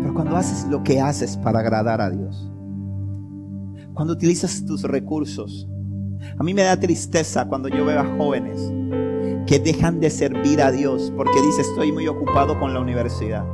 Pero 0.00 0.14
cuando 0.14 0.36
haces 0.36 0.68
lo 0.70 0.84
que 0.84 1.00
haces 1.00 1.36
para 1.36 1.58
agradar 1.58 2.00
a 2.00 2.10
Dios, 2.10 2.48
cuando 3.92 4.12
utilizas 4.12 4.64
tus 4.64 4.84
recursos, 4.84 5.68
a 6.38 6.44
mí 6.44 6.54
me 6.54 6.62
da 6.62 6.78
tristeza 6.78 7.48
cuando 7.48 7.68
yo 7.68 7.84
veo 7.84 7.98
a 7.98 8.16
jóvenes 8.18 8.72
que 9.48 9.58
dejan 9.58 9.98
de 9.98 10.10
servir 10.10 10.62
a 10.62 10.70
Dios 10.70 11.12
porque 11.16 11.42
dice 11.44 11.62
estoy 11.62 11.90
muy 11.90 12.06
ocupado 12.06 12.56
con 12.60 12.72
la 12.72 12.78
universidad. 12.78 13.44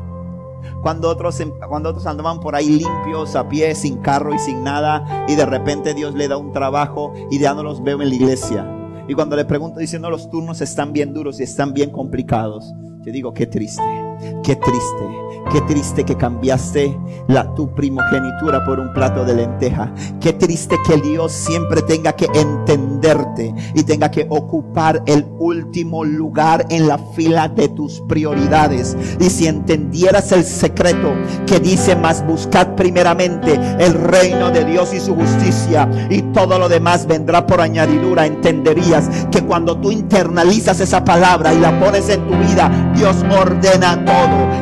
Cuando 0.82 1.08
otros, 1.08 1.40
em, 1.40 1.52
cuando 1.70 1.88
otros 1.88 2.06
andaban 2.06 2.40
por 2.40 2.54
ahí 2.54 2.68
limpios, 2.68 3.34
a 3.34 3.48
pie, 3.48 3.74
sin 3.74 3.96
carro 3.96 4.34
y 4.34 4.38
sin 4.38 4.62
nada, 4.62 5.24
y 5.26 5.36
de 5.36 5.46
repente 5.46 5.94
Dios 5.94 6.14
le 6.14 6.28
da 6.28 6.36
un 6.36 6.52
trabajo 6.52 7.14
y 7.30 7.38
ya 7.38 7.54
no 7.54 7.62
los 7.62 7.82
veo 7.82 8.02
en 8.02 8.10
la 8.10 8.14
iglesia. 8.14 8.75
Y 9.08 9.14
cuando 9.14 9.36
le 9.36 9.44
pregunto, 9.44 9.78
diciendo 9.78 10.10
los 10.10 10.28
turnos 10.30 10.60
están 10.60 10.92
bien 10.92 11.14
duros 11.14 11.38
y 11.38 11.44
están 11.44 11.72
bien 11.72 11.90
complicados. 11.90 12.74
Yo 13.04 13.12
digo, 13.12 13.32
qué 13.32 13.46
triste, 13.46 13.82
qué 14.42 14.56
triste, 14.56 15.04
qué 15.52 15.60
triste 15.62 16.04
que 16.04 16.16
cambiaste 16.16 16.98
la, 17.28 17.54
tu 17.54 17.74
primogenitura 17.74 18.64
por 18.64 18.78
un 18.80 18.92
plato 18.92 19.24
de 19.24 19.34
lenteja. 19.34 19.92
Qué 20.20 20.32
triste 20.32 20.76
que 20.86 20.96
Dios 20.96 21.32
siempre 21.32 21.82
tenga 21.82 22.12
que 22.12 22.26
entenderte 22.34 23.54
y 23.74 23.82
tenga 23.82 24.10
que 24.10 24.26
ocupar 24.28 25.02
el 25.06 25.26
último 25.38 26.04
lugar 26.04 26.66
en 26.70 26.88
la 26.88 26.98
fila 26.98 27.48
de 27.48 27.68
tus 27.68 28.00
prioridades. 28.02 28.96
Y 29.20 29.30
si 29.30 29.46
entendieras 29.46 30.32
el 30.32 30.44
secreto 30.44 31.14
que 31.46 31.60
dice 31.60 31.96
más, 31.96 32.26
buscad 32.26 32.74
primeramente 32.74 33.58
el 33.78 33.94
reino 33.94 34.50
de 34.50 34.64
Dios 34.64 34.92
y 34.94 35.00
su 35.00 35.14
justicia 35.14 35.88
y 36.10 36.22
todo 36.22 36.58
lo 36.58 36.68
demás 36.68 37.06
vendrá 37.06 37.46
por 37.46 37.60
añadidura, 37.60 38.26
entenderías 38.26 39.08
que 39.30 39.42
cuando 39.42 39.78
tú 39.78 39.90
internalizas 39.90 40.80
esa 40.80 41.04
palabra 41.04 41.52
y 41.54 41.60
la 41.60 41.78
pones 41.80 42.08
en 42.08 42.26
tu 42.26 42.36
vida, 42.36 42.92
Dios 42.94 43.16
ordena 43.38 44.04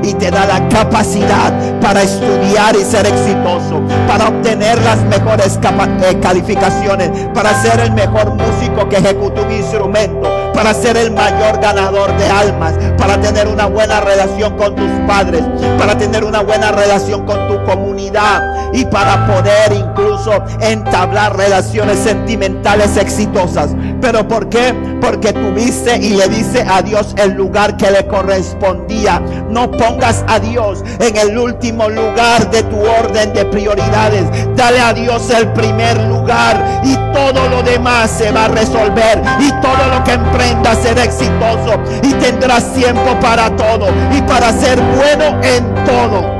y 0.02 0.14
te 0.14 0.30
da 0.30 0.46
la 0.46 0.68
capacidad 0.68 1.52
para 1.80 2.02
estudiar 2.02 2.76
y 2.76 2.84
ser 2.84 3.06
exitoso, 3.06 3.82
para 4.06 4.28
obtener 4.28 4.80
las 4.82 5.02
mejores 5.04 5.58
eh, 5.58 6.18
calificaciones, 6.20 7.10
para 7.34 7.54
ser 7.62 7.80
el 7.80 7.92
mejor 7.92 8.34
músico 8.34 8.88
que 8.88 8.96
ejecute 8.96 9.40
un 9.40 9.52
instrumento, 9.52 10.43
para 10.54 10.72
ser 10.72 10.96
el 10.96 11.10
mayor 11.10 11.60
ganador 11.60 12.16
de 12.16 12.26
almas, 12.26 12.74
para 12.96 13.20
tener 13.20 13.48
una 13.48 13.66
buena 13.66 14.00
relación 14.00 14.56
con 14.56 14.74
tus 14.74 14.88
padres, 15.06 15.42
para 15.78 15.98
tener 15.98 16.24
una 16.24 16.42
buena 16.42 16.72
relación 16.72 17.26
con 17.26 17.48
tu 17.48 17.62
comunidad 17.64 18.72
y 18.72 18.84
para 18.84 19.26
poder 19.26 19.72
incluso 19.72 20.32
entablar 20.60 21.36
relaciones 21.36 21.98
sentimentales 21.98 22.96
exitosas. 22.96 23.74
¿Pero 24.00 24.26
por 24.26 24.48
qué? 24.48 24.74
Porque 25.00 25.32
tuviste 25.32 25.96
y 25.96 26.10
le 26.10 26.28
dice 26.28 26.64
a 26.68 26.82
Dios 26.82 27.14
el 27.18 27.32
lugar 27.32 27.76
que 27.76 27.90
le 27.90 28.06
correspondía. 28.06 29.20
No 29.50 29.70
pongas 29.70 30.24
a 30.28 30.38
Dios 30.38 30.82
en 31.00 31.16
el 31.16 31.36
último 31.36 31.88
lugar 31.88 32.50
de 32.50 32.62
tu 32.64 32.80
orden 32.80 33.32
de 33.32 33.44
prioridades. 33.46 34.24
Dale 34.56 34.80
a 34.80 34.92
Dios 34.92 35.30
el 35.30 35.52
primer 35.52 36.00
lugar 36.04 36.80
y 36.84 36.94
todo 37.12 37.48
lo 37.48 37.62
demás 37.62 38.10
se 38.10 38.30
va 38.30 38.46
a 38.46 38.48
resolver. 38.48 39.22
Y 39.40 39.50
todo 39.60 39.88
lo 39.90 40.02
que 40.04 40.18
emprendas 40.44 40.78
será 40.78 41.04
exitoso 41.04 41.80
y 42.02 42.12
tendrás 42.14 42.72
tiempo 42.74 43.18
para 43.20 43.54
todo 43.56 43.86
y 44.16 44.20
para 44.22 44.52
ser 44.52 44.78
bueno 44.96 45.40
en 45.42 45.74
todo. 45.84 46.34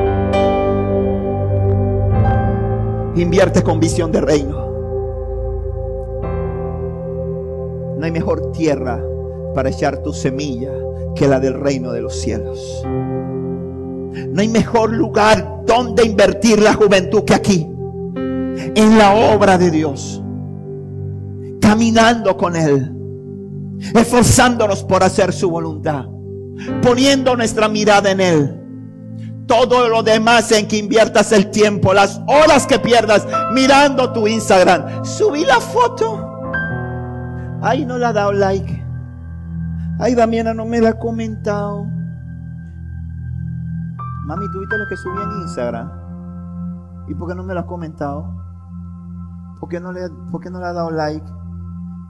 Invierte 3.16 3.62
con 3.62 3.80
visión 3.80 4.10
de 4.10 4.20
reino. 4.20 4.64
No 7.98 8.04
hay 8.04 8.10
mejor 8.10 8.52
tierra 8.52 9.00
para 9.54 9.70
echar 9.70 9.98
tu 10.02 10.12
semilla 10.12 10.72
que 11.14 11.28
la 11.28 11.38
del 11.38 11.54
reino 11.54 11.92
de 11.92 12.02
los 12.02 12.20
cielos. 12.20 12.82
No 12.84 14.40
hay 14.40 14.48
mejor 14.48 14.92
lugar 14.92 15.62
donde 15.64 16.04
invertir 16.04 16.60
la 16.60 16.74
juventud 16.74 17.24
que 17.24 17.34
aquí. 17.34 17.70
En 18.74 18.98
la 18.98 19.14
obra 19.14 19.58
de 19.58 19.70
Dios. 19.70 20.22
Caminando 21.60 22.36
con 22.36 22.56
Él. 22.56 23.03
Esforzándonos 23.78 24.84
por 24.84 25.02
hacer 25.02 25.32
su 25.32 25.50
voluntad. 25.50 26.06
Poniendo 26.82 27.36
nuestra 27.36 27.68
mirada 27.68 28.10
en 28.10 28.20
Él. 28.20 28.60
Todo 29.46 29.88
lo 29.88 30.02
demás 30.02 30.50
en 30.52 30.66
que 30.66 30.78
inviertas 30.78 31.32
el 31.32 31.50
tiempo, 31.50 31.92
las 31.92 32.20
horas 32.26 32.66
que 32.66 32.78
pierdas 32.78 33.26
mirando 33.52 34.12
tu 34.12 34.26
Instagram. 34.26 35.04
Subí 35.04 35.44
la 35.44 35.60
foto. 35.60 36.30
Ay, 37.60 37.84
no 37.84 37.98
le 37.98 38.06
ha 38.06 38.12
dado 38.12 38.32
like. 38.32 38.84
Ay, 39.98 40.14
Damiana 40.14 40.54
no 40.54 40.64
me 40.64 40.80
la 40.80 40.90
ha 40.90 40.98
comentado. 40.98 41.84
Mami, 44.26 44.46
¿tuviste 44.52 44.78
lo 44.78 44.86
que 44.88 44.96
subí 44.96 45.22
en 45.22 45.42
Instagram? 45.42 45.90
¿Y 47.08 47.14
por 47.14 47.28
qué 47.28 47.34
no 47.34 47.44
me 47.44 47.52
lo 47.52 47.60
has 47.60 47.66
comentado? 47.66 48.26
¿Por 49.60 49.68
qué 49.68 49.80
no 49.80 49.92
le, 49.92 50.08
por 50.30 50.40
qué 50.40 50.50
no 50.50 50.58
le 50.60 50.66
ha 50.66 50.72
dado 50.72 50.90
like? 50.90 51.26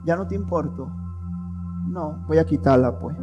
¿Ya 0.05 0.15
no 0.15 0.25
te 0.25 0.35
importo? 0.35 0.89
No, 1.87 2.25
voy 2.27 2.37
a 2.37 2.45
quitarla 2.45 2.99
pues. 2.99 3.17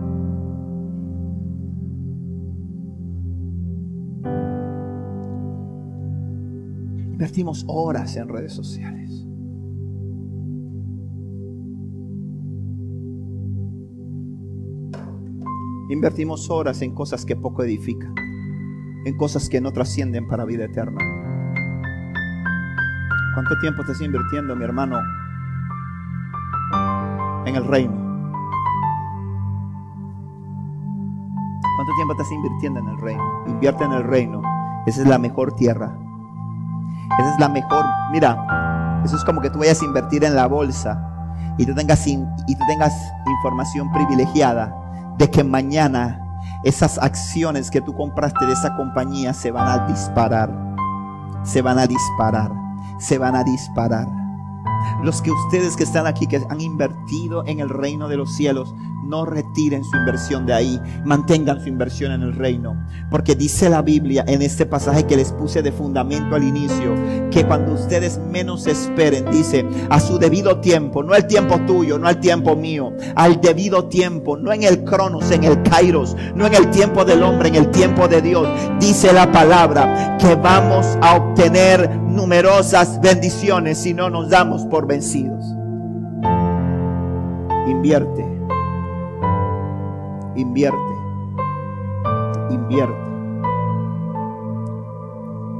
Invertimos 7.22 7.64
horas 7.68 8.16
en 8.16 8.28
redes 8.28 8.52
sociales. 8.52 9.26
Invertimos 15.88 16.50
horas 16.50 16.80
en 16.82 16.94
cosas 16.94 17.24
que 17.26 17.36
poco 17.36 17.62
edifican, 17.62 18.14
en 19.04 19.16
cosas 19.18 19.48
que 19.48 19.60
no 19.60 19.72
trascienden 19.72 20.26
para 20.26 20.44
vida 20.44 20.64
eterna. 20.64 20.98
¿Cuánto 23.34 23.58
tiempo 23.60 23.82
estás 23.82 24.00
invirtiendo, 24.00 24.56
mi 24.56 24.64
hermano, 24.64 24.98
en 27.46 27.56
el 27.56 27.64
reino? 27.66 28.01
¿Cuánto 31.82 31.96
tiempo 31.96 32.12
estás 32.12 32.30
invirtiendo 32.30 32.78
en 32.78 32.88
el 32.90 32.98
reino? 32.98 33.24
Invierte 33.48 33.82
en 33.82 33.90
el 33.90 34.04
reino. 34.04 34.40
Esa 34.86 35.02
es 35.02 35.08
la 35.08 35.18
mejor 35.18 35.56
tierra 35.56 35.92
Esa 37.18 37.34
es 37.34 37.40
la 37.40 37.48
mejor, 37.48 37.84
mira, 38.12 39.00
eso 39.04 39.16
es 39.16 39.24
como 39.24 39.40
que 39.40 39.50
tú 39.50 39.58
vayas 39.58 39.82
a 39.82 39.84
invertir 39.84 40.22
en 40.22 40.36
la 40.36 40.46
bolsa 40.46 41.04
y 41.58 41.66
tú 41.66 41.74
tengas, 41.74 42.06
y 42.06 42.14
tú 42.14 42.64
tengas 42.68 42.92
información 43.26 43.90
privilegiada 43.90 44.72
de 45.18 45.28
que 45.28 45.42
mañana 45.42 46.40
esas 46.62 46.98
acciones 46.98 47.68
que 47.68 47.80
tú 47.80 47.96
compraste 47.96 48.46
de 48.46 48.52
esa 48.52 48.76
compañía 48.76 49.32
se 49.32 49.50
van 49.50 49.66
a 49.66 49.84
disparar, 49.88 50.52
se 51.42 51.62
van 51.62 51.80
a 51.80 51.88
disparar, 51.88 52.52
se 53.00 53.18
van 53.18 53.34
a 53.34 53.42
disparar. 53.42 54.21
Los 55.02 55.22
que 55.22 55.30
ustedes 55.30 55.76
que 55.76 55.84
están 55.84 56.06
aquí, 56.06 56.26
que 56.26 56.40
han 56.48 56.60
invertido 56.60 57.44
en 57.46 57.60
el 57.60 57.68
reino 57.68 58.08
de 58.08 58.16
los 58.16 58.34
cielos, 58.34 58.74
no 59.04 59.24
retiren 59.24 59.84
su 59.84 59.96
inversión 59.96 60.46
de 60.46 60.54
ahí, 60.54 60.80
mantengan 61.04 61.60
su 61.60 61.68
inversión 61.68 62.12
en 62.12 62.22
el 62.22 62.34
reino. 62.34 62.76
Porque 63.10 63.34
dice 63.34 63.68
la 63.68 63.82
Biblia 63.82 64.24
en 64.26 64.42
este 64.42 64.66
pasaje 64.66 65.06
que 65.06 65.16
les 65.16 65.32
puse 65.32 65.62
de 65.62 65.72
fundamento 65.72 66.34
al 66.36 66.44
inicio, 66.44 66.94
que 67.30 67.44
cuando 67.44 67.74
ustedes 67.74 68.18
menos 68.30 68.66
esperen, 68.66 69.30
dice, 69.30 69.66
a 69.90 70.00
su 70.00 70.18
debido 70.18 70.60
tiempo, 70.60 71.02
no 71.02 71.14
el 71.14 71.26
tiempo 71.26 71.58
tuyo, 71.66 71.98
no 71.98 72.08
el 72.08 72.18
tiempo 72.20 72.56
mío, 72.56 72.92
al 73.16 73.40
debido 73.40 73.86
tiempo, 73.86 74.36
no 74.36 74.52
en 74.52 74.62
el 74.62 74.84
cronos, 74.84 75.30
en 75.30 75.44
el 75.44 75.62
kairos, 75.62 76.16
no 76.34 76.46
en 76.46 76.54
el 76.54 76.70
tiempo 76.70 77.04
del 77.04 77.22
hombre, 77.22 77.48
en 77.48 77.56
el 77.56 77.70
tiempo 77.70 78.08
de 78.08 78.22
Dios. 78.22 78.48
Dice 78.80 79.12
la 79.12 79.30
palabra 79.30 80.16
que 80.18 80.34
vamos 80.36 80.86
a 81.00 81.16
obtener 81.16 81.90
numerosas 82.12 83.00
bendiciones 83.00 83.78
si 83.78 83.94
no 83.94 84.10
nos 84.10 84.30
damos 84.30 84.66
por 84.66 84.86
vencidos. 84.86 85.44
Invierte 87.68 88.32
Invierte. 90.36 90.78
Invierte. 92.50 92.94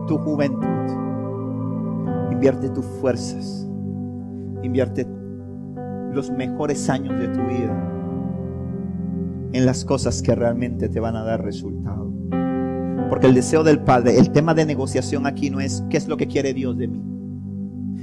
Tu 0.07 0.19
juventud. 0.19 0.67
Invierte 2.31 2.71
tus 2.71 2.87
fuerzas. 3.01 3.69
Invierte 4.63 5.07
los 6.13 6.31
mejores 6.31 6.89
años 6.89 7.19
de 7.19 7.29
tu 7.29 7.41
vida 7.41 7.89
en 9.53 9.67
las 9.67 9.85
cosas 9.85 10.23
que 10.23 10.35
realmente 10.35 10.89
te 10.89 11.01
van 11.01 11.17
a 11.17 11.23
dar 11.23 11.45
resultado. 11.45 12.12
Porque 13.13 13.27
el 13.27 13.35
deseo 13.35 13.63
del 13.63 13.79
Padre, 13.79 14.19
el 14.19 14.31
tema 14.31 14.55
de 14.55 14.65
negociación 14.65 15.27
aquí 15.27 15.51
no 15.51 15.61
es 15.61 15.85
qué 15.91 15.99
es 15.99 16.09
lo 16.09 16.17
que 16.17 16.27
quiere 16.27 16.55
Dios 16.55 16.79
de 16.79 16.89
mí. 16.89 17.03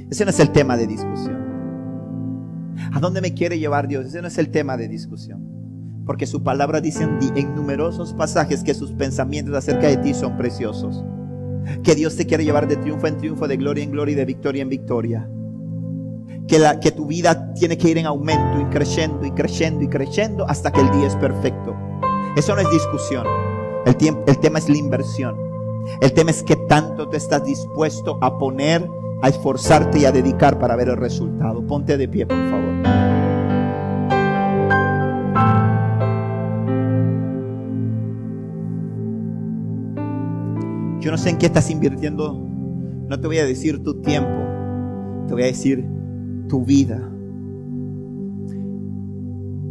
Ese 0.08 0.24
no 0.24 0.30
es 0.30 0.38
el 0.38 0.52
tema 0.52 0.76
de 0.76 0.86
discusión. 0.86 1.36
¿A 2.92 3.00
dónde 3.00 3.20
me 3.20 3.34
quiere 3.34 3.58
llevar 3.58 3.88
Dios? 3.88 4.06
Ese 4.06 4.22
no 4.22 4.28
es 4.28 4.38
el 4.38 4.50
tema 4.50 4.76
de 4.76 4.86
discusión. 4.86 5.44
Porque 6.06 6.28
su 6.28 6.44
palabra 6.44 6.80
dice 6.80 7.02
en, 7.02 7.54
numerosos 7.56 8.14
pasajes 8.14 8.62
que 8.62 8.72
sus 8.72 8.92
pensamientos 8.92 9.56
acerca 9.56 9.88
de 9.88 9.96
ti 9.96 10.14
son 10.14 10.36
preciosos. 10.36 11.04
Que 11.82 11.96
Dios 11.96 12.14
te 12.14 12.24
quiere 12.24 12.44
llevar 12.44 12.68
de 12.68 12.76
triunfo 12.76 13.08
en 13.08 13.18
triunfo, 13.18 13.48
de 13.48 13.56
gloria 13.56 13.82
en 13.82 13.90
gloria 13.90 14.12
y 14.12 14.16
de 14.16 14.24
victoria 14.26 14.62
en 14.62 14.68
victoria. 14.68 15.28
Que, 16.46 16.60
la, 16.60 16.78
que 16.78 16.92
tu 16.92 17.06
vida 17.06 17.52
tiene 17.54 17.76
que 17.76 17.90
ir 17.90 17.98
en 17.98 18.06
aumento 18.06 18.60
y 18.60 18.64
creciendo 18.66 19.26
y 19.26 19.32
creciendo 19.32 19.82
y 19.82 19.88
creciendo 19.88 20.48
hasta 20.48 20.70
que 20.70 20.80
el 20.80 20.90
día 20.92 21.08
es 21.08 21.16
perfecto. 21.16 21.74
Eso 22.36 22.54
no 22.54 22.60
es 22.60 22.70
discusión. 22.70 23.26
El, 23.86 23.96
el 24.26 24.38
tema 24.38 24.58
es 24.58 24.68
la 24.68 24.76
inversión. 24.76 25.36
El 26.00 26.12
tema 26.12 26.30
es 26.30 26.42
que 26.42 26.56
tanto 26.56 27.08
te 27.08 27.16
estás 27.16 27.44
dispuesto 27.44 28.18
a 28.20 28.38
poner, 28.38 28.88
a 29.22 29.28
esforzarte 29.28 29.98
y 29.98 30.04
a 30.04 30.12
dedicar 30.12 30.58
para 30.58 30.76
ver 30.76 30.88
el 30.88 30.96
resultado. 30.96 31.66
Ponte 31.66 31.96
de 31.96 32.08
pie, 32.08 32.26
por 32.26 32.38
favor. 32.50 33.10
Yo 41.00 41.10
no 41.10 41.16
sé 41.16 41.30
en 41.30 41.38
qué 41.38 41.46
estás 41.46 41.70
invirtiendo. 41.70 42.34
No 43.08 43.18
te 43.18 43.26
voy 43.26 43.38
a 43.38 43.46
decir 43.46 43.82
tu 43.82 44.02
tiempo. 44.02 44.38
Te 45.26 45.32
voy 45.32 45.42
a 45.44 45.46
decir 45.46 45.88
tu 46.48 46.64
vida. 46.64 47.09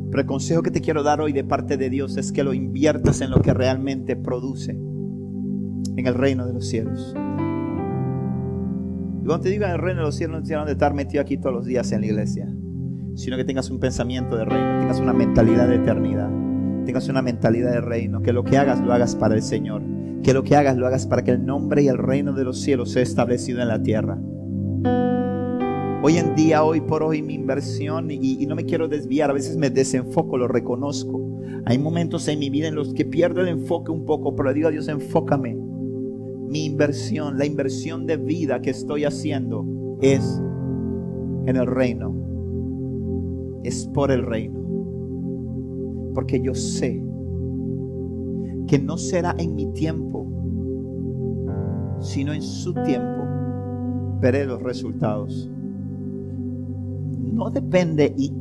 Pero 0.10 0.22
el 0.22 0.28
consejo 0.28 0.62
que 0.62 0.72
te 0.72 0.82
quiero 0.82 1.04
dar 1.04 1.22
hoy 1.22 1.34
de 1.34 1.44
parte 1.44 1.78
de 1.78 1.90
Dios 1.90 2.18
es 2.18 2.32
que 2.32 2.44
lo 2.44 2.54
inviertas 2.54 3.22
en 3.22 3.32
lo 3.32 3.42
que 3.42 3.54
realmente 3.54 4.16
produce 4.16 4.72
en 4.72 6.08
el 6.08 6.14
reino 6.14 6.46
de 6.46 6.54
los 6.54 6.68
cielos. 6.68 7.14
Y 9.22 9.26
cuando 9.26 9.42
te 9.42 9.50
digo 9.50 9.66
en 9.66 9.72
el 9.72 9.80
reino 9.80 10.00
de 10.00 10.06
los 10.08 10.16
cielos, 10.16 10.42
no 10.42 10.44
tienes 10.46 10.66
de 10.66 10.72
estar 10.72 10.94
metido 10.94 11.22
aquí 11.22 11.38
todos 11.38 11.54
los 11.54 11.66
días 11.66 11.92
en 11.92 12.02
la 12.02 12.08
iglesia, 12.08 12.48
sino 13.16 13.38
que 13.38 13.44
tengas 13.44 13.70
un 13.70 13.80
pensamiento 13.80 14.36
de 14.36 14.46
reino, 14.46 14.80
tengas 14.80 15.00
una 15.00 15.14
mentalidad 15.14 15.68
de 15.68 15.76
eternidad, 15.76 16.30
tengas 16.86 17.08
una 17.10 17.22
mentalidad 17.22 17.72
de 17.72 17.82
reino, 17.82 18.22
que 18.22 18.34
lo 18.34 18.44
que 18.44 18.58
hagas 18.58 18.82
lo 18.82 18.94
hagas 18.94 19.16
para 19.16 19.36
el 19.36 19.42
Señor 19.44 19.84
que 20.24 20.34
lo 20.34 20.44
que 20.44 20.56
hagas 20.56 20.78
lo 20.78 20.88
hagas 20.88 21.08
para 21.08 21.24
que 21.24 21.32
el 21.32 21.46
nombre 21.46 21.84
y 21.84 21.88
el 21.88 21.98
reino 21.98 22.34
de 22.34 22.44
los 22.44 22.60
cielos 22.62 22.92
sea 22.92 23.04
establecido 23.04 23.62
en 23.62 23.68
la 23.68 23.82
tierra. 23.82 24.20
Hoy 26.02 26.16
en 26.16 26.34
día, 26.34 26.64
hoy 26.64 26.80
por 26.80 27.04
hoy, 27.04 27.22
mi 27.22 27.34
inversión, 27.34 28.10
y, 28.10 28.46
no 28.46 28.56
me 28.56 28.64
quiero 28.64 28.88
desviar, 28.88 29.30
a 29.30 29.34
veces 29.34 29.58
me 29.58 29.70
desenfoco, 29.70 30.38
lo 30.38 30.48
reconozco. 30.48 31.42
Hay 31.66 31.78
momentos 31.78 32.26
en 32.30 32.40
mi 32.40 32.50
vida 32.50 32.70
en 32.70 32.76
los 32.76 32.94
que 32.94 33.04
pierdo 33.04 33.42
el 33.42 33.50
enfoque 33.50 33.92
un 33.92 34.06
poco, 34.06 34.34
pero 34.34 34.54
digo 34.54 34.70
a 34.70 34.72
Dios, 34.72 34.88
enfócame. 34.88 35.58
Mi 36.48 36.64
inversión, 36.64 37.38
la 37.38 37.46
inversión 37.46 38.06
de 38.06 38.16
vida 38.16 38.62
que 38.62 38.70
estoy 38.70 39.04
haciendo 39.04 39.66
es 40.02 40.42
en 41.46 41.58
el 41.58 41.68
reino. 41.68 42.16
Es 43.66 43.86
por 43.94 44.10
el 44.12 44.26
reino. 44.26 44.58
Porque 46.14 46.40
yo 46.40 46.56
sé 46.56 47.04
que 48.68 48.80
no 48.80 48.98
será 48.98 49.36
en 49.38 49.54
mi 49.54 49.74
tiempo, 49.74 50.26
sino 52.00 52.32
en 52.32 52.42
su 52.42 52.74
tiempo, 52.74 53.26
veré 54.22 54.46
los 54.46 54.62
resultados. 54.64 55.52
No 57.40 57.50
depende 57.50 58.14
y, 58.18 58.34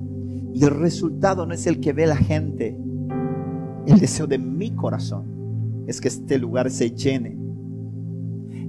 el 0.61 0.71
resultado 0.71 1.47
no 1.47 1.55
es 1.55 1.67
el 1.67 1.79
que 1.79 1.93
ve 1.93 2.07
la 2.07 2.17
gente. 2.17 2.77
El 3.87 4.01
deseo 4.01 4.27
de 4.27 4.39
mi 4.39 4.73
corazón 4.73 5.85
es 5.87 6.01
que 6.01 6.09
este 6.09 6.37
lugar 6.39 6.71
se 6.71 6.91
llene 6.91 7.39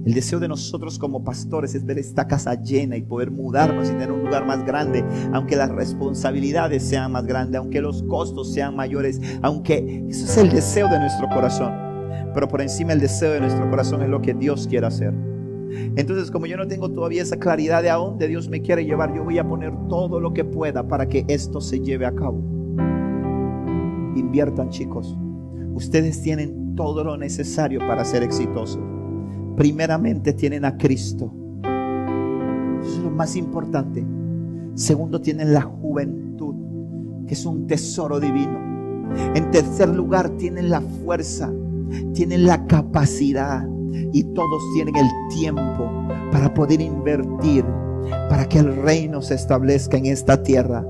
el 0.04 0.14
deseo 0.14 0.40
de 0.40 0.48
nosotros 0.48 0.98
como 0.98 1.22
pastores 1.22 1.74
es 1.74 1.84
ver 1.84 1.98
esta 1.98 2.26
casa 2.26 2.54
llena 2.54 2.96
y 2.96 3.02
poder 3.02 3.30
mudarnos 3.30 3.88
y 3.88 3.92
tener 3.92 4.10
un 4.10 4.24
lugar 4.24 4.46
más 4.46 4.64
grande, 4.64 5.04
aunque 5.34 5.56
las 5.56 5.70
responsabilidades 5.70 6.82
sean 6.82 7.12
más 7.12 7.26
grandes, 7.26 7.58
aunque 7.58 7.82
los 7.82 8.02
costos 8.04 8.50
sean 8.50 8.74
mayores, 8.74 9.20
aunque 9.42 10.06
eso 10.08 10.24
es 10.24 10.36
el 10.38 10.50
deseo 10.50 10.88
de 10.88 10.98
nuestro 10.98 11.28
corazón. 11.28 11.74
Pero 12.32 12.48
por 12.48 12.62
encima 12.62 12.94
el 12.94 13.00
deseo 13.00 13.32
de 13.32 13.40
nuestro 13.40 13.68
corazón 13.68 14.02
es 14.02 14.08
lo 14.08 14.22
que 14.22 14.32
Dios 14.32 14.66
quiere 14.66 14.86
hacer. 14.86 15.12
Entonces, 15.96 16.30
como 16.30 16.46
yo 16.46 16.56
no 16.56 16.66
tengo 16.66 16.90
todavía 16.90 17.22
esa 17.22 17.38
claridad 17.38 17.82
de 17.82 17.90
a 17.90 17.96
dónde 17.96 18.28
Dios 18.28 18.48
me 18.48 18.60
quiere 18.62 18.84
llevar, 18.84 19.14
yo 19.14 19.24
voy 19.24 19.38
a 19.38 19.48
poner 19.48 19.72
todo 19.88 20.20
lo 20.20 20.32
que 20.32 20.44
pueda 20.44 20.86
para 20.86 21.08
que 21.08 21.24
esto 21.28 21.60
se 21.60 21.80
lleve 21.80 22.06
a 22.06 22.14
cabo. 22.14 22.38
Inviertan, 24.16 24.70
chicos. 24.70 25.16
Ustedes 25.74 26.20
tienen 26.22 26.74
todo 26.74 27.04
lo 27.04 27.16
necesario 27.16 27.80
para 27.80 28.04
ser 28.04 28.22
exitosos 28.22 28.80
primeramente 29.60 30.32
tienen 30.32 30.64
a 30.64 30.78
Cristo. 30.78 31.30
Eso 32.82 32.96
es 32.96 32.98
lo 33.04 33.10
más 33.10 33.36
importante. 33.36 34.02
Segundo, 34.72 35.20
tienen 35.20 35.52
la 35.52 35.60
juventud, 35.60 36.54
que 37.26 37.34
es 37.34 37.44
un 37.44 37.66
tesoro 37.66 38.18
divino. 38.18 38.58
En 39.34 39.50
tercer 39.50 39.90
lugar, 39.90 40.30
tienen 40.30 40.70
la 40.70 40.80
fuerza, 40.80 41.52
tienen 42.14 42.46
la 42.46 42.66
capacidad 42.66 43.68
y 44.12 44.24
todos 44.34 44.62
tienen 44.74 44.96
el 44.96 45.08
tiempo 45.30 45.90
para 46.32 46.52
poder 46.52 46.80
invertir, 46.80 47.64
para 48.28 48.48
que 48.48 48.58
el 48.58 48.76
reino 48.76 49.22
se 49.22 49.34
establezca 49.34 49.96
en 49.96 50.06
esta 50.06 50.42
tierra, 50.42 50.84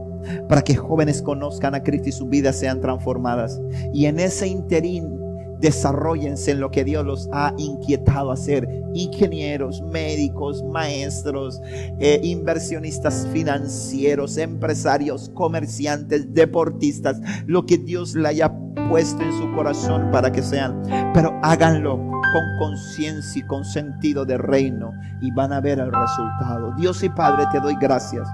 para 0.49 0.63
que 0.63 0.75
jóvenes 0.75 1.23
conozcan 1.23 1.75
a 1.75 1.83
Cristo 1.83 2.09
y 2.09 2.13
sus 2.13 2.29
vidas 2.29 2.57
sean 2.57 2.81
transformadas. 2.81 3.61
Y 3.93 4.07
en 4.07 4.21
ese 4.21 4.49
interín 4.49 5.21
desarrollense 5.61 6.53
en 6.53 6.61
lo 6.61 6.71
que 6.71 6.85
Dios 6.85 7.05
los 7.05 7.29
ha 7.33 7.55
inquietado 7.59 8.31
a 8.31 8.35
hacer. 8.35 8.69
Ingenieros, 8.95 9.83
médicos, 9.83 10.65
maestros, 10.65 11.61
eh, 12.01 12.21
inversionistas 12.23 13.27
financieros, 13.33 14.37
empresarios, 14.37 15.31
comerciantes, 15.35 16.33
deportistas, 16.35 17.21
lo 17.47 17.67
que 17.67 17.79
Dios 17.79 18.15
le 18.15 18.29
haya 18.29 18.53
puesto 18.89 19.23
en 19.23 19.33
su 19.33 19.53
corazón 19.55 20.11
para 20.11 20.33
que 20.33 20.43
sean. 20.43 20.83
Pero 21.15 21.39
háganlo 21.43 22.01
con 22.33 22.57
conciencia 22.59 23.41
y 23.41 23.47
con 23.47 23.65
sentido 23.65 24.25
de 24.25 24.39
reino 24.39 24.93
y 25.21 25.31
van 25.33 25.53
a 25.53 25.61
ver 25.61 25.79
el 25.79 25.93
resultado. 25.93 26.73
Dios 26.77 27.03
y 27.03 27.09
Padre, 27.09 27.45
te 27.53 27.61
doy 27.61 27.77
gracias 27.81 28.29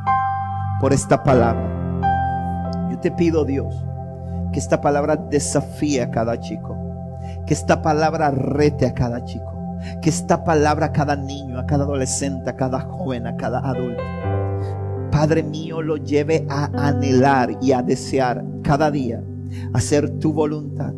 por 0.81 0.93
esta 0.93 1.23
palabra. 1.23 1.69
Yo 2.91 2.99
te 3.01 3.11
pido, 3.11 3.45
Dios, 3.45 3.75
que 4.53 4.59
esta 4.59 4.81
palabra 4.81 5.17
desafíe 5.17 6.03
a 6.03 6.11
cada 6.11 6.39
chico 6.41 6.87
que 7.47 7.55
esta 7.55 7.83
palabra 7.83 8.31
rete 8.31 8.87
a 8.87 8.95
cada 8.95 9.25
chico. 9.25 9.53
Que 10.03 10.11
esta 10.11 10.45
palabra 10.45 10.87
a 10.87 10.93
cada 10.93 11.17
niño, 11.17 11.59
a 11.59 11.67
cada 11.67 11.85
adolescente, 11.85 12.51
a 12.51 12.57
cada 12.57 12.81
joven, 12.81 13.27
a 13.27 13.37
cada 13.37 13.61
adulto. 13.61 14.03
Padre 15.11 15.43
mío, 15.43 15.81
lo 15.81 15.97
lleve 15.97 16.45
a 16.49 16.71
anhelar 16.89 17.57
y 17.63 17.73
a 17.73 17.83
desear 17.83 18.45
cada 18.63 18.91
día 18.91 19.23
hacer 19.73 20.11
tu 20.19 20.33
voluntad. 20.33 20.93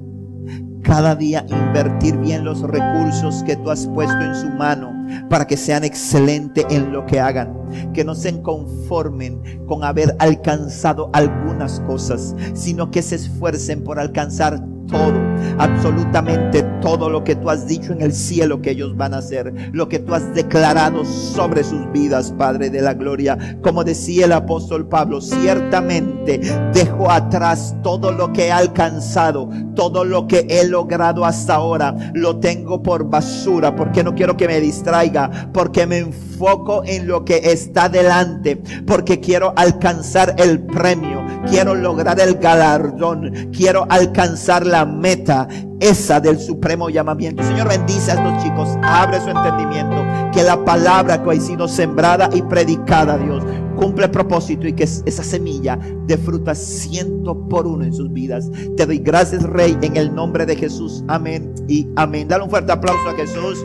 Cada 0.88 1.14
día 1.14 1.44
invertir 1.50 2.16
bien 2.16 2.46
los 2.46 2.62
recursos 2.62 3.42
que 3.42 3.56
tú 3.56 3.70
has 3.70 3.86
puesto 3.88 4.18
en 4.22 4.34
su 4.34 4.48
mano 4.48 4.90
para 5.28 5.46
que 5.46 5.58
sean 5.58 5.84
excelentes 5.84 6.64
en 6.70 6.92
lo 6.92 7.04
que 7.04 7.20
hagan. 7.20 7.52
Que 7.92 8.04
no 8.04 8.14
se 8.14 8.40
conformen 8.40 9.66
con 9.66 9.84
haber 9.84 10.16
alcanzado 10.18 11.10
algunas 11.12 11.80
cosas, 11.80 12.34
sino 12.54 12.90
que 12.90 13.02
se 13.02 13.16
esfuercen 13.16 13.84
por 13.84 14.00
alcanzar 14.00 14.64
todo, 14.88 15.14
absolutamente 15.58 16.62
todo 16.80 17.10
lo 17.10 17.24
que 17.24 17.36
tú 17.36 17.50
has 17.50 17.66
dicho 17.66 17.92
en 17.92 18.02
el 18.02 18.12
cielo 18.12 18.60
que 18.60 18.70
ellos 18.70 18.96
van 18.96 19.14
a 19.14 19.18
hacer, 19.18 19.52
lo 19.72 19.88
que 19.88 19.98
tú 19.98 20.14
has 20.14 20.34
declarado 20.34 21.04
sobre 21.04 21.64
sus 21.64 21.90
vidas, 21.92 22.32
Padre 22.36 22.70
de 22.70 22.82
la 22.82 22.94
Gloria. 22.94 23.58
Como 23.62 23.84
decía 23.84 24.26
el 24.26 24.32
apóstol 24.32 24.88
Pablo, 24.88 25.20
ciertamente 25.20 26.40
dejo 26.72 27.10
atrás 27.10 27.76
todo 27.82 28.12
lo 28.12 28.32
que 28.32 28.46
he 28.46 28.52
alcanzado, 28.52 29.48
todo 29.74 30.04
lo 30.04 30.26
que 30.26 30.46
he 30.48 30.66
logrado 30.66 31.24
hasta 31.24 31.54
ahora, 31.54 31.94
lo 32.14 32.38
tengo 32.38 32.82
por 32.82 33.08
basura, 33.08 33.74
porque 33.76 34.02
no 34.02 34.14
quiero 34.14 34.36
que 34.36 34.48
me 34.48 34.60
distraiga, 34.60 35.50
porque 35.52 35.86
me 35.86 35.98
enfoco 35.98 36.82
en 36.84 37.06
lo 37.06 37.24
que 37.24 37.40
está 37.44 37.88
delante, 37.88 38.56
porque 38.86 39.20
quiero 39.20 39.52
alcanzar 39.56 40.34
el 40.38 40.60
premio, 40.60 41.24
quiero 41.48 41.74
lograr 41.74 42.20
el 42.20 42.36
galardón, 42.36 43.50
quiero 43.52 43.86
alcanzar 43.88 44.66
la 44.66 44.77
meta 44.84 45.48
esa 45.80 46.20
del 46.20 46.38
supremo 46.38 46.90
llamamiento. 46.90 47.42
Señor, 47.42 47.68
bendice 47.68 48.12
a 48.12 48.14
estos 48.14 48.42
chicos, 48.42 48.68
abre 48.82 49.20
su 49.20 49.30
entendimiento, 49.30 49.96
que 50.32 50.42
la 50.42 50.64
palabra 50.64 51.22
que 51.22 51.30
ha 51.30 51.40
sido 51.40 51.68
sembrada 51.68 52.28
y 52.32 52.42
predicada, 52.42 53.16
Dios, 53.18 53.44
cumple 53.76 54.08
propósito 54.08 54.66
y 54.66 54.72
que 54.72 54.84
esa 54.84 55.22
semilla 55.22 55.78
de 56.06 56.16
fruta 56.16 56.54
ciento 56.54 57.48
por 57.48 57.66
uno 57.66 57.84
en 57.84 57.94
sus 57.94 58.12
vidas. 58.12 58.50
Te 58.76 58.86
doy 58.86 58.98
gracias, 58.98 59.44
Rey, 59.44 59.76
en 59.82 59.96
el 59.96 60.14
nombre 60.14 60.44
de 60.46 60.56
Jesús. 60.56 61.04
Amén 61.08 61.54
y 61.68 61.86
amén. 61.96 62.26
Dale 62.28 62.44
un 62.44 62.50
fuerte 62.50 62.72
aplauso 62.72 63.08
a 63.08 63.14
Jesús. 63.14 63.64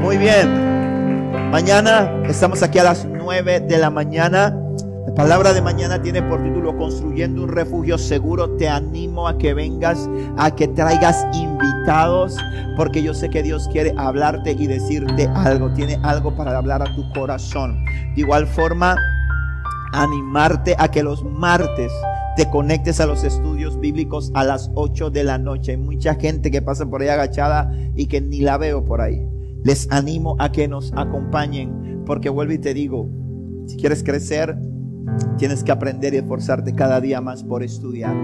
Muy 0.00 0.16
bien. 0.16 0.78
Mañana 1.50 2.22
estamos 2.28 2.62
aquí 2.62 2.78
a 2.78 2.84
las 2.84 3.06
9 3.06 3.60
de 3.60 3.78
la 3.78 3.90
mañana. 3.90 4.67
La 5.08 5.14
palabra 5.14 5.54
de 5.54 5.62
mañana 5.62 6.02
tiene 6.02 6.20
por 6.20 6.42
título 6.42 6.76
Construyendo 6.76 7.44
un 7.44 7.48
refugio 7.48 7.96
seguro. 7.96 8.50
Te 8.58 8.68
animo 8.68 9.26
a 9.26 9.38
que 9.38 9.54
vengas, 9.54 10.06
a 10.36 10.54
que 10.54 10.68
traigas 10.68 11.24
invitados, 11.32 12.36
porque 12.76 13.02
yo 13.02 13.14
sé 13.14 13.30
que 13.30 13.42
Dios 13.42 13.70
quiere 13.72 13.94
hablarte 13.96 14.52
y 14.52 14.66
decirte 14.66 15.26
algo. 15.34 15.72
Tiene 15.72 15.98
algo 16.02 16.36
para 16.36 16.58
hablar 16.58 16.82
a 16.82 16.94
tu 16.94 17.10
corazón. 17.14 17.82
De 18.14 18.20
igual 18.20 18.46
forma, 18.46 18.96
animarte 19.94 20.76
a 20.78 20.90
que 20.90 21.02
los 21.02 21.24
martes 21.24 21.90
te 22.36 22.46
conectes 22.50 23.00
a 23.00 23.06
los 23.06 23.24
estudios 23.24 23.80
bíblicos 23.80 24.30
a 24.34 24.44
las 24.44 24.70
8 24.74 25.08
de 25.08 25.24
la 25.24 25.38
noche. 25.38 25.70
Hay 25.70 25.78
mucha 25.78 26.16
gente 26.16 26.50
que 26.50 26.60
pasa 26.60 26.84
por 26.84 27.00
ahí 27.00 27.08
agachada 27.08 27.72
y 27.96 28.08
que 28.08 28.20
ni 28.20 28.40
la 28.40 28.58
veo 28.58 28.84
por 28.84 29.00
ahí. 29.00 29.26
Les 29.64 29.90
animo 29.90 30.36
a 30.38 30.52
que 30.52 30.68
nos 30.68 30.92
acompañen, 30.92 32.02
porque 32.04 32.28
vuelvo 32.28 32.52
y 32.52 32.58
te 32.58 32.74
digo, 32.74 33.08
si 33.66 33.78
quieres 33.78 34.02
crecer, 34.02 34.54
Tienes 35.36 35.62
que 35.62 35.72
aprender 35.72 36.14
y 36.14 36.18
esforzarte 36.18 36.74
cada 36.74 37.00
día 37.00 37.20
más 37.20 37.42
por 37.42 37.62
estudiar. 37.62 38.14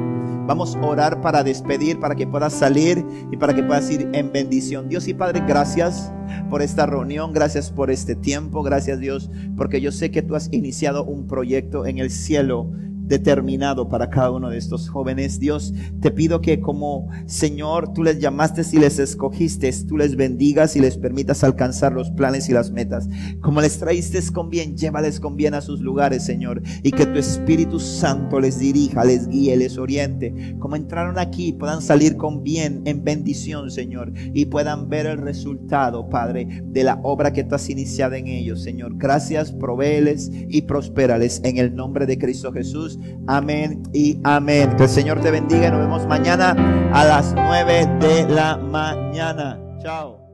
Vamos 0.47 0.77
a 0.77 0.87
orar 0.87 1.21
para 1.23 1.43
despedir, 1.43 1.99
para 1.99 2.15
que 2.15 2.27
puedas 2.27 2.53
salir 2.53 3.05
y 3.33 3.37
para 3.37 3.55
que 3.55 3.63
puedas 3.63 3.91
ir 3.91 4.09
en 4.13 4.31
bendición. 4.31 4.89
Dios 4.89 5.09
y 5.09 5.15
Padre, 5.15 5.43
gracias 5.47 6.13
por 6.51 6.61
esta 6.61 6.87
reunión, 6.87 7.33
gracias 7.33 7.71
por 7.71 7.91
este 7.91 8.15
tiempo, 8.15 8.63
gracias 8.63 9.01
Dios, 9.01 9.31
porque 9.57 9.81
yo 9.81 9.91
sé 9.91 10.11
que 10.11 10.23
tú 10.23 10.35
has 10.35 10.53
iniciado 10.53 11.05
un 11.05 11.27
proyecto 11.27 11.87
en 11.87 11.99
el 11.99 12.11
cielo 12.11 12.71
determinado 13.07 13.89
para 13.89 14.11
cada 14.11 14.31
uno 14.31 14.51
de 14.51 14.59
estos 14.59 14.89
jóvenes. 14.89 15.39
Dios, 15.39 15.73
te 16.01 16.11
pido 16.11 16.41
que 16.41 16.61
como 16.61 17.09
Señor, 17.27 17.93
tú 17.93 18.03
les 18.03 18.21
llamaste 18.21 18.63
y 18.73 18.79
les 18.79 18.99
escogiste, 18.99 19.71
tú 19.87 19.97
les 19.97 20.17
bendigas 20.17 20.77
y 20.77 20.81
les 20.81 20.97
permitas 20.97 21.45
alcanzar 21.45 21.93
los 21.93 22.11
planes 22.11 22.49
y 22.49 22.53
las 22.53 22.71
metas. 22.71 23.09
Como 23.41 23.61
les 23.61 23.79
traíste 23.79 24.15
con 24.33 24.49
bien, 24.49 24.77
llévales 24.77 25.19
con 25.19 25.37
bien 25.37 25.55
a 25.55 25.61
sus 25.61 25.81
lugares, 25.81 26.25
Señor, 26.25 26.63
y 26.83 26.93
que 26.93 27.07
tu 27.07 27.19
Espíritu 27.19 27.81
Santo 27.81 28.39
les 28.39 28.59
dirija, 28.59 29.05
les 29.05 29.29
guíe, 29.29 29.57
les 29.57 29.77
oriente. 29.77 30.55
Como 30.59 30.77
entraron 30.77 31.19
aquí, 31.19 31.53
puedan 31.53 31.83
salir 31.83 32.17
con 32.17 32.43
bien, 32.45 32.83
en 32.85 33.03
bendición, 33.03 33.71
Señor, 33.71 34.13
y 34.33 34.47
puedan 34.47 34.89
ver 34.89 35.07
el 35.07 35.19
resultado, 35.19 36.09
Padre, 36.09 36.63
de 36.65 36.85
la 36.85 37.01
obra 37.03 37.33
que 37.33 37.45
tú 37.45 37.55
has 37.55 37.69
iniciado 37.69 38.15
en 38.15 38.29
ellos, 38.29 38.63
Señor. 38.63 38.97
Gracias, 38.97 39.53
provéeles 39.53 40.31
y 40.33 40.63
prospérales 40.63 41.41
en 41.45 41.59
el 41.59 41.75
nombre 41.75 42.07
de 42.07 42.19
Cristo 42.19 42.53
Jesús. 42.53 42.94
Amén 43.27 43.83
y 43.93 44.21
amén. 44.25 44.75
Que 44.77 44.85
el 44.85 44.89
Señor 44.89 45.21
te 45.21 45.31
bendiga. 45.31 45.71
Nos 45.71 45.81
vemos 45.81 46.07
mañana 46.07 46.55
a 46.93 47.05
las 47.05 47.35
9 47.35 47.87
de 48.01 48.29
la 48.29 48.57
mañana. 48.57 49.59
Chao. 49.83 50.25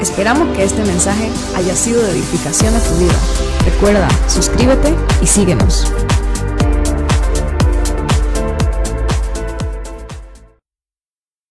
Esperamos 0.00 0.54
que 0.56 0.64
este 0.64 0.84
mensaje 0.84 1.30
haya 1.54 1.74
sido 1.74 2.02
de 2.02 2.12
edificación 2.12 2.74
a 2.74 2.80
tu 2.80 2.94
vida. 2.96 3.14
Recuerda, 3.64 4.08
suscríbete 4.28 4.94
y 5.22 5.26
síguenos. 5.26 5.90